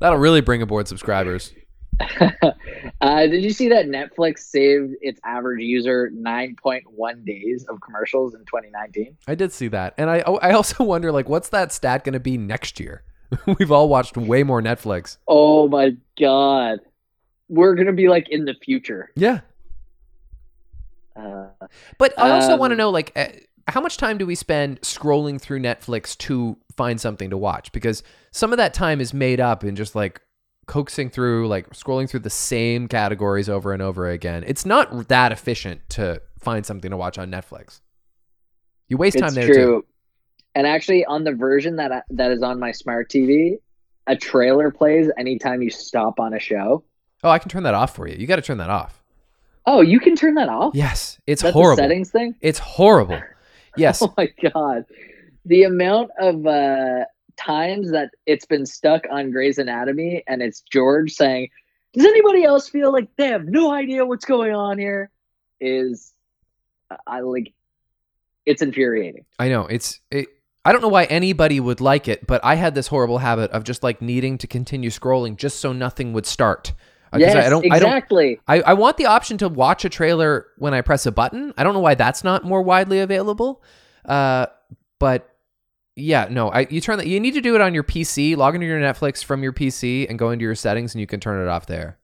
That'll 0.00 0.18
really 0.18 0.40
bring 0.40 0.62
aboard 0.62 0.86
subscribers. 0.88 1.52
uh, 3.00 3.26
did 3.26 3.42
you 3.42 3.50
see 3.50 3.68
that 3.68 3.86
Netflix 3.86 4.38
saved 4.38 4.94
its 5.00 5.20
average 5.24 5.60
user 5.60 6.10
9.1 6.14 7.24
days 7.26 7.66
of 7.68 7.80
commercials 7.80 8.34
in 8.34 8.40
2019? 8.46 9.16
I 9.26 9.34
did 9.34 9.52
see 9.52 9.66
that, 9.68 9.94
and 9.98 10.08
I 10.08 10.20
I 10.20 10.52
also 10.52 10.84
wonder 10.84 11.10
like 11.10 11.28
what's 11.28 11.48
that 11.48 11.72
stat 11.72 12.04
going 12.04 12.12
to 12.14 12.20
be 12.20 12.38
next 12.38 12.78
year? 12.78 13.02
We've 13.58 13.70
all 13.72 13.88
watched 13.88 14.16
way 14.16 14.42
more 14.42 14.62
Netflix. 14.62 15.18
Oh 15.26 15.68
my 15.68 15.96
god. 16.18 16.80
We're 17.48 17.74
going 17.74 17.86
to 17.86 17.92
be 17.92 18.08
like 18.08 18.28
in 18.30 18.44
the 18.44 18.54
future. 18.62 19.10
Yeah, 19.16 19.40
Uh, 21.16 21.46
but 21.98 22.18
I 22.18 22.30
also 22.30 22.56
want 22.56 22.70
to 22.70 22.74
Um, 22.74 22.78
know 22.78 22.90
like 22.90 23.12
uh, 23.16 23.26
how 23.66 23.80
much 23.80 23.96
time 23.96 24.18
do 24.18 24.26
we 24.26 24.34
spend 24.34 24.80
scrolling 24.82 25.40
through 25.40 25.60
Netflix 25.60 26.16
to 26.18 26.56
find 26.76 27.00
something 27.00 27.30
to 27.30 27.36
watch? 27.36 27.72
Because 27.72 28.02
some 28.30 28.52
of 28.52 28.56
that 28.58 28.74
time 28.74 29.00
is 29.00 29.12
made 29.12 29.40
up 29.40 29.64
in 29.64 29.76
just 29.76 29.94
like 29.94 30.20
coaxing 30.66 31.10
through, 31.10 31.48
like 31.48 31.70
scrolling 31.70 32.08
through 32.08 32.20
the 32.20 32.30
same 32.30 32.86
categories 32.88 33.48
over 33.48 33.72
and 33.72 33.82
over 33.82 34.08
again. 34.08 34.44
It's 34.46 34.64
not 34.66 35.08
that 35.08 35.32
efficient 35.32 35.80
to 35.90 36.20
find 36.38 36.64
something 36.64 36.90
to 36.90 36.96
watch 36.96 37.18
on 37.18 37.30
Netflix. 37.30 37.80
You 38.88 38.96
waste 38.98 39.18
time 39.18 39.28
it's 39.28 39.34
there 39.34 39.46
true. 39.46 39.54
too. 39.54 39.86
And 40.54 40.66
actually, 40.66 41.04
on 41.04 41.24
the 41.24 41.32
version 41.32 41.76
that 41.76 41.92
I, 41.92 42.02
that 42.10 42.30
is 42.30 42.42
on 42.42 42.58
my 42.58 42.72
smart 42.72 43.10
TV, 43.10 43.58
a 44.06 44.16
trailer 44.16 44.70
plays 44.70 45.10
anytime 45.18 45.62
you 45.62 45.70
stop 45.70 46.18
on 46.18 46.34
a 46.34 46.40
show. 46.40 46.84
Oh, 47.22 47.30
I 47.30 47.38
can 47.38 47.48
turn 47.48 47.64
that 47.64 47.74
off 47.74 47.94
for 47.94 48.08
you. 48.08 48.16
You 48.16 48.26
got 48.26 48.36
to 48.36 48.42
turn 48.42 48.58
that 48.58 48.70
off. 48.70 49.02
Oh, 49.66 49.82
you 49.82 50.00
can 50.00 50.16
turn 50.16 50.34
that 50.34 50.48
off. 50.48 50.74
Yes, 50.74 51.18
it's 51.26 51.42
That's 51.42 51.52
horrible. 51.52 51.76
settings 51.76 52.10
thing. 52.10 52.34
It's 52.40 52.58
horrible. 52.58 53.20
Yes. 53.76 54.02
Oh 54.02 54.12
my 54.16 54.28
god, 54.42 54.86
the 55.44 55.62
amount 55.62 56.10
of 56.18 56.44
uh, 56.46 57.04
times 57.36 57.92
that 57.92 58.10
it's 58.26 58.44
been 58.44 58.66
stuck 58.66 59.04
on 59.08 59.30
Grey's 59.30 59.58
Anatomy, 59.58 60.24
and 60.26 60.42
it's 60.42 60.62
George 60.62 61.12
saying, 61.12 61.50
"Does 61.92 62.04
anybody 62.04 62.42
else 62.42 62.68
feel 62.68 62.92
like 62.92 63.08
they 63.16 63.28
have 63.28 63.44
no 63.44 63.72
idea 63.72 64.04
what's 64.04 64.24
going 64.24 64.52
on 64.52 64.78
here?" 64.78 65.10
Is 65.60 66.12
I 67.06 67.20
like, 67.20 67.52
it's 68.46 68.62
infuriating. 68.62 69.26
I 69.38 69.48
know. 69.48 69.66
It's 69.66 70.00
it, 70.10 70.26
I 70.68 70.72
don't 70.72 70.82
know 70.82 70.88
why 70.88 71.04
anybody 71.04 71.60
would 71.60 71.80
like 71.80 72.08
it, 72.08 72.26
but 72.26 72.44
I 72.44 72.56
had 72.56 72.74
this 72.74 72.88
horrible 72.88 73.16
habit 73.16 73.50
of 73.52 73.64
just 73.64 73.82
like 73.82 74.02
needing 74.02 74.36
to 74.36 74.46
continue 74.46 74.90
scrolling 74.90 75.34
just 75.34 75.60
so 75.60 75.72
nothing 75.72 76.12
would 76.12 76.26
start. 76.26 76.74
Uh, 77.10 77.16
yes, 77.16 77.34
I 77.34 77.48
don't 77.48 77.64
I 77.72 77.78
don't 77.78 77.88
exactly. 77.88 78.38
I, 78.46 78.60
I 78.60 78.74
want 78.74 78.98
the 78.98 79.06
option 79.06 79.38
to 79.38 79.48
watch 79.48 79.86
a 79.86 79.88
trailer 79.88 80.48
when 80.58 80.74
I 80.74 80.82
press 80.82 81.06
a 81.06 81.10
button. 81.10 81.54
I 81.56 81.64
don't 81.64 81.72
know 81.72 81.80
why 81.80 81.94
that's 81.94 82.22
not 82.22 82.44
more 82.44 82.60
widely 82.60 83.00
available. 83.00 83.62
Uh, 84.04 84.48
but 84.98 85.34
yeah, 85.96 86.28
no, 86.30 86.50
I 86.50 86.66
you 86.68 86.82
turn 86.82 86.98
that 86.98 87.06
you 87.06 87.18
need 87.18 87.32
to 87.32 87.40
do 87.40 87.54
it 87.54 87.62
on 87.62 87.72
your 87.72 87.82
PC. 87.82 88.36
Log 88.36 88.54
into 88.54 88.66
your 88.66 88.78
Netflix 88.78 89.24
from 89.24 89.42
your 89.42 89.54
PC 89.54 90.06
and 90.06 90.18
go 90.18 90.32
into 90.32 90.42
your 90.42 90.54
settings, 90.54 90.92
and 90.92 91.00
you 91.00 91.06
can 91.06 91.18
turn 91.18 91.42
it 91.42 91.48
off 91.48 91.64
there. 91.64 91.98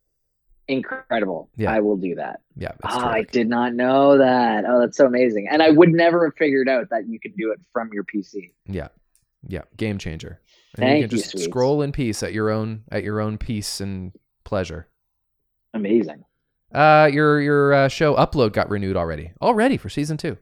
Incredible. 0.68 1.50
Yeah. 1.56 1.70
I 1.72 1.80
will 1.80 1.96
do 1.96 2.14
that. 2.14 2.40
Yeah, 2.56 2.72
Ah, 2.84 3.10
I 3.10 3.22
did 3.22 3.48
not 3.48 3.74
know 3.74 4.16
that. 4.18 4.64
Oh, 4.66 4.80
that's 4.80 4.96
so 4.96 5.06
amazing. 5.06 5.48
And 5.50 5.62
I 5.62 5.70
would 5.70 5.90
never 5.90 6.24
have 6.26 6.36
figured 6.36 6.68
out 6.68 6.88
that 6.90 7.06
you 7.08 7.20
could 7.20 7.36
do 7.36 7.52
it 7.52 7.60
from 7.72 7.90
your 7.92 8.04
PC. 8.04 8.50
Yeah, 8.66 8.88
yeah, 9.46 9.62
game 9.76 9.98
changer. 9.98 10.40
And 10.76 10.82
Thank 10.84 11.02
you 11.02 11.08
can 11.08 11.16
you, 11.16 11.22
just 11.22 11.30
sweets. 11.32 11.44
scroll 11.44 11.82
in 11.82 11.92
peace 11.92 12.22
at 12.22 12.32
your 12.32 12.50
own 12.50 12.84
at 12.90 13.04
your 13.04 13.20
own 13.20 13.36
peace 13.38 13.80
and 13.80 14.12
pleasure. 14.44 14.88
Amazing. 15.74 16.24
Uh, 16.72 17.08
your 17.12 17.40
your 17.40 17.72
uh, 17.74 17.88
show 17.88 18.14
upload 18.16 18.52
got 18.52 18.70
renewed 18.70 18.96
already. 18.96 19.32
Already 19.42 19.76
for 19.76 19.88
season 19.88 20.16
two. 20.16 20.38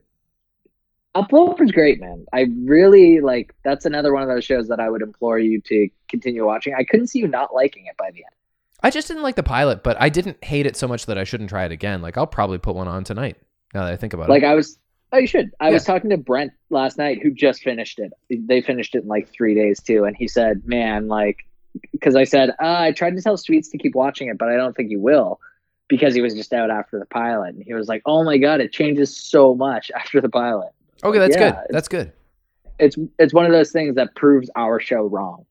Upload 1.14 1.58
was 1.60 1.70
great, 1.72 2.00
man. 2.00 2.24
I 2.32 2.46
really 2.64 3.20
like. 3.20 3.54
That's 3.64 3.84
another 3.84 4.14
one 4.14 4.22
of 4.22 4.28
those 4.30 4.44
shows 4.44 4.68
that 4.68 4.80
I 4.80 4.88
would 4.88 5.02
implore 5.02 5.38
you 5.38 5.60
to 5.66 5.88
continue 6.08 6.46
watching. 6.46 6.74
I 6.74 6.84
couldn't 6.84 7.08
see 7.08 7.18
you 7.18 7.28
not 7.28 7.52
liking 7.52 7.84
it 7.86 7.96
by 7.98 8.10
the 8.12 8.18
end. 8.18 8.34
I 8.82 8.90
just 8.90 9.08
didn't 9.08 9.22
like 9.22 9.36
the 9.36 9.42
pilot, 9.42 9.82
but 9.82 9.96
I 10.00 10.08
didn't 10.08 10.42
hate 10.42 10.66
it 10.66 10.76
so 10.76 10.88
much 10.88 11.06
that 11.06 11.16
I 11.16 11.24
shouldn't 11.24 11.50
try 11.50 11.64
it 11.64 11.72
again. 11.72 12.02
Like 12.02 12.16
I'll 12.16 12.26
probably 12.26 12.58
put 12.58 12.74
one 12.74 12.88
on 12.88 13.04
tonight. 13.04 13.36
Now 13.74 13.84
that 13.84 13.92
I 13.92 13.96
think 13.96 14.12
about 14.12 14.28
Like 14.28 14.42
it. 14.42 14.46
Like 14.46 14.52
I 14.52 14.54
was. 14.54 14.78
Oh, 15.12 15.18
you 15.18 15.26
should. 15.26 15.50
I 15.60 15.70
was 15.70 15.84
talking 15.84 16.08
to 16.08 16.16
Brent 16.16 16.52
last 16.70 16.96
night, 16.96 17.22
who 17.22 17.30
just 17.30 17.62
finished 17.62 17.98
it. 17.98 18.12
They 18.30 18.62
finished 18.62 18.94
it 18.94 19.02
in 19.02 19.08
like 19.08 19.28
three 19.30 19.54
days 19.54 19.80
too, 19.80 20.04
and 20.04 20.16
he 20.16 20.26
said, 20.26 20.62
"Man, 20.64 21.06
like, 21.06 21.46
because 21.92 22.16
I 22.16 22.24
said 22.24 22.50
uh, 22.50 22.54
I 22.78 22.92
tried 22.92 23.16
to 23.16 23.22
tell 23.22 23.36
Sweets 23.36 23.68
to 23.70 23.78
keep 23.78 23.94
watching 23.94 24.28
it, 24.28 24.38
but 24.38 24.48
I 24.48 24.56
don't 24.56 24.74
think 24.74 24.88
he 24.88 24.96
will." 24.96 25.38
Because 25.88 26.14
he 26.14 26.22
was 26.22 26.34
just 26.34 26.54
out 26.54 26.70
after 26.70 26.98
the 26.98 27.04
pilot, 27.04 27.54
and 27.54 27.62
he 27.62 27.74
was 27.74 27.88
like, 27.88 28.02
"Oh 28.06 28.24
my 28.24 28.38
god, 28.38 28.62
it 28.62 28.72
changes 28.72 29.14
so 29.14 29.54
much 29.54 29.90
after 29.96 30.20
the 30.20 30.30
pilot." 30.30 30.70
Okay, 31.04 31.18
that's 31.18 31.36
yeah, 31.36 31.50
good. 31.50 31.60
That's 31.70 31.88
good. 31.88 32.12
It's 32.78 32.96
it's 33.18 33.34
one 33.34 33.44
of 33.44 33.52
those 33.52 33.70
things 33.70 33.96
that 33.96 34.14
proves 34.14 34.50
our 34.56 34.80
show 34.80 35.02
wrong. 35.02 35.44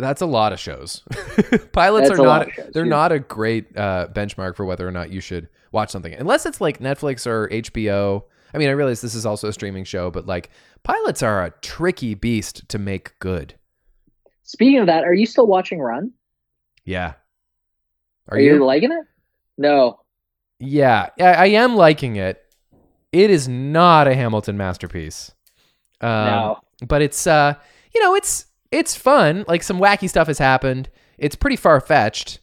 That's 0.00 0.22
a 0.22 0.26
lot 0.26 0.52
of 0.52 0.60
shows. 0.60 1.02
Pilots 1.72 2.08
That's 2.08 2.20
are 2.20 2.24
not 2.24 2.52
shows, 2.52 2.70
they're 2.72 2.86
not 2.86 3.12
a 3.12 3.18
great 3.18 3.76
uh, 3.76 4.08
benchmark 4.12 4.56
for 4.56 4.64
whether 4.64 4.86
or 4.86 4.92
not 4.92 5.10
you 5.10 5.20
should 5.20 5.48
watch 5.72 5.90
something. 5.90 6.14
Unless 6.14 6.46
it's 6.46 6.60
like 6.60 6.78
Netflix 6.80 7.26
or 7.26 7.48
HBO. 7.48 8.24
I 8.54 8.58
mean, 8.58 8.68
I 8.68 8.72
realize 8.72 9.00
this 9.00 9.14
is 9.14 9.26
also 9.26 9.48
a 9.48 9.52
streaming 9.52 9.84
show, 9.84 10.10
but 10.10 10.26
like 10.26 10.50
pilots 10.82 11.22
are 11.22 11.44
a 11.44 11.50
tricky 11.60 12.14
beast 12.14 12.68
to 12.70 12.78
make 12.78 13.18
good. 13.18 13.54
Speaking 14.42 14.78
of 14.78 14.86
that, 14.86 15.04
are 15.04 15.12
you 15.12 15.26
still 15.26 15.46
watching 15.46 15.78
Run? 15.78 16.12
Yeah. 16.84 17.14
Are, 18.28 18.38
Are, 18.38 18.40
you? 18.40 18.64
liking 18.64 18.92
it? 18.92 19.06
No. 19.58 20.00
Yeah, 20.58 21.10
I, 21.20 21.24
I 21.24 21.46
am 21.46 21.76
liking 21.76 22.16
it. 22.16 22.42
It 23.12 23.30
is 23.30 23.48
not 23.48 24.08
a 24.08 24.14
Hamilton 24.14 24.56
masterpiece. 24.56 25.32
Um, 26.00 26.10
no. 26.10 26.60
but 26.86 27.02
it's 27.02 27.26
uh, 27.26 27.54
you 27.94 28.02
know, 28.02 28.14
it's 28.14 28.46
it's 28.70 28.94
fun. 28.94 29.44
Like 29.48 29.62
some 29.62 29.78
wacky 29.80 30.08
stuff 30.08 30.26
has 30.26 30.38
happened. 30.38 30.88
It's 31.16 31.36
pretty 31.36 31.56
far 31.56 31.80
fetched. 31.80 32.38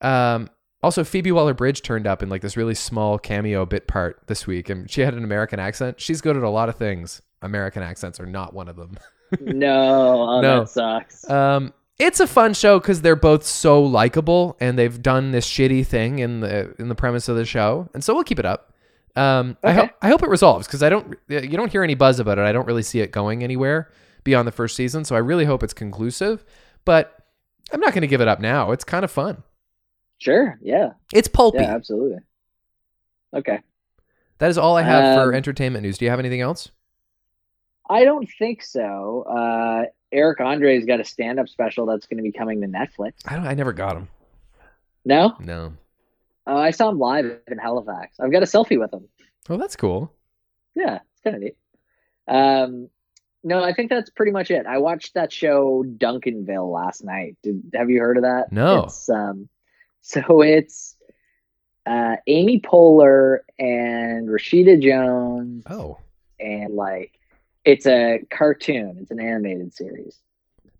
Um, 0.00 0.48
also, 0.82 1.04
Phoebe 1.04 1.30
Waller 1.32 1.54
Bridge 1.54 1.82
turned 1.82 2.06
up 2.06 2.22
in 2.22 2.28
like 2.28 2.42
this 2.42 2.56
really 2.56 2.74
small 2.74 3.18
cameo 3.18 3.64
bit 3.64 3.86
part 3.86 4.20
this 4.26 4.46
week, 4.46 4.68
and 4.68 4.90
she 4.90 5.00
had 5.02 5.14
an 5.14 5.22
American 5.24 5.60
accent. 5.60 6.00
She's 6.00 6.20
good 6.20 6.36
at 6.36 6.42
a 6.42 6.50
lot 6.50 6.68
of 6.68 6.74
things. 6.76 7.22
American 7.40 7.82
accents 7.82 8.18
are 8.20 8.26
not 8.26 8.52
one 8.54 8.68
of 8.68 8.76
them. 8.76 8.96
No. 9.40 10.28
Oh, 10.28 10.40
No. 10.42 10.60
that 10.60 10.68
sucks. 10.68 11.30
Um, 11.30 11.72
it's 11.98 12.20
a 12.20 12.26
fun 12.26 12.52
show 12.52 12.78
because 12.78 13.00
they're 13.00 13.16
both 13.16 13.44
so 13.46 13.82
likable, 13.82 14.58
and 14.60 14.78
they've 14.78 15.00
done 15.00 15.30
this 15.30 15.48
shitty 15.48 15.86
thing 15.86 16.18
in 16.18 16.40
the 16.40 16.74
in 16.78 16.90
the 16.90 16.94
premise 16.94 17.30
of 17.30 17.36
the 17.36 17.46
show, 17.46 17.88
and 17.94 18.04
so 18.04 18.12
we'll 18.12 18.24
keep 18.24 18.38
it 18.38 18.44
up. 18.44 18.74
Um, 19.16 19.56
I 19.64 19.72
hope 19.72 19.90
I 20.02 20.08
hope 20.08 20.22
it 20.22 20.28
resolves 20.28 20.66
because 20.66 20.82
I 20.82 20.90
don't 20.90 21.16
you 21.28 21.48
don't 21.56 21.72
hear 21.72 21.82
any 21.82 21.94
buzz 21.94 22.18
about 22.20 22.36
it. 22.38 22.42
I 22.42 22.52
don't 22.52 22.66
really 22.66 22.82
see 22.82 23.00
it 23.00 23.10
going 23.10 23.42
anywhere 23.42 23.90
beyond 24.24 24.46
the 24.48 24.52
first 24.52 24.76
season, 24.76 25.04
so 25.04 25.14
I 25.16 25.18
really 25.20 25.44
hope 25.44 25.62
it's 25.62 25.74
conclusive. 25.74 26.44
But 26.84 27.16
I'm 27.72 27.80
not 27.80 27.92
going 27.92 28.02
to 28.02 28.06
give 28.08 28.20
it 28.20 28.28
up 28.28 28.40
now. 28.40 28.72
It's 28.72 28.84
kind 28.84 29.04
of 29.04 29.10
fun. 29.10 29.42
sure. 30.18 30.58
Yeah. 30.62 30.90
It's 31.12 31.28
pulpy. 31.28 31.58
Yeah. 31.58 31.74
Absolutely. 31.74 32.18
Okay. 33.34 33.60
That 34.38 34.50
is 34.50 34.58
all 34.58 34.76
I 34.76 34.82
have 34.82 35.16
for 35.16 35.30
Um, 35.30 35.34
entertainment 35.34 35.82
news. 35.84 35.98
Do 35.98 36.04
you 36.04 36.10
have 36.10 36.18
anything 36.18 36.40
else? 36.40 36.70
I 37.88 38.04
don't 38.04 38.28
think 38.38 38.62
so. 38.62 39.22
Uh, 39.28 39.84
Eric 40.12 40.40
Andre's 40.40 40.84
got 40.84 41.00
a 41.00 41.04
stand-up 41.04 41.48
special 41.48 41.86
that's 41.86 42.06
going 42.06 42.18
to 42.18 42.22
be 42.22 42.32
coming 42.32 42.60
to 42.60 42.66
Netflix. 42.66 43.12
I 43.26 43.36
don't. 43.36 43.46
I 43.46 43.54
never 43.54 43.72
got 43.72 43.96
him. 43.96 44.08
No, 45.04 45.34
No. 45.40 45.72
oh, 46.46 46.56
I 46.56 46.70
saw 46.70 46.88
him 46.88 46.98
live 46.98 47.38
in 47.48 47.58
Halifax. 47.58 48.20
I've 48.20 48.30
got 48.30 48.42
a 48.42 48.46
selfie 48.46 48.78
with 48.78 48.92
him. 48.92 49.08
Oh, 49.48 49.56
that's 49.56 49.74
cool. 49.76 50.12
Yeah, 50.76 51.00
it's 51.12 51.20
kind 51.24 51.36
of 51.36 51.42
neat. 51.42 51.56
Um, 52.28 52.88
no, 53.44 53.62
I 53.62 53.72
think 53.72 53.90
that's 53.90 54.10
pretty 54.10 54.32
much 54.32 54.50
it. 54.50 54.66
I 54.66 54.78
watched 54.78 55.14
that 55.14 55.32
show 55.32 55.84
Duncanville 55.86 56.72
last 56.72 57.04
night. 57.04 57.36
Did 57.42 57.62
have 57.74 57.90
you 57.90 57.98
heard 58.00 58.16
of 58.16 58.22
that? 58.24 58.52
No. 58.52 58.84
It's, 58.84 59.08
um, 59.08 59.48
so 60.02 60.42
it's 60.42 60.96
uh, 61.86 62.16
Amy 62.26 62.60
Poehler 62.60 63.38
and 63.58 64.28
Rashida 64.28 64.80
Jones, 64.80 65.64
Oh, 65.68 65.98
and 66.38 66.74
like 66.74 67.18
it's 67.64 67.86
a 67.86 68.20
cartoon. 68.30 68.98
It's 69.00 69.10
an 69.10 69.20
animated 69.20 69.74
series. 69.74 70.18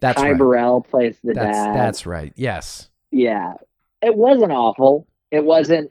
that's 0.01 0.21
Ty 0.21 0.31
right. 0.31 0.39
Burrell 0.39 0.81
plays 0.83 1.17
the 1.23 1.33
That's 1.35 1.57
dad. 1.57 1.75
that's 1.77 2.07
right. 2.07 2.33
Yes. 2.37 2.89
Yeah, 3.11 3.55
it 4.01 4.15
wasn't 4.17 4.53
awful. 4.53 5.07
It 5.31 5.45
wasn't 5.45 5.91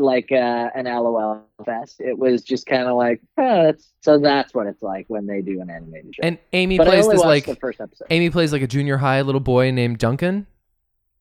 like 0.00 0.30
uh, 0.32 0.70
an 0.74 0.84
LOL 0.86 1.42
fest. 1.64 2.00
It 2.00 2.18
was 2.18 2.42
just 2.42 2.66
kind 2.66 2.86
of 2.88 2.96
like, 2.96 3.20
oh, 3.38 3.64
that's, 3.64 3.92
so 4.00 4.18
that's 4.18 4.54
what 4.54 4.66
it's 4.66 4.82
like 4.82 5.06
when 5.08 5.26
they 5.26 5.40
do 5.42 5.60
an 5.60 5.70
animated 5.70 6.14
show. 6.14 6.20
And 6.22 6.38
Amy 6.52 6.78
but 6.78 6.86
plays 6.88 7.08
this 7.08 7.20
like 7.20 7.46
the 7.46 7.56
first 7.56 7.80
episode. 7.80 8.06
Amy 8.10 8.30
plays 8.30 8.52
like 8.52 8.62
a 8.62 8.66
junior 8.66 8.96
high 8.96 9.20
little 9.22 9.40
boy 9.40 9.70
named 9.70 9.98
Duncan. 9.98 10.46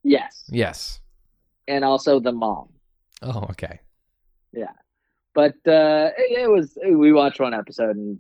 Yes, 0.03 0.43
Yes. 0.49 0.99
and 1.67 1.83
also 1.83 2.19
the 2.19 2.31
mom. 2.31 2.69
Oh, 3.21 3.47
okay. 3.51 3.79
Yeah, 4.53 4.71
but 5.33 5.55
uh, 5.67 6.11
it, 6.17 6.43
it 6.43 6.49
was 6.49 6.77
we 6.89 7.11
watched 7.11 7.39
one 7.39 7.53
episode 7.53 7.95
and 7.97 8.19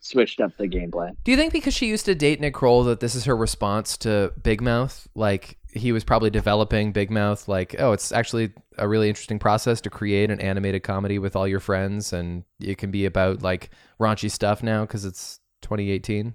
switched 0.00 0.40
up 0.40 0.56
the 0.56 0.68
gameplay. 0.68 1.10
Do 1.24 1.32
you 1.32 1.36
think 1.36 1.52
because 1.52 1.74
she 1.74 1.86
used 1.86 2.04
to 2.06 2.14
date 2.14 2.40
Nick 2.40 2.54
Kroll 2.54 2.84
that 2.84 3.00
this 3.00 3.14
is 3.16 3.24
her 3.24 3.36
response 3.36 3.96
to 3.98 4.32
Big 4.42 4.60
Mouth? 4.60 5.08
Like 5.16 5.57
he 5.72 5.92
was 5.92 6.04
probably 6.04 6.30
developing 6.30 6.92
Big 6.92 7.10
Mouth. 7.10 7.46
Like, 7.48 7.76
oh, 7.78 7.92
it's 7.92 8.12
actually 8.12 8.52
a 8.78 8.88
really 8.88 9.08
interesting 9.08 9.38
process 9.38 9.80
to 9.82 9.90
create 9.90 10.30
an 10.30 10.40
animated 10.40 10.82
comedy 10.82 11.18
with 11.18 11.36
all 11.36 11.46
your 11.48 11.60
friends, 11.60 12.12
and 12.12 12.44
it 12.60 12.78
can 12.78 12.90
be 12.90 13.04
about 13.04 13.42
like 13.42 13.70
raunchy 14.00 14.30
stuff 14.30 14.62
now 14.62 14.82
because 14.84 15.04
it's 15.04 15.40
2018. 15.62 16.34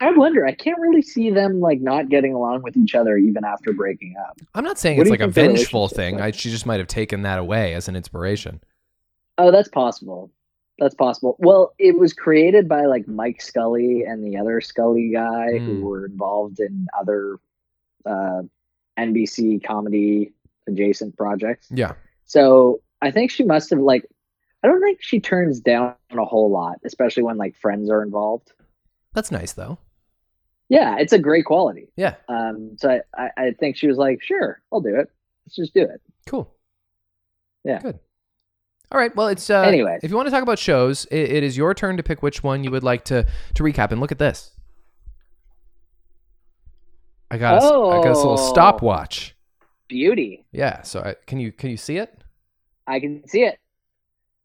I 0.00 0.12
wonder. 0.12 0.46
I 0.46 0.52
can't 0.54 0.78
really 0.78 1.02
see 1.02 1.30
them 1.30 1.58
like 1.60 1.80
not 1.80 2.08
getting 2.08 2.32
along 2.32 2.62
with 2.62 2.76
each 2.76 2.94
other 2.94 3.16
even 3.16 3.44
after 3.44 3.72
breaking 3.72 4.14
up. 4.28 4.38
I'm 4.54 4.62
not 4.64 4.78
saying 4.78 4.96
What 4.98 5.08
it's 5.08 5.10
like 5.10 5.20
a 5.20 5.26
vengeful 5.26 5.88
thing. 5.88 6.14
like? 6.16 6.22
I, 6.22 6.30
she 6.30 6.50
just 6.50 6.66
might 6.66 6.78
have 6.78 6.86
taken 6.86 7.22
that 7.22 7.40
away 7.40 7.74
as 7.74 7.88
an 7.88 7.96
inspiration. 7.96 8.60
Oh, 9.38 9.50
that's 9.50 9.68
possible. 9.68 10.30
That's 10.78 10.94
possible. 10.94 11.34
Well, 11.40 11.74
it 11.80 11.98
was 11.98 12.12
created 12.12 12.68
by 12.68 12.84
like 12.84 13.08
Mike 13.08 13.42
Scully 13.42 14.04
and 14.04 14.24
the 14.24 14.38
other 14.38 14.60
Scully 14.60 15.10
guy 15.12 15.58
Hmm. 15.58 15.66
who 15.66 15.84
were 15.84 16.06
involved 16.06 16.60
in 16.60 16.86
other 16.96 17.38
uh, 18.06 18.42
NBC 18.98 19.64
comedy 19.64 20.32
adjacent 20.66 21.16
projects. 21.16 21.68
Yeah. 21.70 21.94
So 22.24 22.80
I 23.00 23.10
think 23.10 23.30
she 23.30 23.44
must 23.44 23.70
have 23.70 23.80
like. 23.80 24.06
I 24.62 24.66
don't 24.66 24.82
think 24.82 24.98
she 25.00 25.20
turns 25.20 25.60
down 25.60 25.94
a 26.10 26.24
whole 26.24 26.50
lot, 26.50 26.78
especially 26.84 27.22
when 27.22 27.36
like 27.36 27.56
friends 27.56 27.90
are 27.90 28.02
involved. 28.02 28.52
That's 29.14 29.30
nice 29.30 29.52
though. 29.52 29.78
Yeah, 30.68 30.96
it's 30.98 31.12
a 31.12 31.18
great 31.18 31.44
quality. 31.44 31.88
Yeah. 31.96 32.14
Um, 32.28 32.76
so 32.76 33.00
I, 33.16 33.30
I, 33.36 33.50
think 33.58 33.76
she 33.76 33.86
was 33.86 33.96
like, 33.96 34.22
sure, 34.22 34.60
I'll 34.70 34.80
do 34.80 34.96
it. 34.96 35.10
Let's 35.46 35.56
just 35.56 35.72
do 35.72 35.82
it. 35.82 36.02
Cool. 36.26 36.52
Yeah. 37.64 37.78
Good. 37.78 37.98
All 38.90 38.98
right. 38.98 39.14
Well, 39.14 39.28
it's 39.28 39.48
uh, 39.48 39.62
Anyways. 39.62 40.00
If 40.02 40.10
you 40.10 40.16
want 40.16 40.26
to 40.26 40.30
talk 40.30 40.42
about 40.42 40.58
shows, 40.58 41.06
it, 41.06 41.30
it 41.30 41.42
is 41.42 41.56
your 41.56 41.74
turn 41.74 41.96
to 41.96 42.02
pick 42.02 42.22
which 42.22 42.42
one 42.42 42.64
you 42.64 42.70
would 42.70 42.84
like 42.84 43.04
to 43.06 43.26
to 43.54 43.62
recap. 43.62 43.92
And 43.92 44.00
look 44.00 44.12
at 44.12 44.18
this. 44.18 44.52
I 47.30 47.38
got 47.38 47.54
a, 47.54 47.56
s- 47.58 47.64
I 47.64 47.68
got 48.02 48.04
this 48.08 48.16
little 48.18 48.32
Oh. 48.38 48.50
stopwatch. 48.52 49.34
Beauty. 49.88 50.44
Yeah. 50.52 50.82
So 50.82 51.00
I, 51.00 51.14
can 51.26 51.38
you 51.40 51.52
can 51.52 51.70
you 51.70 51.76
see 51.76 51.96
it? 51.96 52.14
I 52.86 53.00
can 53.00 53.26
see 53.28 53.42
it. 53.42 53.58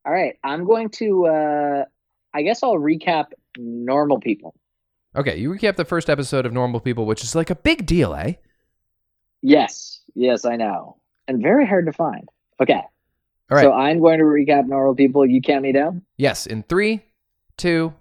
All 0.05 0.11
right, 0.13 0.35
I'm 0.43 0.65
going 0.65 0.89
to. 0.89 1.25
uh 1.27 1.85
I 2.33 2.41
guess 2.41 2.63
I'll 2.63 2.73
recap 2.75 3.27
normal 3.57 4.19
people. 4.19 4.55
Okay. 5.15 5.37
You 5.37 5.49
recap 5.51 5.75
the 5.75 5.85
first 5.85 6.09
episode 6.09 6.45
of 6.47 6.51
Normal 6.53 6.79
People, 6.79 7.05
which 7.05 7.23
is 7.23 7.35
like 7.35 7.49
a 7.51 7.55
big 7.55 7.85
deal, 7.85 8.15
eh? 8.15 8.33
Yes, 9.41 10.01
yes, 10.15 10.45
I 10.45 10.55
know, 10.55 10.97
and 11.27 11.41
very 11.43 11.67
hard 11.67 11.85
to 11.87 11.93
find. 11.93 12.27
Okay, 12.61 12.73
All 13.51 13.57
right. 13.57 13.61
so 13.63 13.73
I'm 13.73 13.99
going 13.99 14.19
to 14.19 14.25
recap 14.25 14.65
normal 14.67 14.95
people. 14.95 15.25
You 15.25 15.41
count 15.41 15.63
me 15.63 15.71
down. 15.73 16.01
yes. 16.17 16.45
In 16.47 16.63
three, 16.63 17.01
two, 17.57 17.93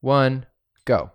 one, 0.00 0.46
go. 0.84 1.10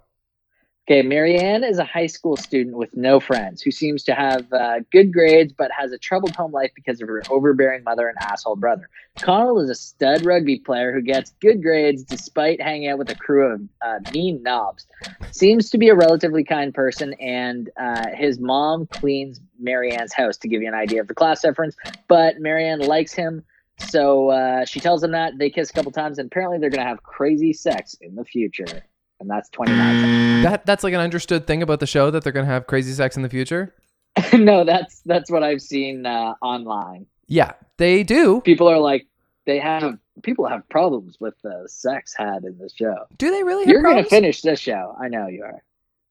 Okay, 0.91 1.03
Marianne 1.03 1.63
is 1.63 1.79
a 1.79 1.85
high 1.85 2.07
school 2.07 2.35
student 2.35 2.75
with 2.75 2.97
no 2.97 3.21
friends 3.21 3.61
who 3.61 3.71
seems 3.71 4.03
to 4.03 4.13
have 4.13 4.51
uh, 4.51 4.81
good 4.91 5.13
grades 5.13 5.53
but 5.57 5.71
has 5.71 5.93
a 5.93 5.97
troubled 5.97 6.35
home 6.35 6.51
life 6.51 6.71
because 6.75 6.99
of 6.99 7.07
her 7.07 7.23
overbearing 7.29 7.81
mother 7.85 8.09
and 8.09 8.17
asshole 8.19 8.57
brother. 8.57 8.89
Connell 9.17 9.61
is 9.61 9.69
a 9.69 9.75
stud 9.75 10.25
rugby 10.25 10.59
player 10.59 10.91
who 10.91 11.01
gets 11.01 11.31
good 11.39 11.63
grades 11.63 12.03
despite 12.03 12.61
hanging 12.61 12.89
out 12.89 12.97
with 12.97 13.09
a 13.09 13.15
crew 13.15 13.53
of 13.53 13.61
uh, 13.81 13.99
mean 14.11 14.43
knobs. 14.43 14.85
Seems 15.31 15.69
to 15.69 15.77
be 15.77 15.87
a 15.87 15.95
relatively 15.95 16.43
kind 16.43 16.73
person, 16.73 17.13
and 17.21 17.69
uh, 17.79 18.09
his 18.13 18.41
mom 18.41 18.85
cleans 18.87 19.39
Marianne's 19.61 20.11
house 20.11 20.35
to 20.39 20.49
give 20.49 20.61
you 20.61 20.67
an 20.67 20.73
idea 20.73 20.99
of 20.99 21.07
the 21.07 21.15
class 21.15 21.41
difference. 21.41 21.73
But 22.09 22.41
Marianne 22.41 22.81
likes 22.81 23.13
him, 23.13 23.45
so 23.77 24.31
uh, 24.31 24.65
she 24.65 24.81
tells 24.81 25.01
him 25.01 25.11
that 25.11 25.37
they 25.37 25.49
kiss 25.49 25.69
a 25.69 25.73
couple 25.73 25.93
times, 25.93 26.19
and 26.19 26.25
apparently 26.25 26.57
they're 26.57 26.69
going 26.69 26.83
to 26.83 26.89
have 26.89 27.01
crazy 27.01 27.53
sex 27.53 27.95
in 28.01 28.15
the 28.15 28.25
future. 28.25 28.83
And 29.22 29.30
that's 29.30 29.49
29 29.49 30.01
seconds. 30.01 30.43
That 30.43 30.65
that's 30.65 30.84
like 30.84 30.95
an 30.95 30.99
understood 30.99 31.45
thing 31.45 31.61
about 31.61 31.80
the 31.80 31.86
show 31.86 32.09
that 32.09 32.24
they're 32.24 32.34
gonna 32.34 32.47
have 32.47 32.65
crazy 32.65 32.91
sex 32.91 33.15
in 33.15 33.22
the 33.22 33.30
future. 33.30 33.74
no, 34.34 34.63
that's 34.63 35.01
that's 35.01 35.30
what 35.30 35.43
I've 35.43 35.61
seen 35.61 36.07
uh, 36.07 36.34
online. 36.41 37.05
Yeah, 37.28 37.53
they 37.78 38.01
do. 38.01 38.41
People 38.41 38.67
are 38.67 38.80
like, 38.80 39.05
they 39.45 39.59
have 39.59 39.99
people 40.24 40.47
have 40.47 40.67
problems 40.69 41.17
with 41.19 41.36
the 41.43 41.65
sex 41.67 42.15
had 42.17 42.43
in 42.45 42.57
this 42.57 42.74
show. 42.74 43.05
Do 43.19 43.30
they 43.30 43.43
really? 43.43 43.65
Have 43.65 43.72
You're 43.72 43.84
gonna 43.84 44.03
finish 44.03 44.41
this 44.41 44.59
show. 44.59 44.97
I 44.99 45.07
know 45.07 45.28
you 45.28 45.43
are. 45.43 45.63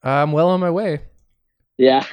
I'm 0.05 0.31
well 0.31 0.49
on 0.51 0.61
my 0.61 0.71
way. 0.71 1.01
Yeah, 1.79 2.07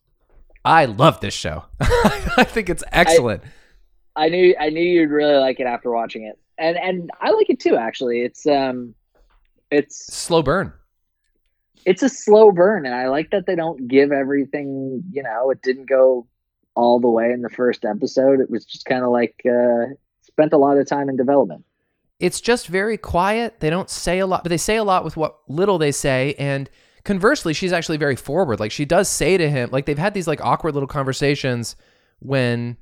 I 0.64 0.86
love 0.86 1.20
this 1.20 1.34
show. 1.34 1.66
I 1.80 2.44
think 2.44 2.68
it's 2.68 2.82
excellent. 2.90 3.44
I 4.16 4.28
knew 4.28 4.56
I 4.58 4.70
knew 4.70 4.82
you'd 4.82 5.10
really 5.10 5.36
like 5.36 5.60
it 5.60 5.66
after 5.66 5.92
watching 5.92 6.24
it, 6.24 6.36
and 6.58 6.76
and 6.76 7.12
I 7.20 7.30
like 7.30 7.48
it 7.48 7.60
too. 7.60 7.76
Actually, 7.76 8.22
it's 8.22 8.44
um, 8.44 8.96
it's 9.72 10.14
Slow 10.14 10.42
burn. 10.42 10.72
it's 11.84 12.02
a 12.02 12.08
slow 12.08 12.52
burn, 12.52 12.86
and 12.86 12.94
I 12.94 13.08
like 13.08 13.30
that 13.30 13.46
they 13.46 13.56
don't 13.56 13.88
give 13.88 14.12
everything. 14.12 15.02
You 15.10 15.22
know, 15.22 15.50
it 15.50 15.62
didn't 15.62 15.88
go 15.88 16.26
all 16.74 17.00
the 17.00 17.08
way 17.08 17.32
in 17.32 17.42
the 17.42 17.50
first 17.50 17.84
episode. 17.84 18.40
It 18.40 18.50
was 18.50 18.64
just 18.64 18.84
kind 18.86 19.02
of 19.04 19.10
like 19.10 19.34
uh, 19.46 19.94
spent 20.22 20.52
a 20.52 20.58
lot 20.58 20.78
of 20.78 20.86
time 20.86 21.08
in 21.08 21.16
development. 21.16 21.64
It's 22.20 22.40
just 22.40 22.68
very 22.68 22.96
quiet. 22.96 23.58
They 23.60 23.68
don't 23.70 23.90
say 23.90 24.20
a 24.20 24.26
lot, 24.26 24.44
but 24.44 24.50
they 24.50 24.56
say 24.56 24.76
a 24.76 24.84
lot 24.84 25.04
with 25.04 25.16
what 25.16 25.38
little 25.48 25.76
they 25.78 25.90
say. 25.90 26.34
And 26.38 26.70
conversely, 27.04 27.52
she's 27.52 27.72
actually 27.72 27.96
very 27.98 28.14
forward. 28.14 28.60
Like 28.60 28.70
she 28.70 28.84
does 28.84 29.08
say 29.08 29.36
to 29.36 29.50
him, 29.50 29.70
like 29.72 29.86
they've 29.86 29.98
had 29.98 30.14
these 30.14 30.28
like 30.28 30.40
awkward 30.40 30.74
little 30.74 30.86
conversations 30.86 31.74
when 32.20 32.76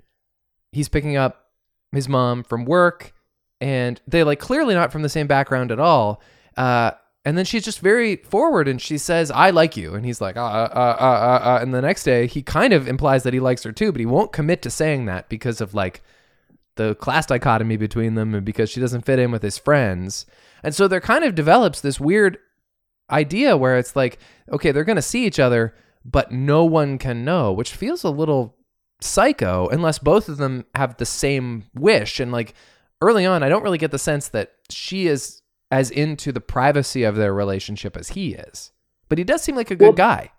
he's 0.72 0.90
picking 0.90 1.16
up 1.16 1.46
his 1.92 2.06
mom 2.06 2.42
from 2.44 2.66
work, 2.66 3.14
and 3.62 3.98
they 4.06 4.22
like 4.24 4.40
clearly 4.40 4.74
not 4.74 4.92
from 4.92 5.00
the 5.02 5.08
same 5.08 5.26
background 5.26 5.72
at 5.72 5.80
all. 5.80 6.20
Uh, 6.60 6.90
and 7.24 7.38
then 7.38 7.46
she's 7.46 7.64
just 7.64 7.80
very 7.80 8.16
forward, 8.16 8.68
and 8.68 8.82
she 8.82 8.98
says, 8.98 9.30
"I 9.30 9.48
like 9.48 9.78
you," 9.78 9.94
and 9.94 10.04
he's 10.04 10.20
like, 10.20 10.36
"Uh, 10.36 10.44
uh, 10.44 10.68
uh, 10.74 11.02
uh, 11.02 11.48
uh." 11.48 11.58
And 11.62 11.72
the 11.72 11.80
next 11.80 12.04
day, 12.04 12.26
he 12.26 12.42
kind 12.42 12.74
of 12.74 12.86
implies 12.86 13.22
that 13.22 13.32
he 13.32 13.40
likes 13.40 13.62
her 13.62 13.72
too, 13.72 13.92
but 13.92 14.00
he 14.00 14.04
won't 14.04 14.32
commit 14.32 14.60
to 14.62 14.70
saying 14.70 15.06
that 15.06 15.30
because 15.30 15.62
of 15.62 15.72
like 15.72 16.02
the 16.76 16.96
class 16.96 17.24
dichotomy 17.24 17.78
between 17.78 18.14
them 18.14 18.34
and 18.34 18.44
because 18.44 18.68
she 18.68 18.78
doesn't 18.78 19.06
fit 19.06 19.18
in 19.18 19.30
with 19.30 19.42
his 19.42 19.56
friends. 19.56 20.26
And 20.62 20.74
so 20.74 20.86
there 20.86 21.00
kind 21.00 21.24
of 21.24 21.34
develops 21.34 21.80
this 21.80 21.98
weird 21.98 22.36
idea 23.10 23.56
where 23.56 23.78
it's 23.78 23.96
like, 23.96 24.18
okay, 24.52 24.70
they're 24.70 24.84
going 24.84 24.96
to 24.96 25.02
see 25.02 25.24
each 25.24 25.40
other, 25.40 25.74
but 26.04 26.30
no 26.30 26.64
one 26.66 26.98
can 26.98 27.24
know, 27.24 27.52
which 27.52 27.72
feels 27.72 28.04
a 28.04 28.10
little 28.10 28.56
psycho 29.00 29.66
unless 29.68 29.98
both 29.98 30.28
of 30.28 30.36
them 30.36 30.66
have 30.74 30.98
the 30.98 31.06
same 31.06 31.64
wish. 31.74 32.20
And 32.20 32.30
like 32.32 32.52
early 33.00 33.24
on, 33.24 33.42
I 33.42 33.48
don't 33.48 33.62
really 33.62 33.78
get 33.78 33.92
the 33.92 33.98
sense 33.98 34.28
that 34.28 34.52
she 34.68 35.06
is 35.06 35.40
as 35.70 35.90
into 35.90 36.32
the 36.32 36.40
privacy 36.40 37.04
of 37.04 37.16
their 37.16 37.32
relationship 37.32 37.96
as 37.96 38.10
he 38.10 38.34
is. 38.34 38.72
But 39.08 39.18
he 39.18 39.24
does 39.24 39.42
seem 39.42 39.56
like 39.56 39.70
a 39.70 39.76
good 39.76 39.84
Well, 39.86 39.92
guy. 39.92 40.32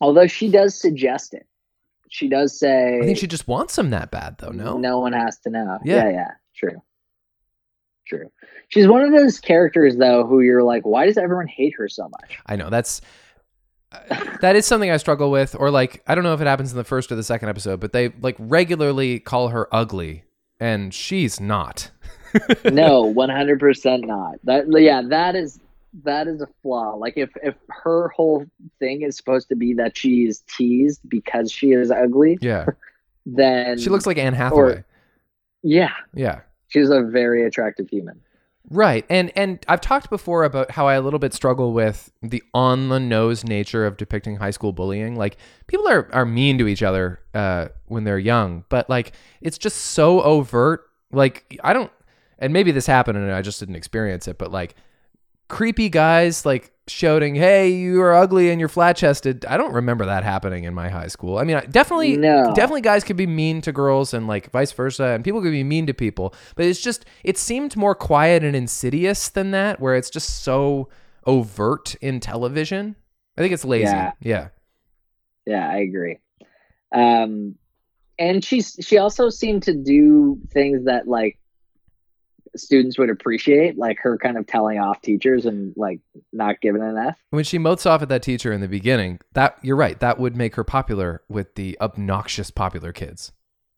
Although 0.00 0.26
she 0.26 0.48
does 0.50 0.78
suggest 0.80 1.34
it, 1.34 1.46
she 2.08 2.28
does 2.28 2.58
say, 2.58 2.98
I 3.00 3.04
think 3.04 3.18
she 3.18 3.26
just 3.26 3.46
wants 3.46 3.78
him 3.78 3.90
that 3.90 4.10
bad, 4.10 4.38
though. 4.38 4.50
No, 4.50 4.76
no 4.78 4.98
one 4.98 5.12
has 5.12 5.38
to 5.40 5.50
know. 5.50 5.78
Yeah. 5.84 6.04
Yeah, 6.04 6.10
yeah, 6.10 6.30
true, 6.56 6.82
true. 8.06 8.30
She's 8.68 8.86
one 8.88 9.02
of 9.02 9.12
those 9.12 9.38
characters 9.40 9.96
though 9.96 10.26
who 10.26 10.40
you're 10.40 10.62
like, 10.62 10.84
why 10.86 11.06
does 11.06 11.18
everyone 11.18 11.46
hate 11.48 11.74
her 11.76 11.88
so 11.88 12.08
much? 12.08 12.38
I 12.46 12.56
know 12.56 12.70
that's 12.70 13.00
uh, 13.92 14.36
that 14.40 14.56
is 14.56 14.66
something 14.66 14.90
I 14.90 14.96
struggle 14.96 15.30
with, 15.30 15.54
or 15.58 15.70
like 15.70 16.02
I 16.06 16.14
don't 16.14 16.24
know 16.24 16.34
if 16.34 16.40
it 16.40 16.46
happens 16.46 16.70
in 16.72 16.78
the 16.78 16.84
first 16.84 17.10
or 17.12 17.16
the 17.16 17.22
second 17.22 17.48
episode, 17.48 17.80
but 17.80 17.92
they 17.92 18.08
like 18.20 18.36
regularly 18.38 19.18
call 19.20 19.48
her 19.48 19.72
ugly, 19.74 20.24
and 20.58 20.94
she's 20.94 21.40
not. 21.40 21.90
no, 22.72 23.02
one 23.02 23.28
hundred 23.28 23.60
percent 23.60 24.06
not. 24.06 24.36
That 24.44 24.66
yeah, 24.70 25.02
that 25.08 25.36
is 25.36 25.60
that 26.04 26.28
is 26.28 26.40
a 26.40 26.48
flaw. 26.62 26.94
Like 26.94 27.14
if 27.16 27.30
if 27.42 27.54
her 27.68 28.08
whole 28.08 28.46
thing 28.78 29.02
is 29.02 29.16
supposed 29.16 29.48
to 29.48 29.56
be 29.56 29.74
that 29.74 29.96
she 29.96 30.24
is 30.26 30.42
teased 30.56 31.00
because 31.08 31.50
she 31.50 31.72
is 31.72 31.90
ugly, 31.90 32.38
Yeah. 32.40 32.66
then 33.26 33.78
She 33.78 33.90
looks 33.90 34.06
like 34.06 34.16
Anne 34.18 34.34
Hathaway. 34.34 34.84
yeah, 35.62 35.90
yeah. 36.14 36.40
she's 36.68 36.90
a 36.90 37.02
very 37.02 37.44
attractive 37.46 37.88
human. 37.88 38.20
Right. 38.72 39.04
And 39.10 39.32
and 39.36 39.64
I've 39.66 39.80
talked 39.80 40.10
before 40.10 40.44
about 40.44 40.70
how 40.70 40.86
I 40.86 40.94
a 40.94 41.00
little 41.00 41.18
bit 41.18 41.34
struggle 41.34 41.72
with 41.72 42.12
the 42.22 42.40
on 42.54 42.88
the 42.88 43.00
nose 43.00 43.42
nature 43.42 43.84
of 43.84 43.96
depicting 43.96 44.36
high 44.36 44.52
school 44.52 44.72
bullying. 44.72 45.16
Like 45.16 45.38
people 45.66 45.88
are 45.88 46.08
are 46.12 46.24
mean 46.24 46.56
to 46.58 46.68
each 46.68 46.82
other 46.82 47.18
uh 47.34 47.68
when 47.86 48.04
they're 48.04 48.18
young, 48.18 48.64
but 48.68 48.88
like 48.88 49.12
it's 49.40 49.58
just 49.58 49.76
so 49.76 50.22
overt. 50.22 50.84
Like 51.10 51.58
I 51.64 51.72
don't 51.72 51.90
and 52.40 52.52
maybe 52.52 52.72
this 52.72 52.86
happened 52.86 53.18
and 53.18 53.30
I 53.30 53.42
just 53.42 53.60
didn't 53.60 53.76
experience 53.76 54.26
it, 54.28 54.38
but 54.38 54.50
like 54.50 54.74
creepy 55.48 55.88
guys 55.88 56.46
like 56.46 56.72
shouting, 56.86 57.34
"Hey, 57.34 57.70
you 57.70 58.00
are 58.02 58.14
ugly 58.14 58.50
and 58.50 58.58
you're 58.58 58.68
flat-chested." 58.68 59.44
I 59.46 59.56
don't 59.56 59.72
remember 59.74 60.06
that 60.06 60.24
happening 60.24 60.64
in 60.64 60.74
my 60.74 60.88
high 60.88 61.06
school. 61.08 61.38
I 61.38 61.44
mean, 61.44 61.56
I- 61.56 61.66
definitely 61.66 62.16
No. 62.16 62.52
definitely 62.54 62.80
guys 62.82 63.04
could 63.04 63.16
be 63.16 63.26
mean 63.26 63.60
to 63.62 63.72
girls 63.72 64.12
and 64.14 64.26
like 64.26 64.50
vice 64.50 64.72
versa 64.72 65.04
and 65.06 65.22
people 65.24 65.40
could 65.42 65.52
be 65.52 65.64
mean 65.64 65.86
to 65.86 65.94
people 65.94 66.34
but 66.56 66.64
it's 66.66 66.80
just 66.80 67.04
it 67.24 67.36
seemed 67.38 67.76
more 67.76 67.94
quiet 67.94 68.42
and 68.44 68.56
insidious 68.56 69.28
than 69.28 69.50
that 69.52 69.80
where 69.80 69.94
it's 69.94 70.10
just 70.10 70.42
so 70.42 70.88
overt 71.26 71.94
in 72.00 72.18
television 72.18 72.96
i 73.36 73.40
think 73.42 73.52
it's 73.52 73.64
lazy 73.64 73.84
Yeah. 73.92 74.12
yeah 74.20 74.48
Yeah, 75.46 75.68
I 75.68 75.78
agree. 75.78 76.18
Um, 76.92 77.56
and 78.18 78.44
she's 78.44 78.76
she 78.80 78.98
also 78.98 79.30
seemed 79.30 79.62
to 79.64 79.74
do 79.74 80.38
things 80.52 80.84
that 80.84 81.06
like 81.08 81.38
students 82.56 82.98
would 82.98 83.10
appreciate, 83.10 83.78
like 83.78 83.98
her 84.00 84.18
kind 84.18 84.36
of 84.36 84.46
telling 84.46 84.78
off 84.78 85.00
teachers 85.02 85.46
and 85.46 85.72
like 85.76 86.00
not 86.32 86.60
giving 86.60 86.82
an 86.82 86.96
F. 86.96 87.18
when 87.30 87.44
she 87.44 87.58
motes 87.58 87.86
off 87.86 88.02
at 88.02 88.08
that 88.08 88.22
teacher 88.22 88.52
in 88.52 88.60
the 88.60 88.68
beginning 88.68 89.20
that 89.32 89.58
you're 89.62 89.76
right 89.76 90.00
that 90.00 90.18
would 90.18 90.36
make 90.36 90.56
her 90.56 90.64
popular 90.64 91.22
with 91.28 91.54
the 91.54 91.78
obnoxious 91.80 92.50
popular 92.50 92.92
kids 92.92 93.32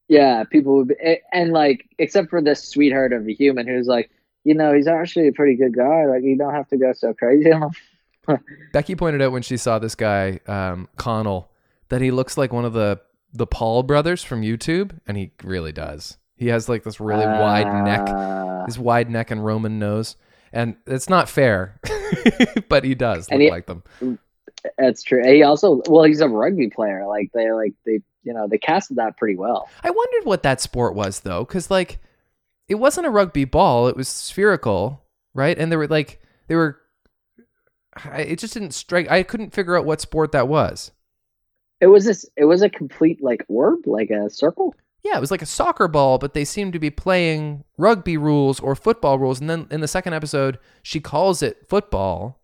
Yeah, 0.09 0.45
people 0.45 0.77
would 0.77 0.89
be, 0.89 1.19
and 1.33 1.53
like 1.53 1.89
except 1.99 2.31
for 2.31 2.43
this 2.43 2.63
sweetheart 2.65 3.13
of 3.13 3.27
a 3.27 3.33
human 3.33 3.67
who's 3.67 3.87
like, 3.87 4.11
you 4.45 4.55
know, 4.55 4.73
he's 4.75 4.87
actually 4.89 5.29
a 5.29 5.33
pretty 5.33 5.57
good 5.57 5.77
guy. 5.77 6.07
Like 6.07 6.23
you 6.23 6.37
don't 6.37 6.55
have 6.55 6.69
to 6.69 6.77
go 6.77 6.93
so 6.93 7.15
crazy 7.15 7.51
becky 8.73 8.95
pointed 8.95 9.21
out 9.21 9.33
when 9.33 9.43
she 9.43 9.57
saw 9.57 9.79
this 9.79 9.95
guy 9.95 10.39
um, 10.47 10.89
connell 10.97 11.51
that 11.89 12.01
he 12.01 12.11
looks 12.11 12.37
like 12.37 12.53
one 12.53 12.65
of 12.65 12.73
the 12.73 13.01
the 13.33 13.47
paul 13.47 13.83
brothers 13.83 14.23
from 14.23 14.43
youtube 14.43 14.99
and 15.07 15.17
he 15.17 15.33
really 15.43 15.73
does 15.73 16.19
he 16.43 16.49
has 16.49 16.69
like 16.69 16.83
this 16.85 17.01
really 17.01 17.25
wide 17.25 17.85
neck 17.85 18.09
Uh, 18.09 18.65
his 18.67 18.79
wide 18.79 19.09
neck 19.11 19.31
and 19.31 19.45
Roman 19.45 19.79
nose, 19.79 20.17
and 20.53 20.77
it's 20.87 21.09
not 21.09 21.29
fair, 21.29 21.81
but 22.69 22.85
he 22.85 22.95
does 22.95 23.31
look 23.31 23.41
he- 23.41 23.51
like 23.51 23.67
them. 23.67 23.83
That's 24.79 25.03
true. 25.03 25.23
He 25.25 25.43
also, 25.43 25.83
well, 25.89 26.05
he's 26.05 26.21
a 26.21 26.29
rugby 26.29 26.69
player. 26.69 27.07
Like 27.07 27.31
they, 27.35 27.51
like 27.53 27.75
they, 27.85 28.01
you 28.23 28.33
know, 28.33 28.47
they 28.49 28.59
casted 28.59 28.97
that 28.99 29.17
pretty 29.17 29.37
well. 29.37 29.69
I 29.83 29.91
wondered 29.91 30.25
what 30.25 30.43
that 30.45 30.61
sport 30.61 30.95
was 30.95 31.21
though, 31.21 31.45
because 31.45 31.71
like 31.71 31.99
it 32.69 32.77
wasn't 32.77 33.07
a 33.07 33.11
rugby 33.11 33.45
ball; 33.45 33.89
it 33.89 33.97
was 33.97 34.09
spherical, 34.09 35.03
right? 35.35 35.59
And 35.59 35.71
there 35.73 35.79
were 35.79 35.89
like 35.89 36.21
they 36.49 36.55
were. 36.55 36.79
I- 38.05 38.23
It 38.23 38.39
just 38.39 38.55
didn't 38.55 38.73
strike. 38.73 39.11
I 39.11 39.23
couldn't 39.23 39.53
figure 39.53 39.77
out 39.77 39.85
what 39.85 40.01
sport 40.01 40.33
that 40.33 40.49
was. 40.49 40.93
It 41.81 41.89
was 41.89 42.05
this. 42.05 42.25
It 42.37 42.45
was 42.45 42.63
a 42.63 42.71
complete 42.71 43.21
like 43.23 43.45
orb, 43.49 43.87
like 43.87 44.11
a 44.11 44.31
circle. 44.31 44.75
Yeah, 45.03 45.17
it 45.17 45.21
was 45.21 45.33
like 45.33 45.43
a 45.43 45.47
soccer 45.47 45.89
ball, 45.89 46.19
but 46.19 46.33
they 46.33 46.45
seemed 46.45 46.73
to 46.75 46.79
be 46.79 46.91
playing 46.91 47.65
rugby 47.77 48.17
rules 48.17 48.61
or 48.61 48.77
football 48.77 49.19
rules. 49.19 49.41
And 49.41 49.51
then 49.51 49.67
in 49.71 49.81
the 49.81 49.89
second 49.89 50.13
episode, 50.13 50.59
she 50.83 51.01
calls 51.01 51.43
it 51.43 51.69
football. 51.69 52.41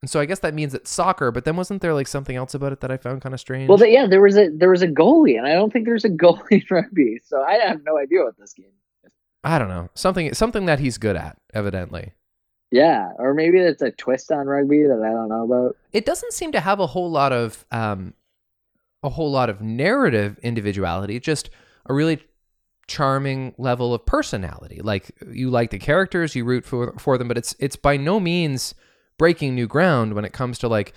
And 0.00 0.10
so 0.10 0.18
I 0.20 0.24
guess 0.24 0.38
that 0.38 0.54
means 0.54 0.74
it's 0.74 0.90
soccer, 0.90 1.30
but 1.30 1.44
then 1.44 1.56
wasn't 1.56 1.82
there 1.82 1.92
like 1.92 2.06
something 2.06 2.36
else 2.36 2.54
about 2.54 2.72
it 2.72 2.80
that 2.80 2.90
I 2.90 2.96
found 2.96 3.20
kind 3.20 3.34
of 3.34 3.40
strange? 3.40 3.68
Well, 3.68 3.84
yeah, 3.84 4.06
there 4.06 4.22
was 4.22 4.38
a 4.38 4.48
there 4.48 4.70
was 4.70 4.80
a 4.80 4.86
goalie, 4.86 5.36
and 5.36 5.46
I 5.46 5.54
don't 5.54 5.72
think 5.72 5.86
there's 5.86 6.04
a 6.04 6.08
goalie 6.24 6.50
in 6.52 6.62
rugby, 6.70 7.20
so 7.24 7.42
I 7.42 7.54
have 7.54 7.82
no 7.84 7.98
idea 7.98 8.22
what 8.22 8.38
this 8.38 8.52
game. 8.52 8.66
is. 9.04 9.10
I 9.42 9.58
don't 9.58 9.68
know. 9.68 9.90
Something 9.94 10.32
something 10.34 10.66
that 10.66 10.78
he's 10.78 10.98
good 10.98 11.16
at, 11.16 11.36
evidently. 11.52 12.12
Yeah, 12.70 13.10
or 13.18 13.34
maybe 13.34 13.58
it's 13.58 13.82
a 13.82 13.90
twist 13.90 14.30
on 14.30 14.46
rugby 14.46 14.84
that 14.84 15.02
I 15.02 15.10
don't 15.10 15.28
know 15.28 15.44
about. 15.44 15.76
It 15.92 16.06
doesn't 16.06 16.32
seem 16.32 16.52
to 16.52 16.60
have 16.60 16.78
a 16.80 16.86
whole 16.86 17.10
lot 17.10 17.32
of 17.32 17.64
um 17.72 18.14
a 19.02 19.08
whole 19.08 19.30
lot 19.30 19.50
of 19.50 19.60
narrative 19.60 20.38
individuality, 20.42 21.18
just 21.18 21.50
a 21.88 21.94
really 21.94 22.20
charming 22.86 23.54
level 23.58 23.94
of 23.94 24.04
personality. 24.06 24.80
Like 24.82 25.10
you 25.30 25.50
like 25.50 25.70
the 25.70 25.78
characters, 25.78 26.34
you 26.34 26.44
root 26.44 26.64
for 26.64 26.94
for 26.98 27.18
them, 27.18 27.28
but 27.28 27.38
it's 27.38 27.54
it's 27.58 27.76
by 27.76 27.96
no 27.96 28.18
means 28.18 28.74
breaking 29.18 29.54
new 29.54 29.66
ground 29.66 30.14
when 30.14 30.24
it 30.24 30.32
comes 30.32 30.58
to 30.60 30.68
like 30.68 30.94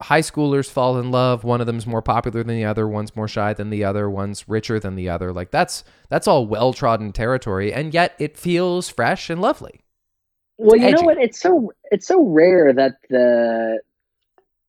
high 0.00 0.20
schoolers 0.20 0.70
fall 0.70 0.98
in 0.98 1.10
love, 1.10 1.44
one 1.44 1.60
of 1.60 1.66
them's 1.66 1.86
more 1.86 2.02
popular 2.02 2.42
than 2.42 2.54
the 2.54 2.64
other, 2.64 2.86
one's 2.86 3.16
more 3.16 3.28
shy 3.28 3.52
than 3.52 3.70
the 3.70 3.84
other, 3.84 4.08
one's 4.08 4.48
richer 4.48 4.78
than 4.78 4.94
the 4.94 5.08
other. 5.08 5.32
Like 5.32 5.50
that's 5.50 5.84
that's 6.08 6.28
all 6.28 6.46
well-trodden 6.46 7.12
territory 7.12 7.72
and 7.72 7.94
yet 7.94 8.14
it 8.18 8.36
feels 8.36 8.88
fresh 8.88 9.30
and 9.30 9.40
lovely. 9.40 9.80
Well, 10.56 10.76
you 10.76 10.86
edgy. 10.86 10.94
know 10.94 11.02
what? 11.02 11.18
It's 11.18 11.40
so 11.40 11.72
it's 11.90 12.06
so 12.06 12.22
rare 12.24 12.72
that 12.72 12.96
the 13.08 13.80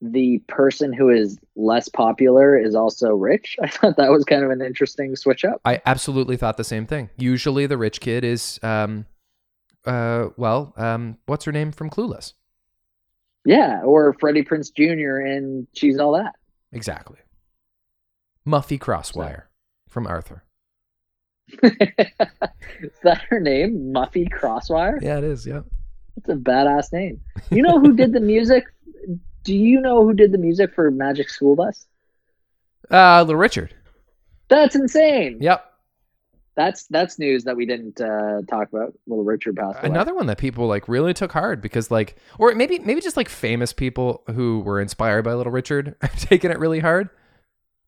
the 0.02 0.40
person 0.48 0.94
who 0.94 1.10
is 1.10 1.38
less 1.56 1.90
popular 1.90 2.58
is 2.58 2.76
also 2.76 3.10
rich. 3.14 3.58
I 3.62 3.68
thought 3.68 3.98
that 3.98 4.12
was 4.12 4.24
kind 4.26 4.44
of 4.44 4.52
an 4.52 4.62
interesting 4.62 5.16
switch 5.16 5.44
up. 5.44 5.62
I 5.66 5.82
absolutely 5.86 6.38
thought 6.38 6.58
the 6.58 6.64
same 6.64 6.86
thing. 6.86 7.10
Usually 7.18 7.66
the 7.66 7.78
rich 7.78 8.00
kid 8.00 8.24
is 8.24 8.60
um 8.64 9.06
uh 9.86 10.30
well, 10.38 10.74
um 10.78 11.18
what's 11.26 11.46
her 11.46 11.52
name 11.52 11.72
from 11.72 11.90
Clueless? 11.90 12.34
Yeah, 13.46 13.82
or 13.84 14.14
Freddie 14.20 14.44
Prinze 14.44 14.74
Jr. 14.74 15.26
and 15.26 15.68
she's 15.74 15.98
all 15.98 16.14
that. 16.14 16.36
Exactly. 16.72 17.18
Muffy 18.46 18.80
Crosswire 18.80 19.44
from 19.88 20.08
Arthur. 20.08 20.44
is 21.64 21.72
that 23.04 23.22
her 23.30 23.40
name? 23.40 23.92
Muffy 23.94 24.30
Crosswire? 24.30 25.02
Yeah, 25.02 25.18
it 25.18 25.24
is, 25.24 25.48
yeah. 25.48 25.62
That's 26.16 26.38
a 26.38 26.42
badass 26.42 26.94
name. 26.94 27.22
You 27.50 27.64
know 27.64 27.80
who 27.80 27.96
did 27.96 28.14
the 28.14 28.20
music? 28.20 28.66
Do 29.50 29.56
you 29.58 29.82
know 29.82 30.04
who 30.04 30.14
did 30.14 30.32
the 30.32 30.38
music 30.38 30.76
for 30.76 30.92
Magic 30.92 31.28
School 31.28 31.56
Bus? 31.56 31.88
Uh 32.92 33.24
Little 33.24 33.40
Richard. 33.40 33.74
That's 34.48 34.76
insane. 34.76 35.40
Yep. 35.42 35.66
That's 36.56 36.86
that's 36.86 37.18
news 37.18 37.46
that 37.46 37.58
we 37.58 37.66
didn't 37.66 38.00
uh, 38.00 38.44
talk 38.48 38.70
about. 38.72 38.94
Little 39.08 39.24
Richard 39.24 39.56
passed 39.56 39.80
away. 39.80 39.90
Another 39.90 40.14
one 40.14 40.28
that 40.28 40.38
people 40.38 40.68
like 40.68 40.88
really 40.88 41.16
took 41.16 41.32
hard 41.32 41.62
because 41.64 41.90
like 41.90 42.16
or 42.38 42.54
maybe 42.54 42.78
maybe 42.78 43.02
just 43.02 43.18
like 43.18 43.28
famous 43.28 43.74
people 43.74 44.22
who 44.36 44.60
were 44.60 44.80
inspired 44.80 45.24
by 45.24 45.34
Little 45.34 45.52
Richard 45.52 45.96
have 46.02 46.20
taken 46.20 46.52
it 46.52 46.60
really 46.60 46.80
hard. 46.80 47.10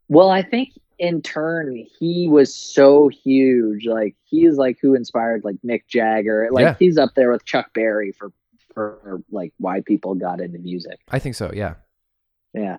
Well, 0.09 0.31
I 0.31 0.41
think 0.41 0.69
in 0.97 1.21
turn 1.21 1.85
he 1.99 2.27
was 2.27 2.55
so 2.55 3.07
huge. 3.07 3.85
Like 3.85 4.15
he's 4.23 4.55
like 4.55 4.79
who 4.81 4.95
inspired 4.95 5.43
like 5.43 5.57
Mick 5.63 5.83
Jagger. 5.87 6.49
Like 6.51 6.63
Yeah. 6.63 6.75
he's 6.79 6.97
up 6.97 7.11
there 7.15 7.31
with 7.31 7.45
Chuck 7.45 7.71
Berry 7.75 8.13
for 8.13 8.31
for 8.99 9.21
like 9.31 9.53
why 9.57 9.81
people 9.81 10.15
got 10.15 10.39
into 10.41 10.59
music. 10.59 10.99
I 11.09 11.19
think 11.19 11.35
so, 11.35 11.51
yeah. 11.53 11.75
Yeah. 12.53 12.77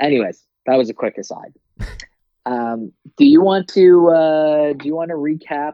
Anyways, 0.00 0.44
that 0.66 0.76
was 0.76 0.90
a 0.90 0.94
quick 0.94 1.18
aside. 1.18 1.54
um, 2.46 2.92
do 3.16 3.24
you 3.24 3.42
want 3.42 3.68
to 3.68 4.08
uh, 4.08 4.72
do 4.74 4.86
you 4.86 4.94
want 4.94 5.10
to 5.10 5.16
recap 5.16 5.72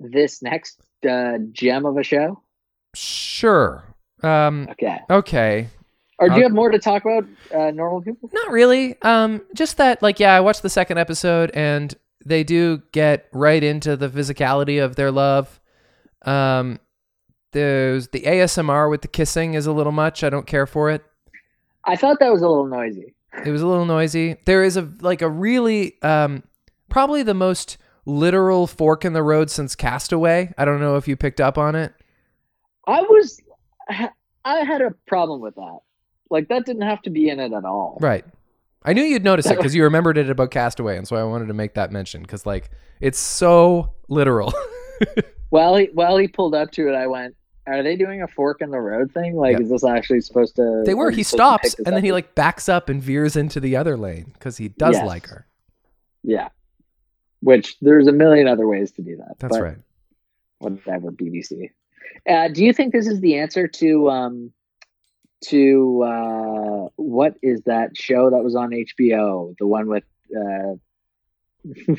this 0.00 0.42
next 0.42 0.80
uh, 1.08 1.38
gem 1.52 1.86
of 1.86 1.96
a 1.96 2.02
show? 2.02 2.42
Sure. 2.94 3.84
Um 4.22 4.68
Okay. 4.70 4.98
okay. 5.10 5.68
Or 6.18 6.28
do 6.28 6.36
you 6.36 6.42
have 6.44 6.52
more 6.52 6.70
to 6.70 6.78
talk 6.78 7.02
about 7.04 7.24
uh, 7.52 7.72
normal 7.72 8.00
people? 8.00 8.30
Not 8.32 8.52
really. 8.52 8.96
Um, 9.02 9.42
just 9.52 9.78
that, 9.78 10.00
like, 10.00 10.20
yeah, 10.20 10.34
I 10.34 10.40
watched 10.40 10.62
the 10.62 10.70
second 10.70 10.98
episode, 10.98 11.50
and 11.54 11.92
they 12.24 12.44
do 12.44 12.82
get 12.92 13.26
right 13.32 13.62
into 13.62 13.96
the 13.96 14.08
physicality 14.08 14.82
of 14.82 14.94
their 14.94 15.10
love. 15.10 15.60
Um, 16.24 16.78
there's 17.54 18.08
the 18.08 18.20
ASMR 18.22 18.90
with 18.90 19.00
the 19.00 19.08
kissing 19.08 19.54
is 19.54 19.66
a 19.66 19.72
little 19.72 19.92
much. 19.92 20.22
I 20.22 20.28
don't 20.28 20.46
care 20.46 20.66
for 20.66 20.90
it. 20.90 21.02
I 21.84 21.96
thought 21.96 22.18
that 22.20 22.30
was 22.30 22.42
a 22.42 22.48
little 22.48 22.66
noisy. 22.66 23.14
It 23.44 23.50
was 23.50 23.62
a 23.62 23.66
little 23.66 23.86
noisy. 23.86 24.36
There 24.44 24.62
is 24.62 24.76
a 24.76 24.92
like 25.00 25.22
a 25.22 25.28
really 25.28 26.00
um, 26.02 26.42
probably 26.88 27.22
the 27.22 27.34
most 27.34 27.78
literal 28.04 28.66
fork 28.66 29.04
in 29.04 29.12
the 29.12 29.22
road 29.22 29.50
since 29.50 29.74
Castaway. 29.74 30.52
I 30.58 30.64
don't 30.64 30.80
know 30.80 30.96
if 30.96 31.08
you 31.08 31.16
picked 31.16 31.40
up 31.40 31.56
on 31.56 31.74
it. 31.74 31.94
I 32.86 33.00
was, 33.00 33.40
I 33.88 34.58
had 34.58 34.82
a 34.82 34.90
problem 35.06 35.40
with 35.40 35.54
that. 35.54 35.78
Like 36.30 36.48
that 36.48 36.66
didn't 36.66 36.82
have 36.82 37.02
to 37.02 37.10
be 37.10 37.28
in 37.28 37.40
it 37.40 37.52
at 37.52 37.64
all. 37.64 37.98
Right. 38.00 38.24
I 38.82 38.92
knew 38.92 39.02
you'd 39.02 39.24
notice 39.24 39.46
it 39.46 39.56
because 39.56 39.74
you 39.74 39.84
remembered 39.84 40.18
it 40.18 40.28
about 40.28 40.50
Castaway, 40.50 40.98
and 40.98 41.08
so 41.08 41.16
I 41.16 41.22
wanted 41.22 41.46
to 41.46 41.54
make 41.54 41.74
that 41.74 41.92
mention 41.92 42.22
because 42.22 42.44
like 42.44 42.70
it's 43.00 43.18
so 43.18 43.94
literal. 44.08 44.52
While 45.54 45.76
he 45.76 45.88
while 45.94 46.16
he 46.16 46.26
pulled 46.26 46.52
up 46.52 46.72
to 46.72 46.88
it, 46.88 46.96
I 46.96 47.06
went, 47.06 47.36
"Are 47.66 47.82
they 47.82 47.96
doing 47.96 48.22
a 48.22 48.28
fork 48.28 48.60
in 48.62 48.70
the 48.70 48.80
road 48.80 49.12
thing? 49.12 49.34
Like, 49.36 49.56
Yeah. 49.58 49.62
is 49.64 49.70
this 49.70 49.84
actually 49.84 50.20
supposed 50.20 50.56
to?" 50.56 50.82
They 50.84 50.94
were. 50.94 51.10
He 51.10 51.18
you 51.18 51.24
supposed 51.24 51.62
to 51.62 51.68
stops 51.70 51.74
and 51.78 51.86
then 51.86 51.94
up? 51.98 52.02
he 52.04 52.12
like 52.12 52.34
backs 52.34 52.68
up 52.68 52.88
and 52.88 53.02
veers 53.02 53.36
into 53.36 53.60
the 53.60 53.76
other 53.76 53.96
lane 53.96 54.30
because 54.34 54.56
he 54.58 54.68
does 54.68 54.96
Yes. 54.96 55.06
like 55.06 55.26
her. 55.28 55.46
yeah. 56.22 56.48
Which 57.40 57.78
there's 57.80 58.06
a 58.06 58.12
million 58.12 58.48
other 58.48 58.66
ways 58.66 58.90
to 58.92 59.02
do 59.02 59.16
that. 59.18 59.38
That's 59.38 59.58
right. 59.58 59.76
Whatever, 60.60 61.10
BBC. 61.12 61.70
Uh, 62.26 62.48
do 62.48 62.64
you 62.64 62.72
think 62.72 62.92
this 62.94 63.06
is 63.06 63.20
the 63.20 63.36
answer 63.36 63.68
to 63.68 64.08
um, 64.08 64.52
to 65.42 66.02
uh, 66.02 66.88
what 66.96 67.34
is 67.42 67.60
that 67.64 67.96
show 67.98 68.30
that 68.30 68.42
was 68.42 68.56
on 68.56 68.70
HBO? 68.70 69.54
The 69.58 69.66
one 69.66 69.88
with 69.88 70.04
uh, 70.34 70.76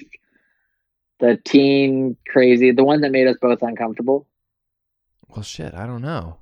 the 1.20 1.38
teen 1.46 2.18
crazy, 2.28 2.72
the 2.72 2.84
one 2.84 3.02
that 3.02 3.12
made 3.12 3.28
us 3.28 3.38
both 3.42 3.62
uncomfortable. 3.62 4.28
Well, 5.30 5.44
shit, 5.44 5.74
I 5.74 5.86
don't 5.86 6.02
know. 6.02 6.40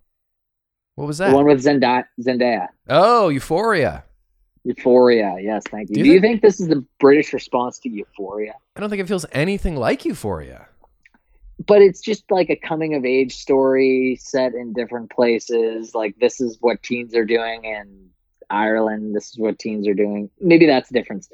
What 0.95 1.07
was 1.07 1.17
that? 1.17 1.29
The 1.29 1.35
one 1.35 1.45
with 1.45 1.63
Zendaya. 1.63 2.05
Zendaya. 2.21 2.67
oh, 2.89 3.29
Euphoria. 3.29 4.03
Euphoria. 4.63 5.37
Yes, 5.41 5.63
thank 5.69 5.89
you. 5.89 5.95
Do 5.95 6.03
Do 6.03 6.07
you 6.09 6.15
you, 6.15 6.21
think 6.21 6.41
this 6.41 6.59
is 6.59 6.67
the 6.67 6.85
British 6.99 7.33
response 7.33 7.79
to 7.79 7.89
Euphoria? 7.89 8.53
I 8.75 8.79
don't 8.79 8.89
think 8.89 9.01
it 9.01 9.07
feels 9.07 9.25
anything 9.31 9.75
like 9.75 10.05
Euphoria. 10.05 10.67
But 11.65 11.81
it's 11.81 12.01
just 12.01 12.29
like 12.31 12.49
a 12.49 12.55
coming 12.55 12.93
of 12.95 13.05
age 13.05 13.35
story 13.35 14.17
set 14.21 14.53
in 14.53 14.73
different 14.73 15.11
places. 15.11 15.93
Like 15.95 16.15
this 16.19 16.39
is 16.39 16.57
what 16.61 16.81
teens 16.83 17.15
are 17.15 17.25
doing 17.25 17.65
in 17.65 18.09
Ireland. 18.49 19.15
This 19.15 19.31
is 19.31 19.37
what 19.37 19.59
teens 19.59 19.87
are 19.87 19.93
doing. 19.93 20.29
Maybe 20.39 20.65
that's 20.65 20.89
the 20.89 20.99
difference. 20.99 21.29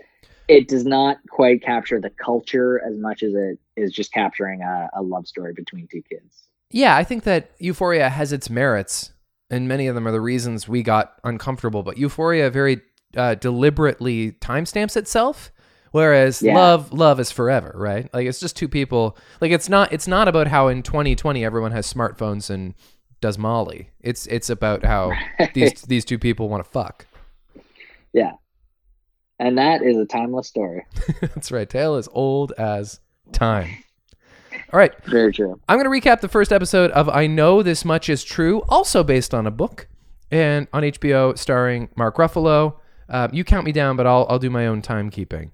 It 0.47 0.67
does 0.67 0.85
not 0.85 1.17
quite 1.29 1.61
capture 1.61 2.01
the 2.01 2.09
culture 2.09 2.81
as 2.83 2.97
much 2.97 3.23
as 3.23 3.33
it 3.35 3.59
is 3.75 3.91
just 3.91 4.11
capturing 4.11 4.61
a, 4.61 4.89
a 4.93 5.01
love 5.03 5.27
story 5.27 5.53
between 5.53 5.87
two 5.87 6.01
kids. 6.01 6.48
Yeah, 6.71 6.95
I 6.95 7.03
think 7.03 7.23
that 7.23 7.51
Euphoria 7.59 8.09
has 8.09 8.31
its 8.31 8.49
merits, 8.49 9.11
and 9.49 9.67
many 9.67 9.87
of 9.87 9.95
them 9.95 10.07
are 10.07 10.11
the 10.11 10.21
reasons 10.21 10.67
we 10.67 10.83
got 10.83 11.13
uncomfortable. 11.23 11.81
But 11.83 11.97
Euphoria 11.97 12.49
very 12.49 12.81
uh, 13.17 13.35
deliberately 13.35 14.33
timestamps 14.33 14.95
itself, 14.95 15.51
whereas 15.91 16.41
Yeah. 16.43 16.53
love, 16.55 16.93
love 16.93 17.19
is 17.19 17.31
forever, 17.31 17.73
right? 17.75 18.07
Like 18.13 18.27
it's 18.27 18.39
just 18.39 18.55
two 18.55 18.67
people. 18.67 19.17
Like 19.41 19.51
it's 19.51 19.67
not. 19.69 19.91
It's 19.91 20.07
not 20.07 20.27
about 20.27 20.47
how 20.47 20.67
in 20.67 20.83
2020 20.83 21.43
everyone 21.43 21.71
has 21.71 21.91
smartphones 21.91 22.49
and 22.51 22.75
does 23.21 23.37
Molly. 23.39 23.89
It's 24.01 24.27
it's 24.27 24.49
about 24.51 24.85
how 24.85 25.11
these 25.55 25.81
these 25.83 26.05
two 26.05 26.19
people 26.19 26.49
want 26.49 26.63
to 26.63 26.69
fuck. 26.69 27.07
Yeah. 28.13 28.33
And 29.39 29.57
that 29.57 29.81
is 29.81 29.97
a 29.97 30.05
timeless 30.05 30.47
story. 30.47 30.85
That's 31.21 31.51
right. 31.51 31.69
Tale 31.69 31.95
is 31.95 32.09
old 32.11 32.51
as 32.57 32.99
time. 33.31 33.69
All 34.71 34.79
right. 34.79 34.93
Very 35.05 35.33
true. 35.33 35.59
I'm 35.67 35.79
going 35.81 36.01
to 36.01 36.09
recap 36.09 36.21
the 36.21 36.27
first 36.27 36.51
episode 36.51 36.91
of 36.91 37.09
I 37.09 37.25
Know 37.25 37.63
This 37.63 37.83
Much 37.83 38.07
Is 38.07 38.23
True, 38.23 38.61
also 38.69 39.03
based 39.03 39.33
on 39.33 39.47
a 39.47 39.51
book, 39.51 39.87
and 40.29 40.67
on 40.73 40.83
HBO, 40.83 41.37
starring 41.37 41.89
Mark 41.95 42.17
Ruffalo. 42.17 42.75
Uh, 43.09 43.27
you 43.31 43.43
count 43.43 43.65
me 43.65 43.71
down, 43.71 43.95
but 43.95 44.05
I'll 44.05 44.27
I'll 44.29 44.37
do 44.37 44.51
my 44.51 44.67
own 44.67 44.83
timekeeping. 44.83 45.49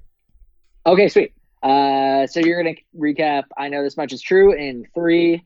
Okay, 0.85 1.07
sweet. 1.07 1.33
Uh, 1.63 2.27
so 2.27 2.41
you're 2.41 2.61
gonna 2.61 2.75
recap. 2.97 3.43
I 3.57 3.69
know 3.69 3.81
this 3.81 3.95
much 3.95 4.11
is 4.11 4.21
true 4.21 4.53
in 4.53 4.85
three, 4.93 5.45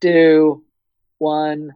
two, 0.00 0.62
one. 1.18 1.74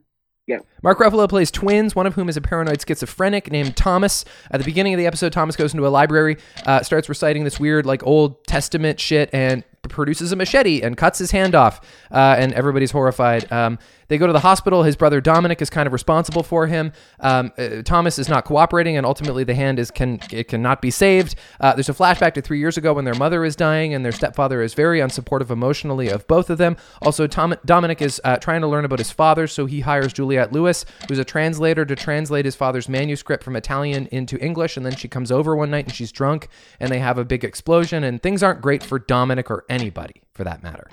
Mark 0.85 0.99
Ruffalo 0.99 1.27
plays 1.27 1.51
twins, 1.51 1.97
one 1.97 2.07
of 2.07 2.15
whom 2.15 2.29
is 2.29 2.37
a 2.37 2.43
paranoid 2.43 2.79
schizophrenic 2.87 3.51
named 3.51 3.75
Thomas. 3.75 4.23
At 4.51 4.59
the 4.59 4.65
beginning 4.65 4.93
of 4.93 4.99
the 4.99 5.07
episode, 5.07 5.33
Thomas 5.33 5.57
goes 5.57 5.73
into 5.73 5.87
a 5.87 5.89
library, 5.89 6.37
uh, 6.67 6.83
starts 6.83 7.09
reciting 7.09 7.43
this 7.43 7.59
weird, 7.59 7.87
like, 7.87 8.07
Old 8.07 8.47
Testament 8.47 9.01
shit, 9.01 9.31
and 9.33 9.65
produces 9.89 10.33
a 10.33 10.37
machete 10.37 10.83
and 10.83 10.97
cuts 10.97 11.19
his 11.19 11.31
hand 11.31 11.55
off. 11.55 11.81
Uh, 12.11 12.37
and 12.39 12.53
everybody's 12.53 12.91
horrified. 12.91 13.51
Um, 13.53 13.79
they 14.09 14.19
go 14.19 14.27
to 14.27 14.33
the 14.33 14.41
hospital. 14.41 14.83
His 14.83 14.97
brother 14.97 15.21
Dominic 15.21 15.63
is 15.63 15.71
kind 15.71 15.87
of 15.87 15.93
responsible 15.93 16.43
for 16.43 16.67
him. 16.67 16.93
Um, 17.21 17.53
uh, 17.57 17.83
Thomas 17.83 18.19
is 18.19 18.29
not 18.29 18.45
cooperating, 18.45 18.97
and 18.97 19.07
ultimately 19.07 19.45
the 19.45 19.55
hand 19.55 19.79
is 19.79 19.91
can 19.91 20.21
it 20.31 20.49
cannot 20.49 20.83
be 20.83 20.91
saved. 20.91 21.37
Uh, 21.61 21.75
there's 21.75 21.89
a 21.89 21.95
flashback 21.95 22.35
to 22.35 22.43
three 22.43 22.59
years 22.59 22.77
ago 22.77 22.93
when 22.93 23.05
their 23.05 23.15
mother 23.15 23.45
is 23.45 23.57
dying, 23.57 23.95
and 23.95 24.05
their 24.05 24.13
stepfather 24.13 24.63
is 24.63 24.75
very 24.75 25.01
unsupportive 25.01 25.51
emotionally 25.51 26.09
of 26.09 26.27
both 26.27 26.51
of 26.51 26.59
them. 26.59 26.77
Also, 27.03 27.27
Tom, 27.27 27.55
Dominic 27.65 28.03
is 28.03 28.21
uh, 28.25 28.37
trying 28.37 28.61
to 28.61 28.69
learn 28.69 28.85
about 28.85 28.99
his 28.99 29.11
father, 29.11 29.47
so 29.47 29.67
he 29.67 29.81
hires 29.81 30.13
Juliette 30.13 30.53
Lewis, 30.53 30.74
who's 31.09 31.19
a 31.19 31.25
translator, 31.25 31.85
to 31.85 31.95
translate 31.95 32.45
his 32.45 32.57
father's 32.57 32.89
manuscript 32.89 33.45
from 33.45 33.55
Italian 33.55 34.07
into 34.07 34.39
English. 34.39 34.77
And 34.77 34.85
then 34.85 34.97
she 34.97 35.07
comes 35.07 35.31
over 35.31 35.55
one 35.55 35.71
night 35.71 35.85
and 35.85 35.95
she's 35.95 36.11
drunk, 36.11 36.49
and 36.81 36.91
they 36.91 36.99
have 36.99 37.19
a 37.19 37.25
big 37.25 37.45
explosion, 37.45 38.03
and 38.03 38.23
things 38.23 38.43
aren't 38.43 38.61
great 38.61 38.83
for 38.83 38.99
Dominic 38.99 39.51
or 39.51 39.65
anybody 39.69 40.23
for 40.33 40.43
that 40.45 40.63
matter. 40.63 40.89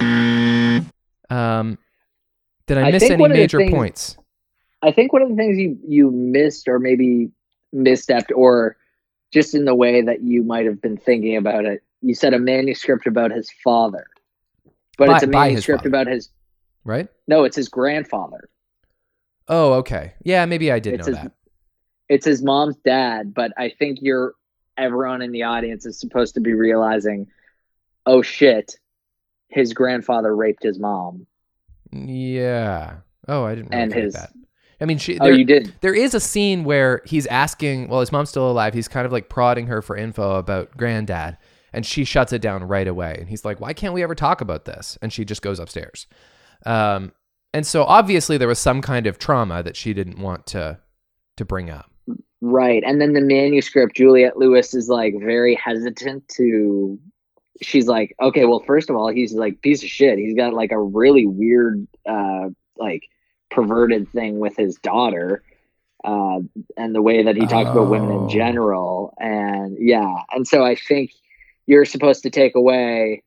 Um, 1.30 1.78
did 2.68 2.78
I, 2.78 2.88
I 2.88 2.92
miss 2.92 3.04
any 3.04 3.16
one 3.16 3.32
of 3.32 3.36
the 3.38 3.42
major 3.44 3.58
things- 3.58 3.72
points? 3.74 4.18
I 4.84 4.92
think 4.92 5.14
one 5.14 5.22
of 5.22 5.30
the 5.30 5.36
things 5.36 5.58
you 5.58 5.78
you 5.88 6.12
missed, 6.12 6.68
or 6.68 6.80
maybe 6.80 7.30
misstepped, 7.74 8.32
or 8.36 8.78
just 9.32 9.54
in 9.54 9.66
the 9.66 9.76
way 9.76 10.02
that 10.02 10.24
you 10.24 10.44
might 10.44 10.66
have 10.66 10.82
been 10.82 10.98
thinking 10.98 11.38
about 11.38 11.66
it, 11.66 11.84
you 12.02 12.16
said 12.16 12.34
a 12.34 12.40
manuscript 12.40 13.06
about 13.06 13.32
his 13.32 13.50
father, 13.64 14.08
but 14.98 15.08
By- 15.08 15.16
it's 15.16 15.24
a 15.24 15.28
by 15.28 15.50
his 15.50 15.54
manuscript 15.54 15.86
about 15.86 16.08
his. 16.08 16.30
Right? 16.84 17.08
No, 17.28 17.44
it's 17.44 17.56
his 17.56 17.70
grandfather. 17.70 18.50
Oh, 19.52 19.74
okay. 19.74 20.14
Yeah, 20.24 20.46
maybe 20.46 20.72
I 20.72 20.80
did 20.80 20.96
It's 20.96 21.08
know 21.08 21.14
his- 21.14 21.24
that. 21.24 21.32
It's 22.10 22.26
his 22.26 22.42
mom's 22.44 22.76
dad, 22.78 23.34
but 23.34 23.52
I 23.58 23.70
think 23.70 24.00
you're 24.02 24.34
everyone 24.78 25.22
in 25.22 25.32
the 25.32 25.44
audience 25.44 25.86
is 25.86 26.00
supposed 26.00 26.34
to 26.34 26.42
be 26.42 26.54
realizing, 26.54 27.28
oh 28.06 28.22
shit, 28.22 28.76
his 29.50 29.72
grandfather 29.74 30.36
raped 30.36 30.64
his 30.64 30.80
mom, 30.80 31.28
Yeah. 31.92 32.96
Oh, 33.28 33.44
I 33.46 33.56
didn't 33.56 33.70
really 33.72 33.84
and 33.84 33.94
his. 33.94 34.14
that. 34.14 34.32
I 34.82 34.86
mean, 34.86 34.98
she. 34.98 35.20
Oh, 35.20 35.26
there- 35.26 35.34
you 35.36 35.46
didn't. 35.46 35.80
There 35.82 35.94
is 35.94 36.14
a 36.16 36.20
scene 36.20 36.64
where 36.64 37.02
he's 37.06 37.28
asking, 37.28 37.88
well, 37.88 38.00
his 38.00 38.12
mom's 38.12 38.30
still 38.30 38.50
alive. 38.50 38.74
He's 38.74 38.88
kind 38.88 39.06
of 39.06 39.12
like 39.12 39.30
prodding 39.30 39.68
her 39.68 39.82
for 39.82 39.96
info 39.96 40.38
about 40.38 40.76
granddad, 40.76 41.38
and 41.72 41.86
she 41.86 42.04
shuts 42.04 42.34
it 42.34 42.42
down 42.42 42.64
right 42.64 42.88
away. 42.88 43.16
And 43.20 43.30
he's 43.30 43.46
like, 43.46 43.60
why 43.62 43.74
can't 43.74 43.94
we 43.94 44.02
ever 44.04 44.16
talk 44.16 44.42
about 44.42 44.66
this? 44.66 44.98
And 45.02 45.14
she 45.14 45.24
just 45.24 45.42
goes 45.44 45.60
upstairs. 45.60 46.08
Um, 46.66 47.12
and 47.54 47.66
so 47.66 47.84
obviously 47.84 48.38
there 48.38 48.48
was 48.48 48.60
some 48.60 48.82
kind 48.82 49.08
of 49.08 49.18
trauma 49.20 49.64
that 49.64 49.76
she 49.76 49.94
didn't 49.94 50.20
want 50.20 50.46
to 50.48 50.80
to 51.38 51.46
bring 51.46 51.70
up. 51.70 51.90
Right. 52.42 52.84
And 52.86 53.00
then 53.00 53.14
the 53.14 53.22
manuscript, 53.22 53.96
Juliette 53.96 54.38
Lewis 54.38 54.74
is 54.74 54.90
like 54.90 55.14
very 55.20 55.56
hesitant 55.56 56.28
to. 56.30 57.00
She's 57.62 57.88
like, 57.88 58.16
okay, 58.20 58.46
well, 58.46 58.64
first 58.66 58.90
of 58.90 58.96
all, 58.96 59.10
he's 59.10 59.34
like 59.34 59.62
piece 59.62 59.84
of 59.84 59.90
shit. 59.90 60.18
He's 60.18 60.36
got 60.36 60.54
like 60.54 60.72
a 60.72 60.82
really 60.82 61.28
weird, 61.28 61.86
uh, 62.10 62.50
like 62.78 63.04
perverted 63.52 64.10
thing 64.10 64.40
with 64.40 64.58
his 64.58 64.76
daughter, 64.78 65.44
uh, 66.04 66.40
and 66.78 66.96
the 66.96 67.02
way 67.04 67.22
that 67.22 67.36
he 67.36 67.46
talks 67.46 67.70
about 67.70 67.90
women 67.92 68.10
Oh. 68.12 68.24
in 68.24 68.30
general. 68.30 69.14
And 69.20 69.78
yeah, 69.80 70.12
and 70.32 70.48
so 70.48 70.64
I 70.66 70.74
think 70.76 71.12
you're 71.68 71.86
supposed 71.86 72.24
to 72.24 72.32
take 72.32 72.56
away, 72.56 73.22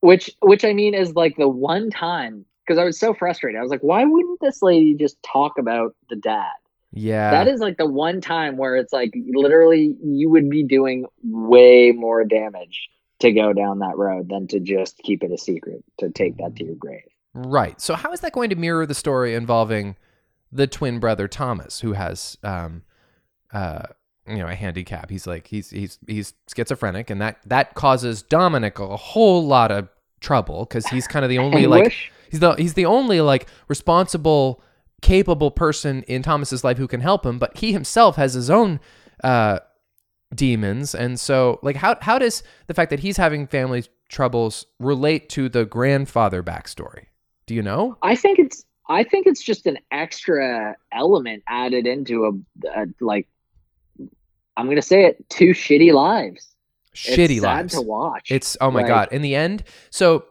which, 0.00 0.30
which 0.40 0.64
I 0.64 0.72
mean 0.72 0.94
is 0.94 1.14
like 1.14 1.36
the 1.36 1.48
one 1.48 1.90
time 1.90 2.46
because 2.68 2.78
I 2.78 2.84
was 2.84 3.00
so 3.00 3.14
frustrated. 3.14 3.58
I 3.58 3.62
was 3.62 3.70
like, 3.70 3.80
why 3.80 4.04
wouldn't 4.04 4.40
this 4.40 4.62
lady 4.62 4.94
just 4.94 5.16
talk 5.22 5.56
about 5.58 5.96
the 6.10 6.16
dad? 6.16 6.52
Yeah. 6.92 7.30
that 7.30 7.48
is 7.48 7.60
like 7.60 7.76
the 7.76 7.86
one 7.86 8.20
time 8.20 8.56
where 8.56 8.76
it's 8.76 8.92
like 8.92 9.12
literally 9.34 9.94
you 10.02 10.30
would 10.30 10.48
be 10.48 10.62
doing 10.62 11.04
way 11.22 11.92
more 11.92 12.24
damage 12.24 12.88
to 13.20 13.30
go 13.32 13.52
down 13.52 13.80
that 13.80 13.96
road 13.96 14.28
than 14.30 14.46
to 14.48 14.60
just 14.60 14.98
keep 14.98 15.22
it 15.22 15.30
a 15.30 15.36
secret 15.36 15.84
to 15.98 16.10
take 16.10 16.38
that 16.38 16.56
to 16.56 16.64
your 16.64 16.76
grave. 16.76 17.02
Right. 17.34 17.80
So 17.80 17.94
how 17.94 18.12
is 18.12 18.20
that 18.20 18.32
going 18.32 18.50
to 18.50 18.56
mirror 18.56 18.86
the 18.86 18.94
story 18.94 19.34
involving 19.34 19.96
the 20.50 20.66
twin 20.66 20.98
brother 20.98 21.28
Thomas, 21.28 21.80
who 21.80 21.92
has 21.92 22.38
um 22.42 22.82
uh 23.52 23.82
you 24.26 24.36
know 24.36 24.48
a 24.48 24.54
handicap? 24.54 25.10
He's 25.10 25.26
like 25.26 25.46
he's 25.48 25.70
he's 25.70 25.98
he's 26.06 26.32
schizophrenic, 26.54 27.10
and 27.10 27.20
that 27.20 27.38
that 27.44 27.74
causes 27.74 28.22
Dominic 28.22 28.78
a 28.78 28.96
whole 28.96 29.46
lot 29.46 29.70
of 29.70 29.88
trouble 30.20 30.64
because 30.64 30.86
he's 30.86 31.06
kind 31.06 31.24
of 31.24 31.28
the 31.28 31.38
only 31.38 31.66
like 31.66 31.80
Anguish? 31.80 32.12
He's 32.30 32.40
the 32.40 32.54
he's 32.54 32.74
the 32.74 32.86
only 32.86 33.20
like 33.20 33.46
responsible, 33.68 34.62
capable 35.02 35.50
person 35.50 36.02
in 36.04 36.22
Thomas's 36.22 36.64
life 36.64 36.78
who 36.78 36.88
can 36.88 37.00
help 37.00 37.24
him, 37.24 37.38
but 37.38 37.56
he 37.58 37.72
himself 37.72 38.16
has 38.16 38.34
his 38.34 38.50
own 38.50 38.80
uh 39.24 39.58
demons, 40.34 40.94
and 40.94 41.18
so 41.18 41.58
like 41.62 41.76
how 41.76 41.96
how 42.02 42.18
does 42.18 42.42
the 42.66 42.74
fact 42.74 42.90
that 42.90 43.00
he's 43.00 43.16
having 43.16 43.46
family 43.46 43.84
troubles 44.08 44.66
relate 44.78 45.28
to 45.30 45.48
the 45.48 45.64
grandfather 45.64 46.42
backstory? 46.42 47.06
Do 47.46 47.54
you 47.54 47.62
know? 47.62 47.96
I 48.02 48.14
think 48.14 48.38
it's 48.38 48.64
I 48.90 49.04
think 49.04 49.26
it's 49.26 49.42
just 49.42 49.66
an 49.66 49.78
extra 49.90 50.76
element 50.92 51.42
added 51.46 51.86
into 51.86 52.24
a, 52.26 52.68
a 52.80 52.86
like 53.00 53.26
I'm 54.56 54.68
gonna 54.68 54.82
say 54.82 55.04
it 55.04 55.28
two 55.30 55.50
shitty 55.50 55.92
lives. 55.92 56.46
Shitty 56.94 57.30
it's 57.36 57.40
sad 57.42 57.56
lives. 57.58 57.74
to 57.74 57.80
watch. 57.82 58.30
It's 58.30 58.56
oh 58.60 58.70
my 58.70 58.80
Like- 58.80 58.88
god. 58.88 59.08
In 59.12 59.22
the 59.22 59.34
end, 59.36 59.62
so 59.90 60.24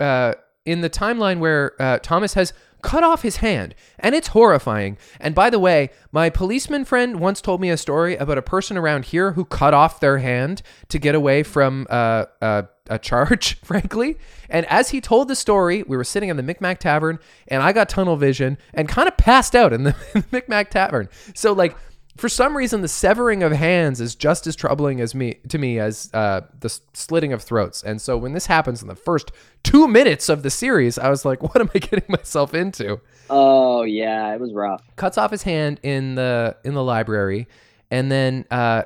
uh, 0.00 0.34
in 0.66 0.82
the 0.82 0.90
timeline 0.90 1.38
where 1.38 1.80
uh, 1.80 1.98
Thomas 2.00 2.34
has 2.34 2.52
cut 2.82 3.02
off 3.02 3.22
his 3.22 3.38
hand, 3.38 3.74
and 3.98 4.14
it's 4.14 4.28
horrifying. 4.28 4.96
And 5.18 5.34
by 5.34 5.50
the 5.50 5.58
way, 5.58 5.90
my 6.12 6.30
policeman 6.30 6.84
friend 6.84 7.18
once 7.18 7.40
told 7.40 7.60
me 7.60 7.70
a 7.70 7.76
story 7.76 8.16
about 8.16 8.38
a 8.38 8.42
person 8.42 8.76
around 8.76 9.06
here 9.06 9.32
who 9.32 9.44
cut 9.44 9.74
off 9.74 9.98
their 9.98 10.18
hand 10.18 10.62
to 10.88 10.98
get 10.98 11.14
away 11.14 11.42
from 11.42 11.86
uh, 11.90 12.26
uh, 12.40 12.62
a 12.88 12.98
charge, 12.98 13.60
frankly. 13.64 14.18
And 14.48 14.66
as 14.66 14.90
he 14.90 15.00
told 15.00 15.28
the 15.28 15.34
story, 15.34 15.82
we 15.82 15.96
were 15.96 16.04
sitting 16.04 16.28
in 16.28 16.36
the 16.36 16.42
Micmac 16.42 16.78
Tavern, 16.78 17.18
and 17.48 17.62
I 17.62 17.72
got 17.72 17.88
tunnel 17.88 18.16
vision 18.16 18.58
and 18.72 18.88
kind 18.88 19.08
of 19.08 19.16
passed 19.16 19.56
out 19.56 19.72
in 19.72 19.84
the, 19.84 19.96
in 20.14 20.20
the 20.20 20.26
Micmac 20.30 20.70
Tavern. 20.70 21.08
So 21.34 21.52
like 21.52 21.76
For 22.16 22.28
some 22.28 22.56
reason, 22.56 22.80
the 22.80 22.88
severing 22.88 23.42
of 23.42 23.52
hands 23.52 24.00
is 24.00 24.14
just 24.14 24.46
as 24.46 24.56
troubling 24.56 25.00
as 25.00 25.14
me 25.14 25.34
to 25.48 25.58
me 25.58 25.78
as 25.78 26.10
uh, 26.14 26.42
the 26.60 26.68
slitting 26.94 27.32
of 27.32 27.42
throats. 27.42 27.82
And 27.82 28.00
so 28.00 28.16
when 28.16 28.32
this 28.32 28.46
happens 28.46 28.80
in 28.80 28.88
the 28.88 28.94
first 28.94 29.32
two 29.62 29.86
minutes 29.86 30.28
of 30.28 30.42
the 30.42 30.50
series, 30.50 30.98
I 30.98 31.10
was 31.10 31.24
like, 31.24 31.42
"What 31.54 31.60
am 31.60 31.70
I 31.74 31.78
getting 31.78 32.04
myself 32.08 32.54
into?" 32.54 33.00
Oh 33.28 33.82
yeah, 33.82 34.32
it 34.34 34.40
was 34.40 34.52
rough. 34.52 34.82
Cuts 34.96 35.18
off 35.18 35.30
his 35.30 35.42
hand 35.42 35.80
in 35.82 36.14
the 36.14 36.56
in 36.64 36.74
the 36.74 36.82
library, 36.82 37.48
and 37.90 38.10
then 38.10 38.46
uh, 38.50 38.84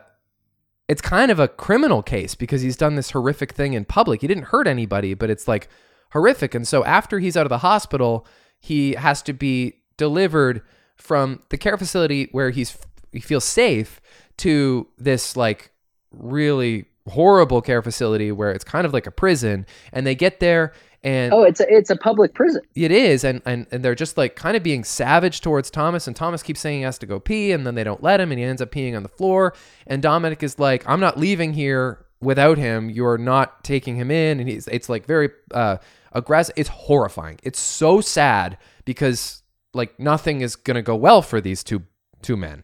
it's 0.89 1.01
kind 1.01 1.31
of 1.31 1.39
a 1.39 1.47
criminal 1.47 2.03
case 2.03 2.35
because 2.35 2.63
he's 2.63 2.77
done 2.77 2.97
this 2.97 3.13
horrific 3.13 3.53
thing 3.53 3.75
in 3.75 3.85
public. 3.85 4.23
He 4.23 4.27
didn't 4.27 4.47
hurt 4.47 4.67
anybody, 4.67 5.15
but 5.15 5.31
it's 5.31 5.47
like 5.47 5.69
horrific. 6.11 6.53
And 6.55 6.67
so 6.67 6.85
after 6.85 7.21
he's 7.21 7.37
out 7.37 7.47
of 7.47 7.51
the 7.51 7.59
hospital, 7.59 8.27
he 8.59 8.95
has 8.95 9.23
to 9.23 9.33
be 9.33 9.75
delivered 9.97 10.63
from 10.97 11.43
the 11.51 11.57
care 11.57 11.77
facility 11.77 12.29
where 12.33 12.51
he's 12.51 12.77
he 13.13 13.21
feels 13.21 13.45
safe 13.45 14.01
to 14.39 14.87
this 14.99 15.37
like 15.37 15.73
really 16.11 16.87
horrible 17.09 17.61
care 17.63 17.83
facility 17.83 18.31
where 18.33 18.51
it's 18.53 18.65
kind 18.65 18.87
of 18.87 18.93
like 18.93 19.07
a 19.07 19.11
prison. 19.11 19.67
And 19.93 20.07
they 20.07 20.15
get 20.15 20.41
there 20.41 20.73
and 21.03 21.33
Oh, 21.33 21.45
it's 21.45 21.61
a 21.61 21.67
it's 21.69 21.89
a 21.89 21.97
public 21.97 22.35
prison. 22.35 22.61
it 22.75 22.91
is, 22.91 23.25
and, 23.25 23.41
and 23.47 23.67
and 23.73 23.83
they're 23.83 23.95
just 23.95 24.19
like 24.19 24.37
kind 24.37 24.55
of 24.55 24.63
being 24.63 24.85
savage 24.85 25.41
towards 25.41 25.71
Thomas, 25.71 26.07
and 26.07 26.15
Thomas 26.15 26.43
keeps 26.43 26.61
saying 26.61 26.81
he 26.81 26.85
has 26.85 26.99
to 26.99 27.07
go 27.07 27.19
pee, 27.19 27.53
and 27.53 27.67
then 27.67 27.75
they 27.75 27.85
don't 27.85 28.03
let 28.03 28.21
him, 28.21 28.31
and 28.31 28.39
he 28.39 28.45
ends 28.45 28.61
up 28.61 28.71
peeing 28.71 28.95
on 28.95 29.03
the 29.03 29.09
floor. 29.09 29.55
And 29.87 30.03
Dominic 30.03 30.43
is 30.43 30.59
like, 30.59 30.87
"I'm 30.87 31.01
not 31.01 31.19
leaving 31.19 31.55
here 31.55 32.05
without 32.21 32.59
him. 32.59 32.91
You're 32.91 33.17
not 33.17 33.65
taking 33.65 33.97
him 33.97 34.11
in." 34.11 34.41
And 34.41 34.47
he's 34.49 34.69
it's 34.69 34.91
like 34.91 35.07
very 35.07 35.31
uh, 35.55 35.79
aggressive. 36.13 36.53
It's 36.59 36.69
horrifying. 36.69 37.39
It's 37.43 37.59
so 37.61 38.03
sad 38.03 38.59
because 38.85 39.43
like 39.73 39.99
nothing 39.99 40.43
is 40.43 40.55
gonna 40.55 40.83
go 40.83 40.97
well 40.97 41.23
for 41.23 41.41
these 41.41 41.65
two 41.65 41.83
two 42.21 42.37
men. 42.37 42.63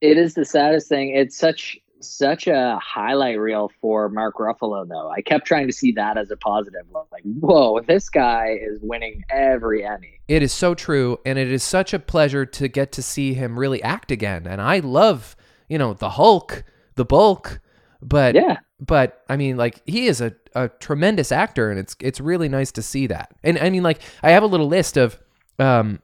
It 0.00 0.16
is 0.16 0.34
the 0.34 0.44
saddest 0.44 0.88
thing. 0.88 1.14
It's 1.14 1.36
such 1.36 1.78
such 2.02 2.46
a 2.46 2.78
highlight 2.82 3.38
reel 3.38 3.70
for 3.80 4.08
Mark 4.08 4.36
Ruffalo, 4.36 4.88
though. 4.88 5.10
I 5.10 5.20
kept 5.20 5.46
trying 5.46 5.66
to 5.66 5.72
see 5.72 5.92
that 5.92 6.16
as 6.16 6.30
a 6.30 6.36
positive. 6.36 6.86
Like, 7.12 7.22
whoa, 7.24 7.80
this 7.80 8.08
guy 8.08 8.58
is 8.60 8.78
winning 8.80 9.22
every 9.30 9.84
Emmy. 9.84 10.20
It 10.26 10.42
is 10.42 10.52
so 10.52 10.74
true, 10.74 11.18
and 11.26 11.38
it 11.38 11.50
is 11.52 11.62
such 11.62 11.92
a 11.92 11.98
pleasure 11.98 12.46
to 12.46 12.68
get 12.68 12.92
to 12.92 13.02
see 13.02 13.34
him 13.34 13.58
really 13.58 13.82
act 13.82 14.10
again. 14.10 14.46
And 14.46 14.60
I 14.62 14.78
love, 14.78 15.36
you 15.68 15.76
know, 15.76 15.92
the 15.92 16.10
Hulk, 16.10 16.64
the 16.94 17.04
Bulk, 17.04 17.60
but 18.00 18.34
Yeah, 18.34 18.58
but 18.80 19.22
I 19.28 19.36
mean, 19.36 19.56
like 19.56 19.82
he 19.86 20.06
is 20.06 20.20
a, 20.20 20.34
a 20.54 20.68
tremendous 20.68 21.30
actor, 21.30 21.70
and 21.70 21.78
it's 21.78 21.96
it's 22.00 22.20
really 22.20 22.48
nice 22.48 22.72
to 22.72 22.82
see 22.82 23.06
that. 23.08 23.34
And 23.42 23.58
I 23.58 23.68
mean, 23.68 23.82
like 23.82 24.00
I 24.22 24.30
have 24.30 24.42
a 24.42 24.46
little 24.46 24.68
list 24.68 24.96
of 24.96 25.20
um, 25.58 26.00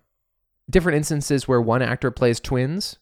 different 0.69 0.97
instances 0.97 1.49
where 1.49 1.61
one 1.61 1.81
actor 1.81 2.11
plays 2.11 2.39
twins. 2.39 2.99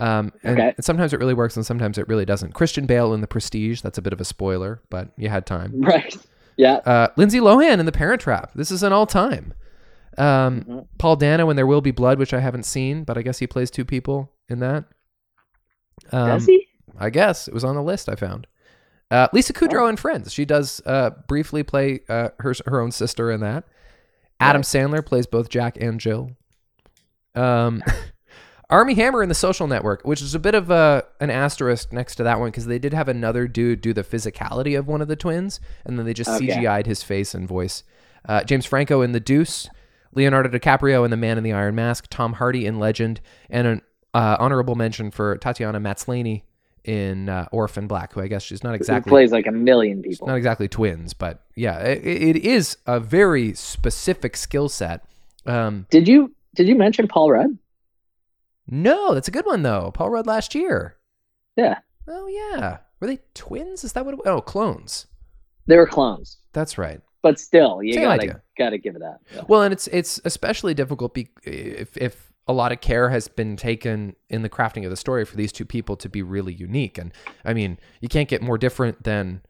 Um, 0.00 0.32
and, 0.42 0.58
Okay. 0.58 0.74
and 0.76 0.84
sometimes 0.84 1.12
it 1.12 1.20
really 1.20 1.34
works, 1.34 1.56
and 1.56 1.64
sometimes 1.66 1.98
it 1.98 2.08
really 2.08 2.24
doesn't. 2.24 2.52
Christian 2.54 2.86
Bale 2.86 3.12
in 3.14 3.20
The 3.20 3.26
Prestige. 3.26 3.82
That's 3.82 3.98
a 3.98 4.02
bit 4.02 4.12
of 4.12 4.20
a 4.20 4.24
spoiler, 4.24 4.82
but 4.90 5.10
you 5.16 5.28
had 5.28 5.44
time. 5.46 5.72
right. 5.82 6.16
Yeah, 6.56 6.76
Uh, 6.86 7.08
Lindsay 7.16 7.38
Lohan 7.38 7.78
in 7.80 7.86
The 7.86 7.92
Parent 7.92 8.20
Trap. 8.20 8.52
This 8.54 8.70
is 8.70 8.82
an 8.82 8.92
all 8.92 9.06
time. 9.06 9.54
Um, 10.18 10.62
Mhm. 10.62 10.86
Paul 10.98 11.16
Dano 11.16 11.48
in 11.50 11.56
There 11.56 11.66
Will 11.66 11.80
Be 11.80 11.90
Blood, 11.90 12.18
which 12.18 12.34
I 12.34 12.40
haven't 12.40 12.64
seen, 12.64 13.04
but 13.04 13.16
I 13.16 13.22
guess 13.22 13.38
he 13.38 13.46
plays 13.46 13.70
two 13.70 13.84
people 13.84 14.32
in 14.48 14.58
that. 14.60 14.84
Um, 16.12 16.28
does 16.28 16.46
he? 16.46 16.66
I 16.98 17.08
guess 17.10 17.46
it 17.48 17.54
was 17.54 17.64
on 17.64 17.74
the 17.76 17.82
list 17.82 18.08
I 18.08 18.14
found. 18.14 18.46
Uh, 19.10 19.28
Lisa 19.32 19.52
Kudrow 19.52 19.82
Oh. 19.82 19.88
in 19.88 19.96
Friends. 19.96 20.32
She 20.32 20.44
does 20.44 20.80
uh, 20.86 21.10
briefly 21.28 21.62
play 21.62 22.00
uh, 22.08 22.30
her 22.40 22.54
her 22.66 22.80
own 22.80 22.90
sister 22.90 23.30
in 23.30 23.40
that. 23.40 23.64
Adam 24.38 24.60
Right. 24.60 24.64
Sandler 24.64 25.04
plays 25.04 25.26
both 25.26 25.48
Jack 25.48 25.76
and 25.80 25.98
Jill. 26.00 26.30
Um, 27.34 27.82
Armie 28.70 28.94
Hammer 28.94 29.22
in 29.22 29.28
The 29.28 29.34
Social 29.34 29.66
Network, 29.66 30.02
which 30.04 30.22
is 30.22 30.34
a 30.34 30.38
bit 30.38 30.54
of 30.54 30.70
a 30.70 31.04
an 31.20 31.28
asterisk 31.30 31.92
next 31.92 32.14
to 32.16 32.22
that 32.22 32.38
one 32.38 32.48
because 32.50 32.66
they 32.66 32.78
did 32.78 32.92
have 32.94 33.08
another 33.08 33.46
dude 33.48 33.80
do 33.80 33.92
the 33.92 34.04
physicality 34.04 34.78
of 34.78 34.86
one 34.86 35.02
of 35.02 35.08
the 35.08 35.16
twins, 35.16 35.60
and 35.84 35.98
then 35.98 36.06
they 36.06 36.14
just 36.14 36.30
Okay. 36.30 36.46
CGI'd 36.48 36.86
his 36.86 37.02
face 37.02 37.34
and 37.34 37.46
voice. 37.48 37.82
Uh, 38.28 38.44
James 38.44 38.66
Franco 38.66 39.02
in 39.02 39.12
The 39.12 39.20
Deuce, 39.20 39.68
Leonardo 40.14 40.48
DiCaprio 40.48 41.04
in 41.04 41.10
The 41.10 41.16
Man 41.16 41.36
in 41.38 41.44
the 41.44 41.52
Iron 41.52 41.74
Mask, 41.74 42.06
Tom 42.10 42.34
Hardy 42.34 42.64
in 42.66 42.78
Legend, 42.78 43.20
and 43.48 43.66
an 43.66 43.82
uh, 44.14 44.36
honorable 44.38 44.74
mention 44.74 45.10
for 45.10 45.36
Tatiana 45.38 45.80
Maslany 45.80 46.42
in 46.84 47.28
uh, 47.28 47.46
Orphan 47.52 47.86
Black, 47.86 48.12
who 48.12 48.20
I 48.20 48.28
guess 48.28 48.42
she's 48.42 48.62
not 48.64 48.74
exactly 48.74 49.10
plays 49.10 49.32
like 49.32 49.46
a 49.46 49.52
million 49.52 50.02
people. 50.02 50.26
not 50.26 50.36
exactly 50.36 50.68
twins, 50.68 51.12
but 51.14 51.42
yeah, 51.54 51.78
it, 51.80 52.04
it 52.04 52.36
is 52.36 52.76
a 52.86 52.98
very 53.00 53.52
specific 53.54 54.36
skill 54.36 54.68
set. 54.68 55.04
Um, 55.46 55.86
Did 55.90 56.06
you 56.08 56.32
did 56.54 56.68
you 56.68 56.74
mention 56.74 57.06
Paul 57.08 57.30
Rudd? 57.30 57.56
No, 58.70 59.12
that's 59.14 59.28
a 59.28 59.32
good 59.32 59.46
one 59.46 59.62
though. 59.62 59.90
Paul 59.92 60.10
Rudd 60.10 60.26
last 60.26 60.54
year. 60.54 60.96
Yeah, 61.56 61.78
Oh 62.08 62.26
yeah, 62.26 62.78
were 63.00 63.06
they 63.06 63.18
twins? 63.34 63.84
Is 63.84 63.92
that 63.92 64.04
what? 64.04 64.14
It, 64.14 64.20
oh, 64.24 64.40
clones. 64.40 65.06
they 65.66 65.76
were 65.76 65.86
clones, 65.86 66.38
That's 66.52 66.78
right. 66.78 67.00
but 67.22 67.38
still, 67.38 67.82
you 67.82 67.92
Same 67.94 68.02
gotta 68.04 68.22
idea. 68.22 68.42
gotta 68.56 68.78
give 68.78 68.96
it 68.96 69.02
up. 69.02 69.20
Yeah. 69.34 69.42
Well, 69.48 69.62
and 69.62 69.72
it's 69.72 69.86
it's 69.88 70.20
especially 70.24 70.74
difficult 70.74 71.14
be, 71.14 71.28
if 71.44 71.96
if 71.96 72.32
a 72.48 72.52
lot 72.52 72.72
of 72.72 72.80
care 72.80 73.10
has 73.10 73.28
been 73.28 73.56
taken 73.56 74.16
in 74.28 74.42
the 74.42 74.48
crafting 74.48 74.84
of 74.84 74.90
the 74.90 74.96
story 74.96 75.24
for 75.24 75.36
these 75.36 75.52
two 75.52 75.64
people 75.64 75.96
to 75.96 76.08
be 76.08 76.22
really 76.22 76.52
unique. 76.52 76.98
And 76.98 77.12
I 77.44 77.54
mean, 77.54 77.78
you 78.00 78.08
can't 78.08 78.28
get 78.28 78.42
more 78.42 78.58
different 78.58 79.04
than 79.04 79.42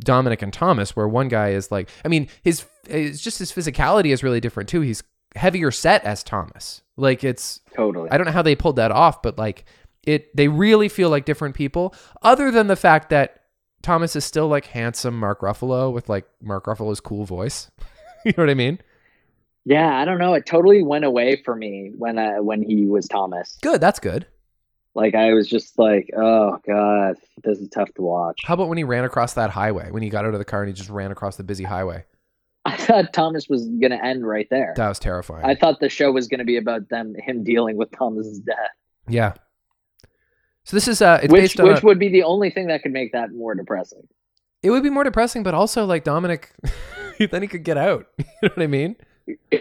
Dominic 0.00 0.42
and 0.42 0.52
Thomas, 0.52 0.96
where 0.96 1.06
one 1.06 1.28
guy 1.28 1.50
is 1.50 1.70
like, 1.70 1.88
I 2.04 2.08
mean, 2.08 2.28
his 2.42 2.64
it's 2.88 3.20
just 3.20 3.38
his 3.38 3.52
physicality 3.52 4.06
is 4.12 4.22
really 4.24 4.40
different 4.40 4.68
too. 4.68 4.80
He's 4.80 5.02
heavier 5.38 5.70
set 5.70 6.04
as 6.04 6.22
Thomas. 6.22 6.82
Like 6.96 7.24
it's 7.24 7.60
Totally. 7.74 8.10
I 8.10 8.18
don't 8.18 8.26
know 8.26 8.32
how 8.32 8.42
they 8.42 8.56
pulled 8.56 8.76
that 8.76 8.90
off, 8.90 9.22
but 9.22 9.38
like 9.38 9.64
it 10.04 10.34
they 10.36 10.48
really 10.48 10.88
feel 10.88 11.10
like 11.10 11.24
different 11.24 11.54
people 11.54 11.94
other 12.22 12.50
than 12.50 12.66
the 12.66 12.76
fact 12.76 13.10
that 13.10 13.42
Thomas 13.82 14.16
is 14.16 14.24
still 14.24 14.48
like 14.48 14.66
handsome 14.66 15.18
Mark 15.18 15.40
Ruffalo 15.40 15.92
with 15.92 16.08
like 16.08 16.26
Mark 16.42 16.66
Ruffalo's 16.66 17.00
cool 17.00 17.24
voice. 17.24 17.70
you 18.24 18.32
know 18.36 18.42
what 18.42 18.50
I 18.50 18.54
mean? 18.54 18.80
Yeah, 19.64 19.98
I 19.98 20.04
don't 20.04 20.18
know. 20.18 20.34
It 20.34 20.46
totally 20.46 20.82
went 20.82 21.04
away 21.04 21.42
for 21.44 21.54
me 21.54 21.92
when 21.96 22.18
uh, 22.18 22.36
when 22.36 22.62
he 22.62 22.86
was 22.86 23.06
Thomas. 23.06 23.58
Good, 23.62 23.80
that's 23.80 24.00
good. 24.00 24.26
Like 24.94 25.14
I 25.14 25.32
was 25.34 25.46
just 25.46 25.78
like, 25.78 26.10
oh 26.16 26.58
god, 26.66 27.16
this 27.44 27.58
is 27.58 27.68
tough 27.68 27.92
to 27.94 28.02
watch. 28.02 28.40
How 28.44 28.54
about 28.54 28.68
when 28.68 28.78
he 28.78 28.84
ran 28.84 29.04
across 29.04 29.34
that 29.34 29.50
highway? 29.50 29.90
When 29.90 30.02
he 30.02 30.08
got 30.08 30.24
out 30.24 30.32
of 30.32 30.38
the 30.38 30.44
car 30.44 30.62
and 30.62 30.68
he 30.68 30.74
just 30.74 30.90
ran 30.90 31.12
across 31.12 31.36
the 31.36 31.44
busy 31.44 31.64
highway? 31.64 32.04
I 32.64 32.76
thought 32.76 33.12
Thomas 33.12 33.48
was 33.48 33.66
gonna 33.80 34.00
end 34.02 34.26
right 34.26 34.46
there. 34.50 34.74
That 34.76 34.88
was 34.88 34.98
terrifying. 34.98 35.44
I 35.44 35.54
thought 35.54 35.80
the 35.80 35.88
show 35.88 36.12
was 36.12 36.28
gonna 36.28 36.44
be 36.44 36.56
about 36.56 36.88
them 36.88 37.14
him 37.18 37.44
dealing 37.44 37.76
with 37.76 37.90
Thomas's 37.92 38.40
death, 38.40 38.56
yeah. 39.08 39.32
So 40.64 40.76
this 40.76 40.88
is 40.88 41.00
uh 41.00 41.20
it's 41.22 41.32
which 41.32 41.42
based 41.42 41.60
on 41.60 41.68
which 41.68 41.82
a- 41.82 41.86
would 41.86 41.98
be 41.98 42.08
the 42.08 42.22
only 42.24 42.50
thing 42.50 42.66
that 42.68 42.82
could 42.82 42.92
make 42.92 43.12
that 43.12 43.32
more 43.32 43.54
depressing. 43.54 44.06
it 44.62 44.70
would 44.70 44.82
be 44.82 44.90
more 44.90 45.04
depressing, 45.04 45.42
but 45.42 45.54
also 45.54 45.86
like 45.86 46.04
Dominic 46.04 46.50
then 47.30 47.42
he 47.42 47.48
could 47.48 47.64
get 47.64 47.76
out. 47.78 48.06
you 48.18 48.24
know 48.42 48.48
what 48.54 48.62
I 48.62 48.66
mean? 48.66 48.96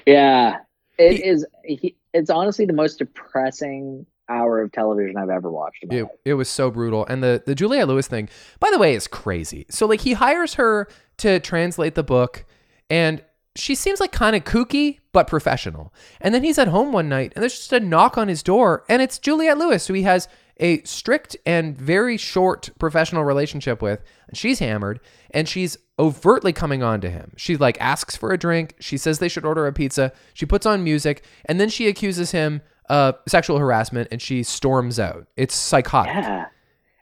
Yeah, 0.05 0.57
it 0.97 1.13
He- 1.17 1.23
is. 1.25 1.45
He, 1.63 1.95
it's 2.13 2.29
honestly 2.29 2.65
the 2.65 2.73
most 2.73 2.97
depressing 2.99 4.05
hour 4.29 4.59
of 4.61 4.71
television 4.71 5.15
I've 5.17 5.29
ever 5.29 5.49
watched. 5.51 5.83
It, 5.83 6.03
life. 6.03 6.11
it 6.25 6.33
was 6.33 6.49
so 6.49 6.69
brutal. 6.71 7.05
And 7.05 7.23
the, 7.23 7.41
the 7.45 7.53
Juliette 7.55 7.87
Lewis 7.87 8.07
thing, 8.07 8.27
by 8.59 8.69
the 8.71 8.77
way, 8.79 8.93
is 8.95 9.07
crazy. 9.07 9.65
So, 9.69 9.85
like, 9.85 10.01
he 10.01 10.13
hires 10.13 10.55
her 10.55 10.87
to 11.17 11.39
translate 11.39 11.95
the 11.95 12.03
book, 12.03 12.45
and 12.89 13.23
she 13.55 13.73
seems 13.73 13.99
like 13.99 14.11
kind 14.11 14.35
of 14.35 14.43
kooky, 14.43 14.99
but 15.11 15.27
professional. 15.27 15.93
And 16.21 16.33
then 16.33 16.43
he's 16.43 16.59
at 16.59 16.67
home 16.67 16.91
one 16.91 17.09
night, 17.09 17.33
and 17.35 17.41
there's 17.41 17.57
just 17.57 17.73
a 17.73 17.79
knock 17.79 18.17
on 18.17 18.27
his 18.27 18.43
door, 18.43 18.85
and 18.87 19.01
it's 19.01 19.17
Juliette 19.17 19.57
Lewis, 19.57 19.87
who 19.87 19.93
he 19.93 20.03
has 20.03 20.27
a 20.59 20.81
strict 20.83 21.37
and 21.45 21.77
very 21.77 22.17
short 22.17 22.69
professional 22.79 23.23
relationship 23.23 23.81
with. 23.81 24.03
And 24.27 24.37
she's 24.37 24.59
hammered, 24.59 24.99
and 25.31 25.47
she's 25.47 25.77
overtly 25.99 26.53
coming 26.53 26.83
on 26.83 27.01
to 27.01 27.09
him. 27.09 27.33
She, 27.37 27.57
like, 27.57 27.79
asks 27.81 28.15
for 28.15 28.31
a 28.31 28.37
drink. 28.37 28.75
She 28.79 28.97
says 28.97 29.19
they 29.19 29.27
should 29.27 29.45
order 29.45 29.65
a 29.65 29.73
pizza. 29.73 30.11
She 30.33 30.45
puts 30.45 30.65
on 30.65 30.83
music, 30.83 31.23
and 31.45 31.59
then 31.59 31.69
she 31.69 31.87
accuses 31.87 32.31
him 32.31 32.61
of 32.89 33.15
sexual 33.27 33.57
harassment, 33.57 34.07
and 34.11 34.21
she 34.21 34.43
storms 34.43 34.99
out. 34.99 35.27
It's 35.35 35.55
psychotic. 35.55 36.13
Yeah. 36.13 36.45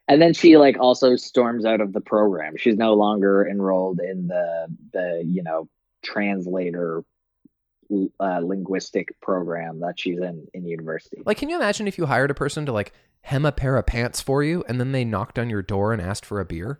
And 0.07 0.21
then 0.21 0.33
she 0.33 0.57
like 0.57 0.77
also 0.79 1.15
storms 1.15 1.65
out 1.65 1.81
of 1.81 1.91
the 1.93 2.01
program. 2.01 2.55
She's 2.57 2.75
no 2.77 2.93
longer 2.93 3.47
enrolled 3.47 3.99
in 3.99 4.27
the 4.27 4.67
the 4.93 5.23
you 5.25 5.41
know 5.43 5.67
translator 6.03 7.03
uh, 8.19 8.39
linguistic 8.39 9.19
program 9.21 9.79
that 9.79 9.99
she's 9.99 10.19
in 10.19 10.47
in 10.53 10.65
university. 10.67 11.21
Like, 11.25 11.37
can 11.37 11.49
you 11.49 11.55
imagine 11.55 11.87
if 11.87 11.97
you 11.97 12.05
hired 12.05 12.29
a 12.31 12.35
person 12.35 12.65
to 12.67 12.71
like 12.71 12.93
hem 13.21 13.45
a 13.45 13.51
pair 13.51 13.77
of 13.77 13.87
pants 13.87 14.21
for 14.21 14.43
you 14.43 14.63
and 14.67 14.79
then 14.79 14.91
they 14.91 15.03
knocked 15.05 15.39
on 15.39 15.49
your 15.49 15.63
door 15.63 15.91
and 15.91 16.01
asked 16.01 16.25
for 16.25 16.39
a 16.39 16.45
beer? 16.45 16.79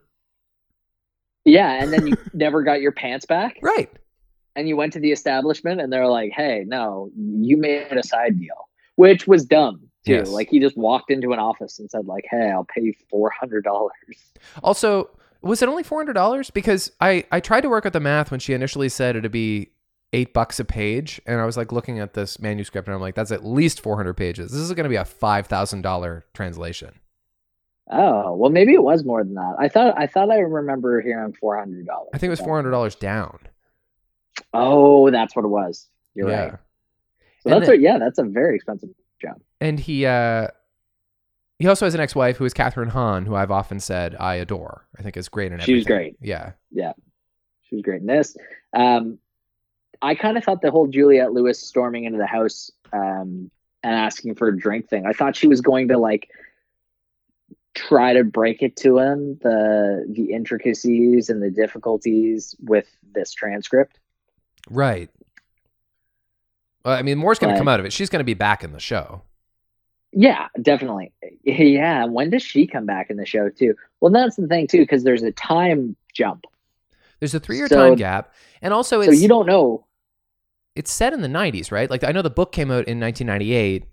Yeah, 1.45 1.81
and 1.81 1.91
then 1.93 2.07
you 2.07 2.17
never 2.33 2.63
got 2.63 2.81
your 2.81 2.91
pants 2.91 3.25
back, 3.25 3.57
Right. 3.61 3.89
and 4.55 4.67
you 4.67 4.75
went 4.77 4.93
to 4.93 4.99
the 4.99 5.11
establishment, 5.11 5.79
and 5.81 5.91
they're 5.91 6.07
like, 6.07 6.31
"Hey, 6.31 6.63
no, 6.67 7.09
you 7.15 7.57
made 7.57 7.91
a 7.91 8.03
side 8.03 8.39
deal," 8.39 8.67
which 8.95 9.27
was 9.27 9.45
dumb 9.45 9.81
too. 10.05 10.13
Yes. 10.13 10.29
Like 10.29 10.49
he 10.49 10.59
just 10.59 10.77
walked 10.77 11.11
into 11.11 11.33
an 11.33 11.39
office 11.39 11.79
and 11.79 11.89
said, 11.89 12.05
"Like, 12.05 12.25
hey, 12.29 12.49
I'll 12.51 12.65
pay 12.65 12.81
you 12.81 12.93
four 13.09 13.31
hundred 13.31 13.63
dollars." 13.63 13.91
Also, 14.63 15.09
was 15.41 15.61
it 15.61 15.69
only 15.69 15.83
$400? 15.83 16.51
Because 16.53 16.91
I, 16.99 17.23
I 17.31 17.39
tried 17.39 17.61
to 17.61 17.69
work 17.69 17.85
out 17.85 17.93
the 17.93 17.99
math 17.99 18.31
when 18.31 18.39
she 18.39 18.53
initially 18.53 18.89
said 18.89 19.15
it'd 19.15 19.31
be 19.31 19.69
eight 20.11 20.33
bucks 20.33 20.59
a 20.59 20.65
page, 20.65 21.21
and 21.25 21.39
I 21.39 21.45
was 21.45 21.55
like 21.57 21.71
looking 21.71 21.99
at 21.99 22.13
this 22.13 22.39
manuscript, 22.39 22.87
and 22.87 22.95
I'm 22.95 23.01
like, 23.01 23.15
that's 23.15 23.31
at 23.31 23.45
least 23.45 23.81
400 23.81 24.15
pages. 24.15 24.51
This 24.51 24.61
is 24.61 24.71
going 24.73 24.85
to 24.85 24.89
be 24.89 24.95
a 24.95 25.05
five 25.05 25.47
thousand 25.47 25.81
dollar 25.81 26.25
translation. 26.33 26.99
Oh 27.91 28.35
well, 28.35 28.49
maybe 28.49 28.73
it 28.73 28.81
was 28.81 29.03
more 29.05 29.23
than 29.23 29.35
that. 29.35 29.55
I 29.59 29.67
thought 29.69 29.93
I 29.95 30.07
thought 30.07 30.31
I 30.31 30.37
remember 30.39 31.01
hearing 31.01 31.33
four 31.33 31.57
hundred 31.57 31.85
dollars. 31.85 32.09
I 32.13 32.17
think 32.17 32.29
it 32.29 32.31
was 32.31 32.39
four 32.39 32.55
hundred 32.55 32.71
dollars 32.71 32.95
down. 32.95 33.39
Oh, 34.53 35.11
that's 35.11 35.35
what 35.35 35.45
it 35.45 35.49
was. 35.49 35.87
You're 36.15 36.29
yeah. 36.29 36.41
right. 36.43 36.51
So 37.41 37.51
And 37.51 37.53
that's 37.53 37.67
then- 37.69 37.81
yeah, 37.81 37.99
that's 37.99 38.17
a 38.17 38.23
very 38.23 38.55
expensive 38.55 38.89
job. 39.21 39.39
And 39.61 39.79
he 39.79 40.05
uh 40.05 40.47
he 41.59 41.67
also 41.67 41.85
has 41.85 41.93
an 41.93 42.01
ex-wife 42.01 42.37
who 42.37 42.45
is 42.45 42.53
Kathryn 42.53 42.89
Hahn, 42.89 43.25
who 43.25 43.35
I've 43.35 43.51
often 43.51 43.79
said 43.79 44.15
I 44.19 44.35
adore. 44.35 44.87
I 44.97 45.01
think 45.01 45.15
is 45.15 45.29
great 45.29 45.51
in 45.51 45.59
She 45.59 45.73
was 45.73 45.85
great. 45.85 46.17
Yeah. 46.21 46.51
Yeah, 46.71 46.93
she 47.63 47.75
was 47.75 47.81
great 47.81 48.01
in 48.01 48.07
this. 48.07 48.35
Um, 48.73 49.19
I 50.01 50.15
kind 50.15 50.37
of 50.37 50.43
thought 50.43 50.61
the 50.61 50.71
whole 50.71 50.87
Juliette 50.87 51.31
Lewis 51.31 51.59
storming 51.59 52.03
into 52.03 52.17
the 52.17 52.27
house 52.27 52.69
um, 52.91 53.49
and 53.83 53.95
asking 53.95 54.35
for 54.35 54.49
a 54.49 54.57
drink 54.57 54.89
thing. 54.89 55.05
I 55.05 55.13
thought 55.13 55.35
she 55.35 55.47
was 55.47 55.61
going 55.61 55.87
to 55.87 55.97
like 55.97 56.29
try 57.73 58.13
to 58.13 58.23
break 58.23 58.61
it 58.61 58.75
to 58.77 58.97
him 58.97 59.37
the 59.41 60.05
the 60.09 60.31
intricacies 60.33 61.29
and 61.29 61.41
the 61.41 61.51
difficulties 61.51 62.55
with 62.61 62.87
this 63.13 63.33
transcript. 63.33 63.99
Right. 64.69 65.09
Well, 66.83 66.97
I 66.97 67.01
mean, 67.01 67.17
more's 67.17 67.39
going 67.39 67.53
to 67.53 67.57
come 67.57 67.67
out 67.67 67.79
of 67.79 67.85
it. 67.85 67.93
She's 67.93 68.09
going 68.09 68.19
to 68.19 68.25
be 68.25 68.33
back 68.33 68.63
in 68.63 68.71
the 68.71 68.79
show. 68.79 69.23
Yeah, 70.17 70.47
definitely. 70.61 71.11
Yeah, 71.43 72.05
when 72.05 72.29
does 72.29 72.41
she 72.41 72.65
come 72.65 72.85
back 72.85 73.09
in 73.09 73.17
the 73.17 73.25
show 73.25 73.49
too? 73.49 73.75
Well, 73.99 74.11
that's 74.13 74.37
the 74.37 74.47
thing 74.47 74.65
too, 74.67 74.79
because 74.79 75.03
there's 75.03 75.23
a 75.23 75.31
time 75.33 75.95
jump, 76.13 76.45
There's 77.19 77.35
a 77.35 77.39
three-year 77.39 77.67
So- 77.67 77.75
time 77.89 77.95
gap, 77.95 78.33
and 78.61 78.73
also 78.73 79.01
so 79.03 79.11
you 79.11 79.27
don't 79.27 79.45
know. 79.45 79.85
it's 80.75 80.89
set 80.91 81.11
in 81.11 81.21
the 81.21 81.27
90s, 81.27 81.69
right? 81.71 81.89
Like 81.89 82.03
I 82.05 82.11
know 82.13 82.21
the 82.21 82.29
book 82.29 82.53
came 82.53 82.71
out 82.71 82.87
in 82.87 82.97
1998, 82.99 83.83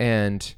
and 0.00 0.54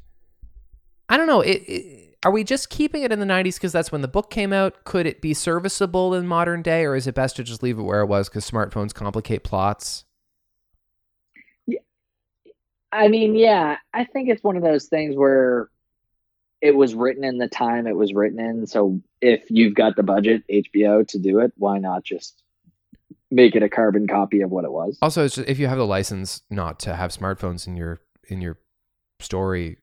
I 1.11 1.17
don't 1.19 1.27
know. 1.27 1.43
It, 1.43 1.63
it, 1.69 2.17
are 2.23 2.31
we 2.31 2.43
just 2.45 2.71
keeping 2.71 3.03
it 3.03 3.13
in 3.13 3.19
the 3.21 3.27
90s 3.27 3.55
because 3.55 3.73
that's 3.73 3.91
when 3.93 4.01
the 4.01 4.09
book 4.09 4.31
came 4.31 4.53
out? 4.55 4.85
Could 4.85 5.07
it 5.07 5.21
be 5.21 5.35
serviceable 5.35 6.15
in 6.15 6.27
modern 6.27 6.63
day, 6.63 6.85
or 6.87 6.95
is 6.97 7.07
it 7.07 7.15
best 7.15 7.37
to 7.37 7.43
just 7.45 7.63
leave 7.63 7.79
it 7.79 7.83
where 7.83 8.01
it 8.01 8.07
was 8.07 8.29
because 8.31 8.51
smartphones 8.51 8.95
complicate 8.95 9.45
plots? 9.45 10.05
I 12.93 13.09
mean, 13.09 13.35
yeah, 13.35 13.77
I 13.95 14.05
think 14.05 14.29
it's 14.29 14.43
one 14.43 14.57
of 14.57 14.63
those 14.63 14.87
things 14.87 15.17
where 15.17 15.69
it 16.61 16.75
was 16.75 16.95
written 16.95 17.25
in 17.25 17.39
the 17.39 17.49
time 17.49 17.87
it 17.87 17.97
was 17.97 18.13
written 18.13 18.41
in. 18.41 18.67
So 18.67 19.01
if 19.21 19.43
you've 19.49 19.75
got 19.75 19.97
the 19.97 20.03
budget, 20.03 20.43
HBO, 20.51 21.07
to 21.09 21.19
do 21.19 21.39
it, 21.41 21.53
why 21.57 21.79
not 21.79 22.05
just 22.05 22.43
make 23.31 23.55
it 23.55 23.63
a 23.63 23.69
carbon 23.69 24.07
copy 24.07 24.41
of 24.41 24.51
what 24.51 24.65
it 24.65 24.73
was? 24.73 24.99
Also, 25.01 25.27
just, 25.27 25.49
if 25.49 25.59
you 25.59 25.69
have 25.69 25.79
the 25.79 25.87
license 25.87 26.43
not 26.51 26.79
to 26.81 26.97
have 26.97 27.13
smartphones 27.13 27.67
in 27.67 27.77
your 27.77 28.01
in 28.29 28.41
your 28.41 28.59
story, 29.21 29.79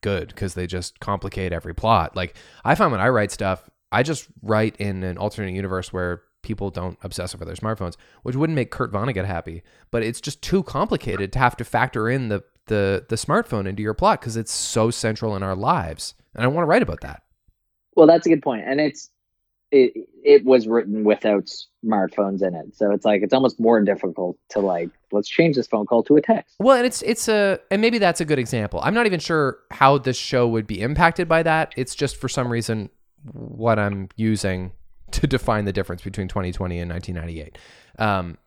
good 0.00 0.28
because 0.28 0.54
they 0.54 0.66
just 0.66 1.00
complicate 1.00 1.52
every 1.52 1.74
plot. 1.74 2.16
Like 2.16 2.36
I 2.64 2.74
find 2.74 2.90
when 2.90 3.00
I 3.00 3.08
write 3.08 3.30
stuff, 3.30 3.68
I 3.92 4.02
just 4.02 4.26
write 4.42 4.76
in 4.76 5.02
an 5.02 5.16
alternate 5.18 5.54
universe 5.54 5.92
where 5.92 6.22
people 6.46 6.70
don't 6.70 6.96
obsess 7.02 7.34
over 7.34 7.44
their 7.44 7.56
smartphones, 7.56 7.96
which 8.22 8.36
wouldn't 8.36 8.54
make 8.54 8.70
Kurt 8.70 8.92
Vonnegut 8.92 9.26
happy. 9.26 9.62
But 9.90 10.04
it's 10.04 10.20
just 10.20 10.40
too 10.42 10.62
complicated 10.62 11.32
to 11.32 11.38
have 11.40 11.56
to 11.56 11.64
factor 11.64 12.08
in 12.08 12.28
the 12.28 12.44
the 12.66 13.04
the 13.08 13.16
smartphone 13.16 13.66
into 13.66 13.82
your 13.82 13.94
plot 13.94 14.20
because 14.20 14.36
it's 14.36 14.52
so 14.52 14.90
central 14.90 15.36
in 15.36 15.42
our 15.42 15.56
lives, 15.56 16.14
and 16.34 16.44
I 16.44 16.46
want 16.46 16.64
to 16.64 16.68
write 16.68 16.82
about 16.82 17.00
that. 17.00 17.22
Well, 17.96 18.06
that's 18.06 18.26
a 18.26 18.28
good 18.28 18.42
point, 18.42 18.64
and 18.66 18.80
it's 18.80 19.10
it 19.72 19.92
it 20.24 20.44
was 20.44 20.68
written 20.68 21.02
without 21.02 21.50
smartphones 21.84 22.46
in 22.46 22.54
it, 22.54 22.76
so 22.76 22.92
it's 22.92 23.04
like 23.04 23.22
it's 23.22 23.34
almost 23.34 23.58
more 23.58 23.80
difficult 23.82 24.36
to 24.50 24.60
like 24.60 24.90
let's 25.10 25.28
change 25.28 25.56
this 25.56 25.66
phone 25.66 25.86
call 25.86 26.02
to 26.04 26.16
a 26.16 26.22
text. 26.22 26.54
Well, 26.60 26.76
and 26.76 26.86
it's 26.86 27.02
it's 27.02 27.28
a 27.28 27.58
and 27.70 27.82
maybe 27.82 27.98
that's 27.98 28.20
a 28.20 28.24
good 28.24 28.38
example. 28.38 28.80
I'm 28.82 28.94
not 28.94 29.06
even 29.06 29.20
sure 29.20 29.58
how 29.72 29.98
this 29.98 30.16
show 30.16 30.46
would 30.46 30.66
be 30.66 30.80
impacted 30.80 31.28
by 31.28 31.42
that. 31.42 31.72
It's 31.76 31.94
just 31.94 32.16
for 32.16 32.28
some 32.28 32.50
reason 32.50 32.90
what 33.32 33.78
I'm 33.78 34.08
using 34.16 34.72
to 35.20 35.26
define 35.26 35.64
the 35.64 35.72
difference 35.72 36.02
between 36.02 36.28
2020 36.28 36.78
and 36.78 36.90
1998. 36.90 37.58
Um, 37.98 38.38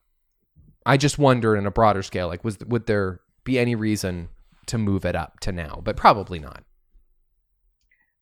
I 0.85 0.97
just 0.97 1.19
wonder 1.19 1.55
in 1.55 1.65
a 1.65 1.71
broader 1.71 2.01
scale, 2.03 2.27
like 2.27 2.43
was 2.43 2.57
would 2.59 2.85
there 2.85 3.19
be 3.43 3.59
any 3.59 3.75
reason 3.75 4.29
to 4.67 4.77
move 4.77 5.05
it 5.05 5.15
up 5.15 5.39
to 5.41 5.51
now? 5.51 5.81
But 5.83 5.97
probably 5.97 6.39
not. 6.39 6.63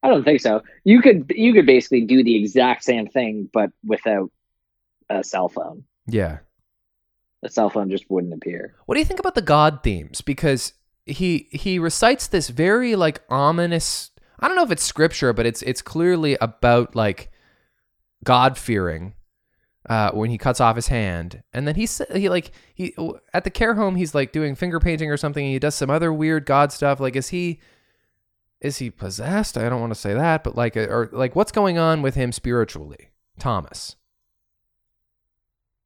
I 0.04 0.10
don't 0.10 0.24
think 0.24 0.42
so. 0.42 0.62
You 0.84 1.02
could 1.02 1.32
you 1.36 1.54
could 1.54 1.66
basically 1.66 2.02
do 2.02 2.24
the 2.24 2.36
exact 2.36 2.84
same 2.84 3.08
thing, 3.08 3.50
but 3.54 3.72
without 3.86 4.32
a 5.10 5.24
cell 5.24 5.50
phone. 5.50 5.84
Yeah. 6.08 6.40
a 7.44 7.50
cell 7.50 7.70
phone 7.70 7.90
just 7.90 8.10
wouldn't 8.10 8.34
appear. 8.34 8.76
What 8.86 8.96
do 8.96 9.00
you 9.00 9.06
think 9.06 9.20
about 9.20 9.36
the 9.36 9.42
God 9.42 9.80
themes? 9.84 10.22
Because 10.22 10.74
he 11.06 11.48
he 11.52 11.80
recites 11.80 12.28
this 12.28 12.50
very 12.50 12.96
like 12.96 13.22
ominous. 13.30 14.12
I 14.40 14.48
don't 14.48 14.56
know 14.56 14.64
if 14.64 14.72
it's 14.72 14.84
scripture, 14.84 15.34
but 15.34 15.46
it's 15.46 15.62
it's 15.64 15.82
clearly 15.82 16.38
about 16.42 16.96
like 16.96 17.32
God 18.24 18.58
fearing. 18.58 19.14
Uh, 19.88 20.12
when 20.12 20.30
he 20.30 20.38
cuts 20.38 20.60
off 20.60 20.76
his 20.76 20.90
hand, 20.90 21.44
and 21.54 21.66
then 21.66 21.76
he's 21.76 22.02
he 22.14 22.28
like 22.28 22.52
he 22.76 22.94
at 23.34 23.46
the 23.46 23.50
care 23.50 23.74
home 23.74 23.96
he's 23.96 24.14
like 24.14 24.34
doing 24.34 24.54
finger 24.54 24.82
painting 24.82 25.10
or 25.10 25.16
something. 25.16 25.46
He 25.46 25.60
does 25.60 25.76
some 25.76 25.90
other 25.90 26.12
weird 26.12 26.46
God 26.46 26.74
stuff. 26.74 27.00
Like 27.00 27.16
is 27.16 27.30
he 27.30 27.62
is 28.60 28.80
he 28.80 28.90
possessed? 28.90 29.58
I 29.58 29.70
don't 29.70 29.80
want 29.80 29.94
to 29.94 30.00
say 30.00 30.14
that, 30.14 30.44
but 30.44 30.56
like 30.56 30.76
or 30.76 31.10
like 31.14 31.36
what's 31.36 31.52
going 31.52 31.78
on 31.78 32.02
with 32.02 32.16
him 32.16 32.32
spiritually, 32.32 33.10
Thomas? 33.40 33.96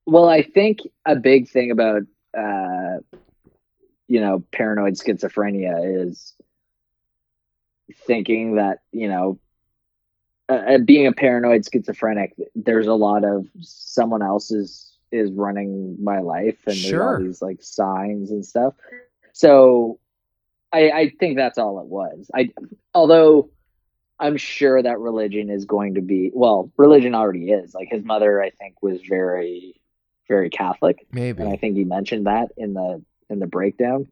Well, 0.05 0.29
I 0.29 0.41
think 0.41 0.79
a 1.05 1.15
big 1.15 1.49
thing 1.49 1.71
about 1.71 2.01
uh, 2.38 2.97
you 4.07 4.19
know 4.19 4.43
paranoid 4.51 4.93
schizophrenia 4.95 6.07
is 6.07 6.34
thinking 8.05 8.55
that 8.55 8.79
you 8.91 9.07
know 9.07 9.38
uh, 10.52 10.74
uh, 10.74 10.78
being 10.80 11.08
a 11.08 11.12
paranoid 11.14 11.66
schizophrenic, 11.66 12.34
there's 12.56 12.88
a 12.88 12.93
lot 12.93 13.24
of 13.24 13.47
someone 13.62 14.22
else 14.22 14.52
is 14.52 14.97
is 15.12 15.32
running 15.32 15.97
my 16.02 16.20
life, 16.20 16.58
and 16.68 16.76
there's 16.76 17.02
all 17.02 17.20
these 17.20 17.41
like 17.41 17.62
signs 17.62 18.32
and 18.32 18.45
stuff. 18.45 18.74
So, 19.32 19.99
I 20.74 20.91
I 20.91 21.10
think 21.20 21.38
that's 21.38 21.58
all 21.58 21.80
it 21.80 21.88
was. 21.88 22.30
I 22.36 22.49
although 22.93 23.49
I'm 24.20 24.38
sure 24.38 24.82
that 24.82 24.99
religion 24.99 25.49
is 25.49 25.66
going 25.66 25.95
to 25.95 26.02
be 26.02 26.32
well, 26.34 26.72
religion 26.78 27.16
already 27.16 27.52
is. 27.52 27.74
Like 27.74 27.88
his 27.89 28.04
mother, 28.04 28.41
I 28.41 28.49
think, 28.49 28.82
was 28.82 29.02
very 29.02 29.80
very 30.28 30.49
Catholic, 30.49 31.06
Maybe. 31.12 31.41
and 31.41 31.52
I 31.52 31.56
think 31.56 31.76
he 31.76 31.84
mentioned 31.84 32.26
that 32.28 32.52
in 32.58 32.74
the 32.74 33.02
in 33.30 33.39
the 33.39 33.47
breakdown. 33.47 34.08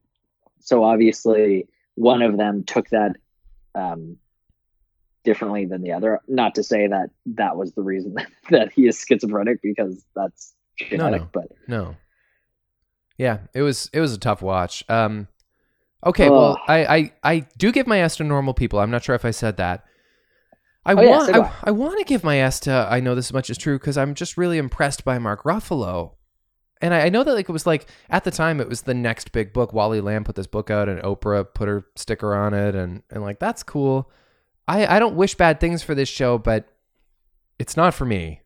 So 0.61 0.83
obviously, 0.83 1.67
one 1.95 2.21
of 2.21 2.37
them 2.37 2.63
took 2.63 2.89
that 2.89 3.17
um, 3.75 4.17
differently 5.23 5.65
than 5.65 5.81
the 5.81 5.91
other. 5.91 6.19
Not 6.27 6.55
to 6.55 6.63
say 6.63 6.87
that 6.87 7.09
that 7.27 7.57
was 7.57 7.73
the 7.73 7.81
reason 7.83 8.15
that 8.49 8.71
he 8.71 8.87
is 8.87 8.99
schizophrenic, 9.07 9.61
because 9.61 10.03
that's 10.15 10.53
genetic. 10.77 11.21
no. 11.21 11.29
But 11.33 11.47
No. 11.67 11.95
Yeah, 13.17 13.39
it 13.53 13.61
was 13.61 13.89
it 13.91 13.99
was 13.99 14.13
a 14.13 14.19
tough 14.19 14.41
watch. 14.41 14.83
Um 14.87 15.27
okay, 16.05 16.29
well, 16.29 16.57
I, 16.67 16.85
I 16.85 17.13
I 17.23 17.39
do 17.57 17.71
give 17.71 17.85
my 17.85 17.99
S 17.99 18.15
to 18.17 18.23
normal 18.23 18.53
people. 18.53 18.79
I'm 18.79 18.91
not 18.91 19.03
sure 19.03 19.15
if 19.15 19.25
I 19.25 19.31
said 19.31 19.57
that. 19.57 19.83
I 20.85 20.93
Oh, 20.93 21.01
yeah, 21.01 21.09
want 21.09 21.35
I, 21.35 21.39
I. 21.39 21.53
I 21.65 21.71
want 21.71 21.97
to 21.99 22.05
give 22.05 22.23
my 22.23 22.37
S 22.39 22.61
to 22.61 22.71
I 22.89 23.01
know 23.01 23.15
this 23.15 23.33
much 23.33 23.49
is 23.49 23.57
true 23.57 23.77
because 23.77 23.97
I'm 23.97 24.15
just 24.15 24.37
really 24.37 24.57
impressed 24.57 25.03
by 25.03 25.19
Mark 25.19 25.43
Ruffalo. 25.43 26.13
And 26.81 26.93
I, 26.93 27.07
I 27.07 27.09
know 27.09 27.25
that 27.25 27.33
like 27.33 27.49
it 27.49 27.51
was 27.51 27.67
like 27.67 27.87
at 28.09 28.23
the 28.23 28.31
time 28.31 28.61
it 28.61 28.69
was 28.69 28.83
the 28.83 28.93
next 28.93 29.33
big 29.33 29.51
book. 29.51 29.73
Wally 29.73 29.99
Lamb 29.99 30.23
put 30.23 30.35
this 30.37 30.47
book 30.47 30.71
out 30.71 30.87
and 30.87 31.01
Oprah 31.01 31.45
put 31.53 31.67
her 31.67 31.85
sticker 31.97 32.33
on 32.33 32.53
it 32.53 32.73
and 32.73 33.03
and 33.11 33.21
like 33.21 33.39
that's 33.39 33.63
cool. 33.63 34.09
I 34.69 34.95
I 34.95 34.99
don't 34.99 35.15
wish 35.15 35.35
bad 35.35 35.59
things 35.59 35.83
for 35.83 35.95
this 35.95 36.07
show, 36.09 36.37
but 36.37 36.65
it's 37.57 37.75
not 37.75 37.93
for 37.93 38.05
me. 38.05 38.41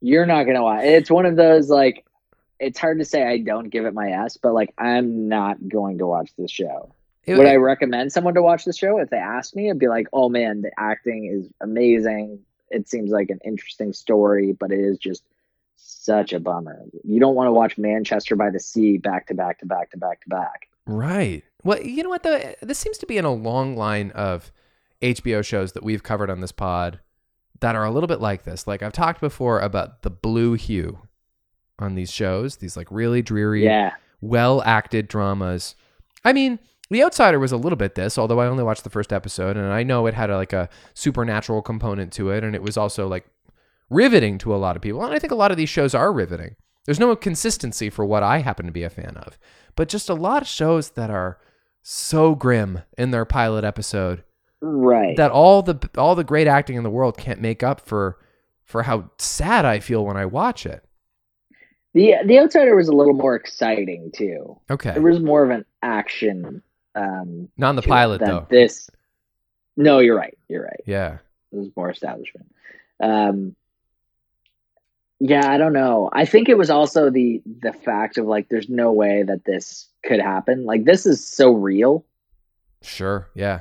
you're 0.00 0.26
not 0.26 0.44
gonna 0.44 0.62
watch. 0.62 0.84
It's 0.84 1.10
one 1.10 1.26
of 1.26 1.36
those 1.36 1.68
like. 1.68 2.04
It's 2.60 2.78
hard 2.78 3.00
to 3.00 3.04
say 3.04 3.26
I 3.26 3.38
don't 3.38 3.68
give 3.68 3.84
it 3.84 3.92
my 3.94 4.10
S, 4.10 4.36
but 4.36 4.54
like 4.54 4.72
I'm 4.78 5.28
not 5.28 5.56
going 5.68 5.98
to 5.98 6.06
watch 6.06 6.30
this 6.38 6.50
show. 6.52 6.94
It- 7.24 7.36
Would 7.36 7.46
I 7.48 7.56
recommend 7.56 8.12
someone 8.12 8.34
to 8.34 8.42
watch 8.42 8.64
the 8.64 8.72
show? 8.72 8.98
If 8.98 9.10
they 9.10 9.16
asked 9.18 9.56
me, 9.56 9.68
I'd 9.70 9.78
be 9.78 9.88
like, 9.88 10.06
"Oh 10.12 10.28
man, 10.28 10.62
the 10.62 10.70
acting 10.78 11.26
is 11.26 11.50
amazing. 11.60 12.38
It 12.70 12.88
seems 12.88 13.10
like 13.10 13.30
an 13.30 13.40
interesting 13.44 13.92
story, 13.92 14.52
but 14.52 14.70
it 14.72 14.78
is 14.80 14.98
just 14.98 15.24
such 15.76 16.32
a 16.32 16.40
bummer. 16.40 16.82
You 17.02 17.18
don't 17.20 17.34
want 17.34 17.48
to 17.48 17.52
watch 17.52 17.76
Manchester 17.76 18.36
by 18.36 18.50
the 18.50 18.60
Sea 18.60 18.98
back 18.98 19.26
to 19.28 19.34
back 19.34 19.58
to 19.60 19.66
back 19.66 19.90
to 19.90 19.98
back 19.98 20.22
to 20.22 20.28
back. 20.28 20.68
Right. 20.86 21.42
Well, 21.64 21.82
you 21.82 22.02
know 22.02 22.08
what 22.10 22.22
though? 22.22 22.54
This 22.62 22.78
seems 22.78 22.98
to 22.98 23.06
be 23.06 23.18
in 23.18 23.24
a 23.24 23.32
long 23.32 23.76
line 23.76 24.10
of 24.12 24.52
HBO 25.12 25.44
shows 25.44 25.72
that 25.72 25.82
we've 25.82 26.02
covered 26.02 26.30
on 26.30 26.40
this 26.40 26.52
pod 26.52 27.00
that 27.60 27.76
are 27.76 27.84
a 27.84 27.90
little 27.90 28.06
bit 28.06 28.20
like 28.20 28.44
this. 28.44 28.66
Like 28.66 28.82
I've 28.82 28.92
talked 28.92 29.20
before 29.20 29.60
about 29.60 30.02
the 30.02 30.10
blue 30.10 30.54
hue 30.54 30.98
on 31.78 31.94
these 31.94 32.10
shows, 32.10 32.56
these 32.56 32.76
like 32.76 32.88
really 32.90 33.22
dreary, 33.22 33.64
Yeah, 33.64 33.92
well 34.20 34.62
acted 34.62 35.08
dramas. 35.08 35.74
I 36.24 36.32
mean, 36.32 36.58
The 36.90 37.02
Outsider 37.02 37.38
was 37.38 37.52
a 37.52 37.56
little 37.56 37.76
bit 37.76 37.94
this, 37.94 38.16
although 38.18 38.40
I 38.40 38.46
only 38.46 38.64
watched 38.64 38.84
the 38.84 38.90
first 38.90 39.12
episode, 39.12 39.56
and 39.56 39.72
I 39.72 39.82
know 39.82 40.06
it 40.06 40.14
had 40.14 40.30
a, 40.30 40.36
like 40.36 40.52
a 40.52 40.68
supernatural 40.94 41.62
component 41.62 42.12
to 42.14 42.30
it, 42.30 42.44
and 42.44 42.54
it 42.54 42.62
was 42.62 42.76
also 42.76 43.06
like 43.08 43.26
riveting 43.90 44.38
to 44.38 44.54
a 44.54 44.56
lot 44.56 44.76
of 44.76 44.82
people. 44.82 45.04
And 45.04 45.14
I 45.14 45.18
think 45.18 45.32
a 45.32 45.36
lot 45.36 45.50
of 45.50 45.56
these 45.56 45.68
shows 45.68 45.94
are 45.94 46.12
riveting. 46.12 46.56
There's 46.84 47.00
no 47.00 47.14
consistency 47.16 47.88
for 47.90 48.04
what 48.04 48.22
I 48.22 48.38
happen 48.38 48.66
to 48.66 48.72
be 48.72 48.82
a 48.82 48.90
fan 48.90 49.16
of, 49.16 49.38
but 49.74 49.88
just 49.88 50.08
a 50.08 50.14
lot 50.14 50.42
of 50.42 50.48
shows 50.48 50.90
that 50.90 51.10
are 51.10 51.38
so 51.82 52.34
grim 52.34 52.80
in 52.96 53.10
their 53.10 53.24
pilot 53.24 53.64
episode 53.64 54.22
Right. 54.66 55.16
that 55.18 55.30
all 55.30 55.60
the 55.62 55.90
all 55.98 56.14
the 56.14 56.24
great 56.24 56.46
acting 56.46 56.76
in 56.76 56.82
the 56.84 56.90
world 56.90 57.18
can't 57.18 57.40
make 57.40 57.62
up 57.62 57.80
for 57.80 58.18
for 58.64 58.82
how 58.82 59.10
sad 59.18 59.64
I 59.66 59.78
feel 59.80 60.04
when 60.06 60.16
I 60.16 60.24
watch 60.24 60.64
it. 60.64 60.82
the 61.92 62.14
The 62.24 62.38
Outsider 62.38 62.74
was 62.74 62.88
a 62.88 62.92
little 62.94 63.12
more 63.12 63.34
exciting 63.34 64.10
too. 64.14 64.58
Okay, 64.70 64.92
There 64.92 65.02
was 65.02 65.20
more 65.20 65.44
of 65.44 65.50
an 65.50 65.64
action. 65.82 66.62
Um, 66.94 67.48
not 67.58 67.70
in 67.70 67.76
the 67.76 67.82
pilot 67.82 68.20
though. 68.20 68.46
This. 68.48 68.88
No, 69.76 69.98
you're 69.98 70.16
right. 70.16 70.38
You're 70.48 70.62
right. 70.62 70.80
Yeah, 70.86 71.18
It 71.52 71.56
was 71.56 71.68
more 71.76 71.90
establishment. 71.90 72.46
Um, 73.02 73.54
yeah, 75.20 75.50
I 75.50 75.58
don't 75.58 75.72
know. 75.72 76.08
I 76.12 76.24
think 76.24 76.48
it 76.48 76.56
was 76.56 76.70
also 76.70 77.10
the 77.10 77.42
the 77.60 77.72
fact 77.72 78.16
of 78.16 78.24
like, 78.26 78.48
there's 78.48 78.68
no 78.68 78.92
way 78.92 79.22
that 79.24 79.44
this 79.44 79.88
could 80.04 80.20
happen. 80.20 80.64
Like, 80.64 80.84
this 80.84 81.04
is 81.06 81.26
so 81.26 81.52
real. 81.52 82.04
sure. 82.82 83.28
Yeah. 83.34 83.60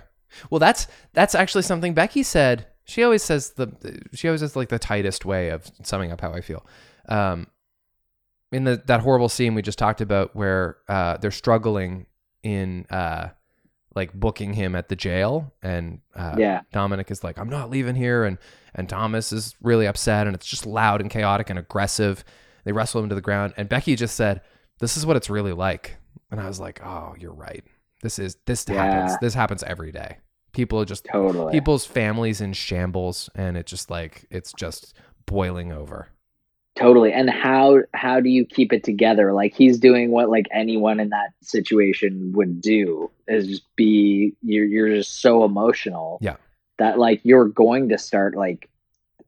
Well, 0.49 0.59
that's 0.59 0.87
that's 1.13 1.35
actually 1.35 1.63
something 1.63 1.93
Becky 1.93 2.23
said. 2.23 2.67
She 2.85 3.03
always 3.03 3.23
says 3.23 3.51
the 3.51 4.01
she 4.13 4.27
always 4.27 4.41
has 4.41 4.55
like 4.55 4.69
the 4.69 4.79
tightest 4.79 5.25
way 5.25 5.49
of 5.49 5.71
summing 5.83 6.11
up 6.11 6.21
how 6.21 6.33
I 6.33 6.41
feel. 6.41 6.65
Um, 7.07 7.47
in 8.51 8.65
the 8.65 8.81
that 8.87 9.01
horrible 9.01 9.29
scene 9.29 9.55
we 9.55 9.61
just 9.61 9.79
talked 9.79 10.01
about 10.01 10.35
where 10.35 10.77
uh, 10.87 11.17
they're 11.17 11.31
struggling 11.31 12.05
in 12.43 12.85
uh, 12.89 13.29
like 13.95 14.13
booking 14.13 14.53
him 14.53 14.75
at 14.75 14.89
the 14.89 14.95
jail, 14.95 15.53
and 15.61 16.01
uh, 16.15 16.35
Yeah. 16.37 16.61
Dominic 16.71 17.09
is 17.09 17.23
like, 17.23 17.37
"I'm 17.37 17.49
not 17.49 17.69
leaving 17.69 17.95
here," 17.95 18.23
and 18.25 18.37
and 18.75 18.89
Thomas 18.89 19.31
is 19.31 19.55
really 19.61 19.87
upset, 19.87 20.27
and 20.27 20.35
it's 20.35 20.45
just 20.45 20.65
loud 20.65 20.99
and 21.01 21.09
chaotic 21.09 21.49
and 21.49 21.57
aggressive. 21.59 22.23
They 22.65 22.71
wrestle 22.71 23.01
him 23.01 23.09
to 23.09 23.15
the 23.15 23.21
ground, 23.21 23.53
and 23.57 23.69
Becky 23.69 23.95
just 23.95 24.15
said, 24.15 24.41
"This 24.79 24.97
is 24.97 25.05
what 25.05 25.15
it's 25.15 25.29
really 25.29 25.53
like," 25.53 25.97
and 26.31 26.39
I 26.41 26.47
was 26.47 26.59
like, 26.59 26.81
"Oh, 26.83 27.15
you're 27.19 27.33
right. 27.33 27.63
This 28.01 28.19
is 28.19 28.35
this 28.45 28.67
happens. 28.67 29.17
This 29.21 29.33
happens 29.33 29.63
every 29.63 29.91
day. 29.91 30.17
People 30.53 30.79
are 30.79 30.85
just 30.85 31.05
Totally. 31.05 31.51
people's 31.51 31.85
families 31.85 32.39
in 32.39 32.53
shambles, 32.53 33.29
and 33.35 33.57
it's 33.57 33.69
just 33.69 33.89
like 33.89 34.25
it's 34.29 34.53
just 34.53 34.93
boiling 35.25 35.71
over." 35.71 36.09
Totally. 36.75 37.13
And 37.13 37.29
how 37.29 37.81
how 37.93 38.19
do 38.19 38.29
you 38.29 38.45
keep 38.45 38.73
it 38.73 38.83
together? 38.83 39.31
Like 39.33 39.53
he's 39.53 39.77
doing 39.77 40.09
what 40.09 40.29
like 40.29 40.47
anyone 40.51 40.99
in 40.99 41.09
that 41.09 41.33
situation 41.41 42.33
would 42.33 42.61
do 42.61 43.11
is 43.27 43.47
just 43.47 43.75
be 43.75 44.33
you're 44.41 44.65
you're 44.65 44.89
just 44.89 45.21
so 45.21 45.43
emotional. 45.43 46.17
Yeah. 46.19 46.37
That 46.79 46.97
like 46.97 47.21
you're 47.23 47.47
going 47.47 47.89
to 47.89 47.97
start 47.99 48.35
like 48.35 48.69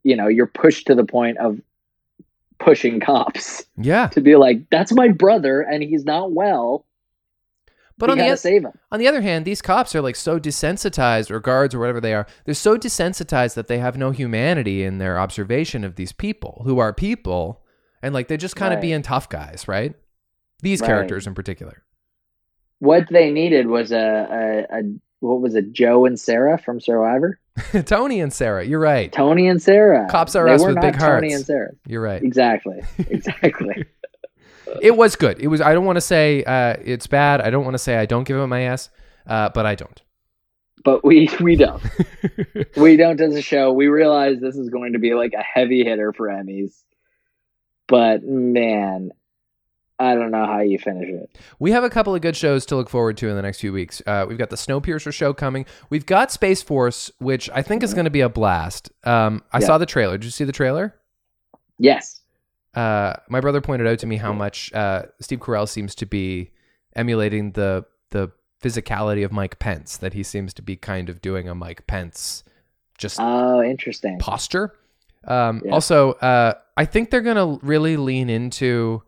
you 0.04 0.16
know, 0.16 0.28
you're 0.28 0.48
pushed 0.48 0.88
to 0.88 0.96
the 0.96 1.04
point 1.04 1.38
of 1.38 1.60
pushing 2.60 3.00
cops 3.00 3.66
Yeah, 3.78 4.08
to 4.14 4.22
be 4.22 4.36
like, 4.36 4.68
That's 4.72 4.92
my 4.92 5.10
brother 5.10 5.62
and 5.62 5.84
he's 5.84 6.04
not 6.04 6.32
well. 6.32 6.86
But 7.98 8.10
on 8.10 8.18
the 8.18 8.36
save. 8.36 8.66
On 8.92 9.00
the 9.00 9.08
other 9.08 9.22
hand, 9.22 9.46
these 9.46 9.62
cops 9.62 9.96
are 9.96 10.02
like 10.02 10.16
so 10.16 10.40
desensitized, 10.40 11.32
or 11.32 11.40
guards, 11.40 11.74
or 11.74 11.80
whatever 11.80 12.02
they 12.02 12.14
are. 12.14 12.28
They're 12.46 12.54
so 12.54 12.78
desensitized 12.78 13.54
that 13.56 13.68
they 13.68 13.78
have 13.80 13.98
no 13.98 14.12
humanity 14.12 14.84
in 14.84 14.98
their 14.98 15.18
observation 15.20 15.84
of 15.84 15.96
these 15.96 16.12
people 16.12 16.62
who 16.66 16.80
are 16.80 16.94
people, 16.94 17.62
and 18.02 18.14
like 18.14 18.28
they're 18.28 18.38
just 18.38 18.56
kind 18.56 18.74
of 18.74 18.82
being 18.82 19.02
tough 19.02 19.30
guys, 19.30 19.68
right? 19.68 19.94
These 20.62 20.82
Right. 20.82 20.88
characters 20.88 21.28
in 21.28 21.34
particular. 21.36 21.84
What 22.80 23.08
they 23.10 23.32
needed 23.32 23.68
was 23.68 23.92
a, 23.92 24.66
a, 24.72 24.78
a 24.80 24.82
what 25.22 25.42
was 25.42 25.56
it, 25.56 25.72
Joe 25.72 26.06
and 26.06 26.20
Sarah 26.20 26.58
from 26.58 26.80
Survivor? 26.82 27.40
Tony 27.86 28.20
and 28.20 28.34
Sarah, 28.34 28.66
you're 28.66 28.80
right. 28.82 29.12
Tony 29.14 29.48
and 29.48 29.62
Sarah. 29.62 30.08
Cops 30.10 30.36
are 30.36 30.46
They 30.46 30.54
us 30.56 30.66
with 30.66 30.76
big 30.82 30.94
Tony 31.00 31.32
hearts. 31.32 31.34
and 31.36 31.46
Sarah. 31.46 31.72
You're 31.88 32.02
right. 32.02 32.22
Exactly. 32.22 32.82
Exactly. 33.10 33.86
It 34.82 34.98
was 34.98 35.16
good. 35.16 35.40
It 35.40 35.48
was. 35.48 35.62
I 35.62 35.74
don't 35.74 35.86
want 35.86 35.98
to 35.98 36.02
say 36.02 36.44
uh, 36.44 36.76
it's 36.84 37.08
bad. 37.08 37.42
I 37.42 37.50
don't 37.50 37.64
want 37.64 37.76
to 37.76 37.80
say 37.80 37.98
I 37.98 38.06
don't 38.06 38.24
give 38.26 38.38
it 38.38 38.48
my 38.48 38.62
ass, 38.62 38.90
uh, 39.28 39.50
but 39.54 39.66
I 39.66 39.76
don't. 39.76 40.02
but 40.84 41.04
we 41.06 41.30
we 41.42 41.56
don't. 41.56 41.82
we 42.78 42.98
don't 42.98 43.20
as 43.22 43.36
a 43.36 43.42
show. 43.42 43.72
We 43.74 43.88
realize 43.88 44.40
this 44.40 44.56
is 44.56 44.70
going 44.70 44.94
to 44.94 45.00
be 45.00 45.14
like 45.14 45.34
a 45.34 45.42
heavy 45.44 45.84
hitter 45.84 46.14
for 46.14 46.28
Emmys. 46.28 46.84
But 47.88 48.24
man, 48.24 49.12
I 50.00 50.16
don't 50.16 50.32
know 50.32 50.46
how 50.46 50.60
you 50.62 50.78
finish 50.80 51.08
it. 51.10 51.38
We 51.60 51.72
have 51.72 51.84
a 51.84 51.90
couple 51.90 52.16
of 52.16 52.22
good 52.22 52.36
shows 52.36 52.66
to 52.68 52.76
look 52.76 52.90
forward 52.90 53.16
to 53.18 53.30
in 53.30 53.36
the 53.36 53.42
next 53.44 53.60
few 53.62 53.72
weeks. 53.72 54.02
Uh, 54.08 54.26
we've 54.28 54.38
got 54.40 54.50
the 54.50 54.56
Snowpiercer 54.56 55.14
show 55.14 55.34
coming. 55.34 55.66
We've 55.90 56.06
got 56.06 56.32
Space 56.32 56.62
Force, 56.64 57.12
which 57.20 57.50
I 57.52 57.62
think 57.62 57.84
is 57.84 57.94
going 57.94 58.06
to 58.06 58.12
be 58.12 58.22
a 58.22 58.30
blast. 58.30 58.90
Um, 59.04 59.44
I 59.54 59.60
Yeah. 59.60 59.68
saw 59.68 59.78
the 59.78 59.86
trailer. 59.86 60.18
Did 60.18 60.26
you 60.26 60.32
see 60.32 60.44
the 60.44 60.52
trailer? 60.52 60.96
Yes. 61.78 62.22
Uh, 62.76 63.14
my 63.30 63.40
brother 63.40 63.62
pointed 63.62 63.88
out 63.88 64.00
to 64.00 64.06
me 64.08 64.18
how 64.18 64.34
much 64.34 64.72
uh, 64.74 65.04
Steve 65.22 65.40
Carell 65.40 65.68
seems 65.68 65.96
to 65.96 66.06
be 66.06 66.52
emulating 66.96 67.52
the 67.54 67.86
the 68.12 68.32
physicality 68.62 69.24
of 69.24 69.32
Mike 69.32 69.60
Pence. 69.60 69.98
That 69.98 70.14
he 70.14 70.24
seems 70.24 70.54
to 70.56 70.62
be 70.62 70.76
kind 70.76 71.10
of 71.10 71.22
doing 71.22 71.48
a 71.48 71.56
Mike 71.56 71.88
Pence 71.88 72.44
just 72.98 73.18
Oh, 73.20 73.62
interesting. 73.64 74.20
posture. 74.20 74.74
Um, 75.26 75.62
Yeah. 75.66 75.72
Also, 75.74 76.14
uh, 76.14 76.54
I 76.78 76.86
think 76.86 77.10
they're 77.12 77.22
gonna 77.22 77.58
really 77.62 77.98
lean 77.98 78.30
into 78.30 79.04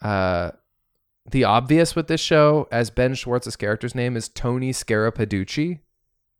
uh, 0.00 0.52
the 1.30 1.44
obvious 1.44 1.94
with 1.94 2.08
this 2.08 2.20
show, 2.20 2.66
as 2.72 2.90
Ben 2.90 3.14
Schwartz's 3.14 3.54
character's 3.56 3.94
name 3.94 4.16
is 4.16 4.28
Tony 4.28 4.72
Scarapiducci. 4.72 5.78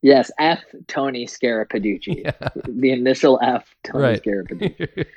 Yes, 0.01 0.31
F 0.41 0.65
Tony 0.89 1.27
Scarapiducci. 1.27 2.25
Yeah. 2.25 2.49
The 2.69 2.91
initial 2.91 3.39
F 3.43 3.75
Tony 3.85 4.03
Right. 4.05 4.23
Scarapiducci. 4.23 5.07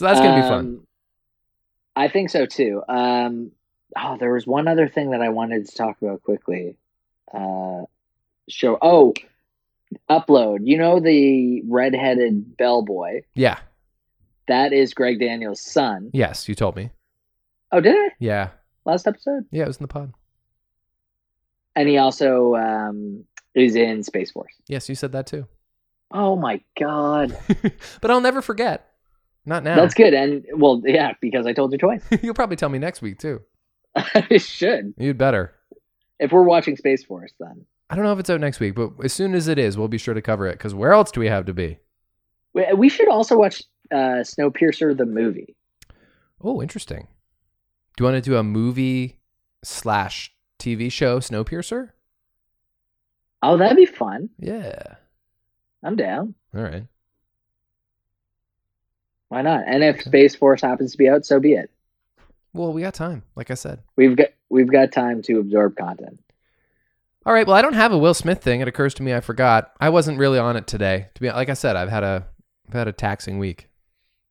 so 0.00 0.06
that's 0.06 0.18
gonna 0.20 0.40
be 0.42 0.48
fun. 0.48 0.58
Um, 0.60 0.86
I 1.94 2.08
think 2.08 2.30
so 2.30 2.46
too. 2.46 2.82
Um, 2.88 3.52
oh, 3.98 4.16
there 4.18 4.32
was 4.32 4.46
one 4.46 4.66
other 4.66 4.88
thing 4.88 5.10
that 5.10 5.20
I 5.20 5.28
wanted 5.28 5.66
to 5.68 5.76
talk 5.76 6.00
about 6.00 6.22
quickly. 6.22 6.76
Uh, 7.32 7.82
show. 8.48 8.78
Oh, 8.80 9.12
upload. 10.08 10.60
You 10.62 10.78
know 10.78 11.00
the 11.00 11.62
redheaded 11.68 12.56
bellboy. 12.56 13.22
Yeah. 13.34 13.58
That 14.48 14.72
is 14.72 14.94
Greg 14.94 15.20
Daniels' 15.20 15.60
son. 15.60 16.10
Yes, 16.14 16.48
you 16.48 16.54
told 16.54 16.76
me. 16.76 16.90
Oh, 17.70 17.80
did 17.80 17.94
I 17.94 18.10
Yeah. 18.18 18.48
last 18.86 19.06
episode? 19.06 19.44
Yeah, 19.50 19.64
it 19.64 19.68
was 19.68 19.76
in 19.76 19.84
the 19.84 19.88
pod. 19.88 20.12
And 21.76 21.88
he 21.88 21.98
also 21.98 22.54
um, 22.56 23.24
is 23.54 23.76
in 23.76 24.02
Space 24.02 24.30
Force. 24.32 24.54
Yes, 24.66 24.88
you 24.88 24.94
said 24.94 25.12
that 25.12 25.26
too. 25.26 25.46
Oh 26.10 26.34
my 26.34 26.60
god, 26.78 27.38
but 28.00 28.10
I'll 28.10 28.20
never 28.20 28.42
forget. 28.42 28.89
Not 29.46 29.64
now. 29.64 29.76
that's 29.76 29.94
good. 29.94 30.14
And 30.14 30.44
well, 30.54 30.82
yeah, 30.84 31.12
because 31.20 31.46
I 31.46 31.52
told 31.52 31.72
you 31.72 31.78
twice. 31.78 32.02
You'll 32.22 32.34
probably 32.34 32.56
tell 32.56 32.68
me 32.68 32.78
next 32.78 33.02
week 33.02 33.18
too. 33.18 33.40
I 33.96 34.36
should. 34.36 34.94
You'd 34.98 35.18
better. 35.18 35.54
If 36.18 36.32
we're 36.32 36.42
watching 36.42 36.76
Space 36.76 37.04
Force, 37.04 37.32
then 37.40 37.64
I 37.88 37.96
don't 37.96 38.04
know 38.04 38.12
if 38.12 38.18
it's 38.20 38.30
out 38.30 38.40
next 38.40 38.60
week, 38.60 38.74
but 38.74 38.92
as 39.02 39.12
soon 39.12 39.34
as 39.34 39.48
it 39.48 39.58
is, 39.58 39.76
we'll 39.78 39.88
be 39.88 39.98
sure 39.98 40.14
to 40.14 40.22
cover 40.22 40.46
it. 40.46 40.52
Because 40.52 40.74
where 40.74 40.92
else 40.92 41.10
do 41.10 41.20
we 41.20 41.28
have 41.28 41.46
to 41.46 41.54
be? 41.54 41.78
we, 42.52 42.66
we 42.74 42.88
should 42.88 43.08
also 43.08 43.36
watch 43.38 43.62
uh, 43.90 44.22
Snowpiercer 44.22 44.96
the 44.96 45.06
movie. 45.06 45.56
Oh, 46.42 46.62
interesting. 46.62 47.08
Do 47.96 48.04
you 48.04 48.10
want 48.10 48.22
to 48.22 48.30
do 48.30 48.36
a 48.36 48.42
movie 48.42 49.18
slash 49.64 50.32
TV 50.58 50.90
show, 50.90 51.18
Snowpiercer? 51.20 51.90
Oh, 53.42 53.56
that'd 53.56 53.76
be 53.76 53.86
fun. 53.86 54.28
Yeah. 54.38 54.96
I'm 55.82 55.96
down. 55.96 56.34
All 56.54 56.62
right. 56.62 56.84
Why 59.30 59.42
not? 59.42 59.62
And 59.66 59.82
if 59.84 60.02
Space 60.02 60.34
Force 60.34 60.60
happens 60.60 60.92
to 60.92 60.98
be 60.98 61.08
out, 61.08 61.24
so 61.24 61.38
be 61.38 61.52
it. 61.52 61.70
Well, 62.52 62.72
we 62.72 62.82
got 62.82 62.94
time, 62.94 63.22
like 63.36 63.50
I 63.50 63.54
said. 63.54 63.80
We've 63.94 64.16
got 64.16 64.28
we've 64.48 64.70
got 64.70 64.90
time 64.90 65.22
to 65.22 65.38
absorb 65.38 65.76
content. 65.76 66.20
All 67.24 67.32
right. 67.32 67.46
Well, 67.46 67.56
I 67.56 67.62
don't 67.62 67.74
have 67.74 67.92
a 67.92 67.98
Will 67.98 68.12
Smith 68.12 68.42
thing. 68.42 68.60
It 68.60 68.66
occurs 68.66 68.92
to 68.94 69.04
me 69.04 69.14
I 69.14 69.20
forgot. 69.20 69.72
I 69.80 69.88
wasn't 69.90 70.18
really 70.18 70.40
on 70.40 70.56
it 70.56 70.66
today. 70.66 71.08
To 71.14 71.20
be 71.20 71.30
like 71.30 71.48
I 71.48 71.54
said, 71.54 71.76
I've 71.76 71.88
had 71.88 72.02
a 72.02 72.26
I've 72.66 72.74
had 72.74 72.88
a 72.88 72.92
taxing 72.92 73.38
week. 73.38 73.68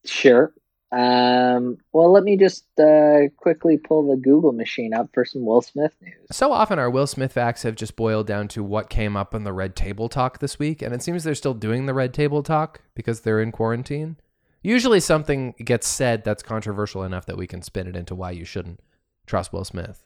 Sure. 0.06 0.54
Um, 0.92 1.78
well, 1.94 2.12
let 2.12 2.24
me 2.24 2.36
just 2.36 2.66
uh, 2.78 3.30
quickly 3.38 3.78
pull 3.78 4.10
the 4.10 4.18
Google 4.18 4.52
machine 4.52 4.94
up 4.94 5.12
for 5.14 5.24
some 5.24 5.46
Will 5.46 5.62
Smith 5.62 5.94
news. 6.02 6.16
So 6.32 6.52
often 6.52 6.78
our 6.78 6.90
Will 6.90 7.08
Smith 7.08 7.32
facts 7.32 7.64
have 7.64 7.76
just 7.76 7.96
boiled 7.96 8.28
down 8.28 8.50
to 8.50 8.64
what 8.64 8.90
came 8.90 9.16
up 9.16 9.34
on 9.34 9.46
the 9.46 9.54
Red 9.54 9.78
Table 9.78 10.10
Talk 10.10 10.40
this 10.40 10.60
week, 10.60 10.82
and 10.82 10.94
it 10.94 11.04
seems 11.04 11.24
they're 11.24 11.36
still 11.36 11.54
doing 11.54 11.86
the 11.86 11.94
Red 11.94 12.14
Table 12.14 12.42
Talk 12.44 12.82
because 12.96 13.22
they're 13.22 13.40
in 13.40 13.52
quarantine. 13.52 14.18
Usually 14.62 15.00
something 15.00 15.54
gets 15.64 15.88
said 15.88 16.24
that's 16.24 16.44
controversial 16.44 17.04
enough 17.04 17.26
that 17.28 17.38
we 17.38 17.48
can 17.48 17.62
spin 17.62 17.88
it 17.88 17.96
into 17.96 18.14
why 18.14 18.32
you 18.32 18.46
shouldn't 18.46 18.82
trust 19.26 19.54
Will 19.54 19.64
Smith. 19.64 20.04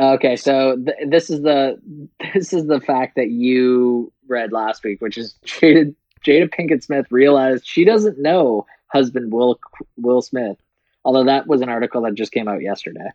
Okay, 0.00 0.36
so 0.36 0.76
th- 0.76 1.08
this 1.08 1.28
is 1.30 1.42
the 1.42 1.80
this 2.34 2.52
is 2.52 2.66
the 2.66 2.80
fact 2.80 3.16
that 3.16 3.30
you 3.30 4.12
read 4.28 4.52
last 4.52 4.84
week, 4.84 5.00
which 5.00 5.18
is 5.18 5.34
Jada 5.44 5.94
Jada 6.24 6.48
Pinkett 6.52 6.82
Smith 6.82 7.06
realized 7.10 7.66
she 7.66 7.84
doesn't 7.84 8.18
know 8.20 8.66
husband 8.86 9.32
Will 9.32 9.58
Will 9.96 10.22
Smith, 10.22 10.56
although 11.04 11.24
that 11.24 11.46
was 11.46 11.60
an 11.60 11.68
article 11.68 12.02
that 12.02 12.14
just 12.14 12.32
came 12.32 12.46
out 12.48 12.62
yesterday. 12.62 13.10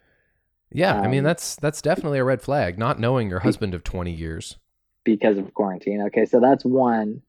Yeah, 0.71 0.99
I 0.99 1.07
mean 1.07 1.19
Um, 1.19 1.26
that's 1.26 1.55
that's 1.57 1.82
definitely 1.82 2.19
a 2.19 2.24
red 2.24 2.41
flag. 2.41 2.78
Not 2.78 2.99
knowing 2.99 3.30
your 3.30 3.39
husband 3.39 3.74
of 3.74 3.84
twenty 3.84 4.11
years. 4.11 4.57
because 5.05 5.38
of 5.38 5.53
quarantine. 5.53 6.01
Okay, 6.07 6.26
so 6.26 6.39
that's 6.41 6.65
one. 6.65 7.21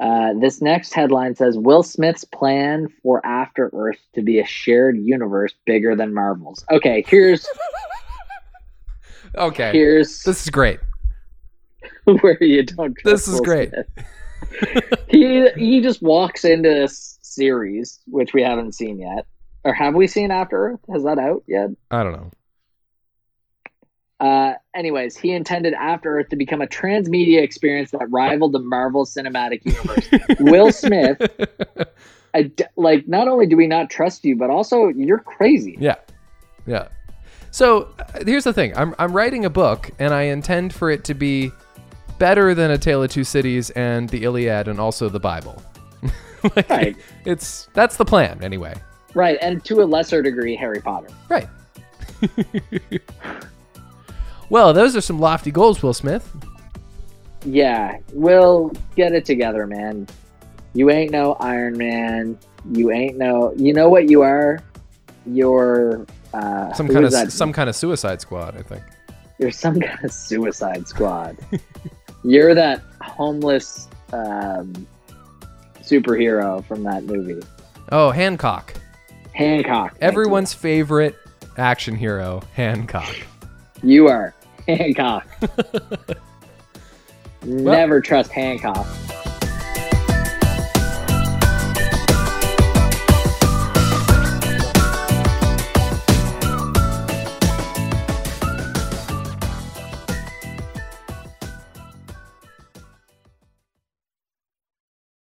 Uh, 0.00 0.32
this 0.40 0.60
next 0.60 0.92
headline 0.92 1.36
says 1.36 1.56
Will 1.56 1.82
Smith's 1.82 2.24
plan 2.24 2.88
for 3.02 3.24
After 3.24 3.70
Earth 3.72 4.00
to 4.14 4.22
be 4.22 4.40
a 4.40 4.46
shared 4.46 4.98
universe 4.98 5.54
bigger 5.66 5.94
than 5.94 6.12
Marvel's. 6.12 6.64
Okay, 6.70 7.04
here's 7.06 7.46
Okay. 9.36 9.72
here's 9.72 10.22
This 10.22 10.44
is 10.44 10.50
great. 10.50 10.80
where 12.20 12.42
you 12.42 12.64
don't. 12.64 12.96
This 13.04 13.28
is 13.28 13.34
Will 13.34 13.44
great. 13.44 13.72
He 15.08 15.48
he 15.56 15.80
just 15.80 16.02
walks 16.02 16.44
into 16.44 16.68
this 16.68 17.18
series, 17.22 18.00
which 18.06 18.34
we 18.34 18.42
haven't 18.42 18.72
seen 18.72 19.00
yet, 19.00 19.26
or 19.64 19.72
have 19.72 19.94
we 19.94 20.06
seen 20.06 20.30
After 20.30 20.72
Earth? 20.72 20.80
Has 20.92 21.02
that 21.04 21.18
out 21.18 21.42
yet? 21.46 21.70
I 21.90 22.02
don't 22.02 22.12
know. 22.12 22.30
Uh, 24.20 24.54
anyways, 24.74 25.16
he 25.16 25.32
intended 25.32 25.74
After 25.74 26.18
Earth 26.18 26.28
to 26.30 26.36
become 26.36 26.62
a 26.62 26.66
transmedia 26.66 27.42
experience 27.42 27.90
that 27.90 28.06
rivaled 28.10 28.52
the 28.52 28.60
Marvel 28.60 29.04
Cinematic 29.04 29.64
Universe. 29.64 30.08
Will 30.40 30.72
Smith, 30.72 31.20
I 32.32 32.44
d- 32.44 32.64
like, 32.76 33.08
not 33.08 33.28
only 33.28 33.46
do 33.46 33.56
we 33.56 33.66
not 33.66 33.90
trust 33.90 34.24
you, 34.24 34.36
but 34.36 34.50
also 34.50 34.88
you're 34.88 35.18
crazy. 35.18 35.76
Yeah. 35.78 35.96
Yeah. 36.66 36.88
So 37.50 37.88
uh, 37.98 38.24
here's 38.24 38.44
the 38.44 38.52
thing 38.52 38.76
I'm, 38.76 38.94
I'm 38.98 39.12
writing 39.12 39.44
a 39.44 39.50
book, 39.50 39.90
and 39.98 40.14
I 40.14 40.22
intend 40.22 40.72
for 40.72 40.90
it 40.90 41.04
to 41.04 41.14
be 41.14 41.50
better 42.18 42.54
than 42.54 42.70
A 42.70 42.78
Tale 42.78 43.02
of 43.02 43.10
Two 43.10 43.24
Cities 43.24 43.70
and 43.70 44.08
the 44.08 44.24
Iliad 44.24 44.68
and 44.68 44.80
also 44.80 45.08
the 45.08 45.20
Bible. 45.20 45.62
like, 46.56 46.68
Right. 46.70 46.96
It's 47.24 47.68
that's 47.74 47.96
the 47.96 48.04
plan 48.04 48.42
anyway. 48.42 48.74
Right, 49.14 49.38
and 49.40 49.64
to 49.64 49.80
a 49.82 49.84
lesser 49.84 50.22
degree, 50.22 50.56
Harry 50.56 50.80
Potter. 50.80 51.08
Right. 51.28 51.48
well, 54.50 54.72
those 54.72 54.94
are 54.96 55.00
some 55.00 55.18
lofty 55.18 55.50
goals, 55.50 55.82
Will 55.82 55.94
Smith. 55.94 56.30
Yeah, 57.44 57.98
Will, 58.12 58.72
get 58.96 59.12
it 59.12 59.24
together, 59.24 59.66
man. 59.66 60.06
You 60.72 60.90
ain't 60.90 61.10
no 61.12 61.34
Iron 61.34 61.76
Man. 61.76 62.38
You 62.72 62.90
ain't 62.90 63.16
no. 63.18 63.52
You 63.56 63.72
know 63.74 63.88
what 63.88 64.08
you 64.08 64.22
are? 64.22 64.60
You're 65.26 66.06
uh, 66.32 66.72
Some 66.72 66.88
kind 66.88 67.04
of 67.04 67.12
that? 67.12 67.30
some 67.32 67.52
kind 67.52 67.68
of 67.68 67.76
Suicide 67.76 68.20
Squad, 68.20 68.56
I 68.56 68.62
think. 68.62 68.82
You're 69.38 69.50
some 69.50 69.80
kind 69.80 70.04
of 70.04 70.12
Suicide 70.12 70.88
Squad. 70.88 71.36
You're 72.24 72.54
that 72.54 72.82
homeless 73.02 73.88
um, 74.12 74.86
superhero 75.82 76.64
from 76.64 76.82
that 76.84 77.04
movie, 77.04 77.42
Oh, 77.92 78.10
Hancock. 78.10 78.72
Hancock. 79.32 79.96
Everyone's 80.00 80.54
favorite 80.54 81.14
action 81.58 81.94
hero, 81.94 82.42
Hancock. 82.54 83.14
You. 83.84 84.08
Are 84.08 84.34
Hancock. 84.68 85.26
Never 87.44 88.00
trust 88.00 88.30
Hancock. 88.30 88.86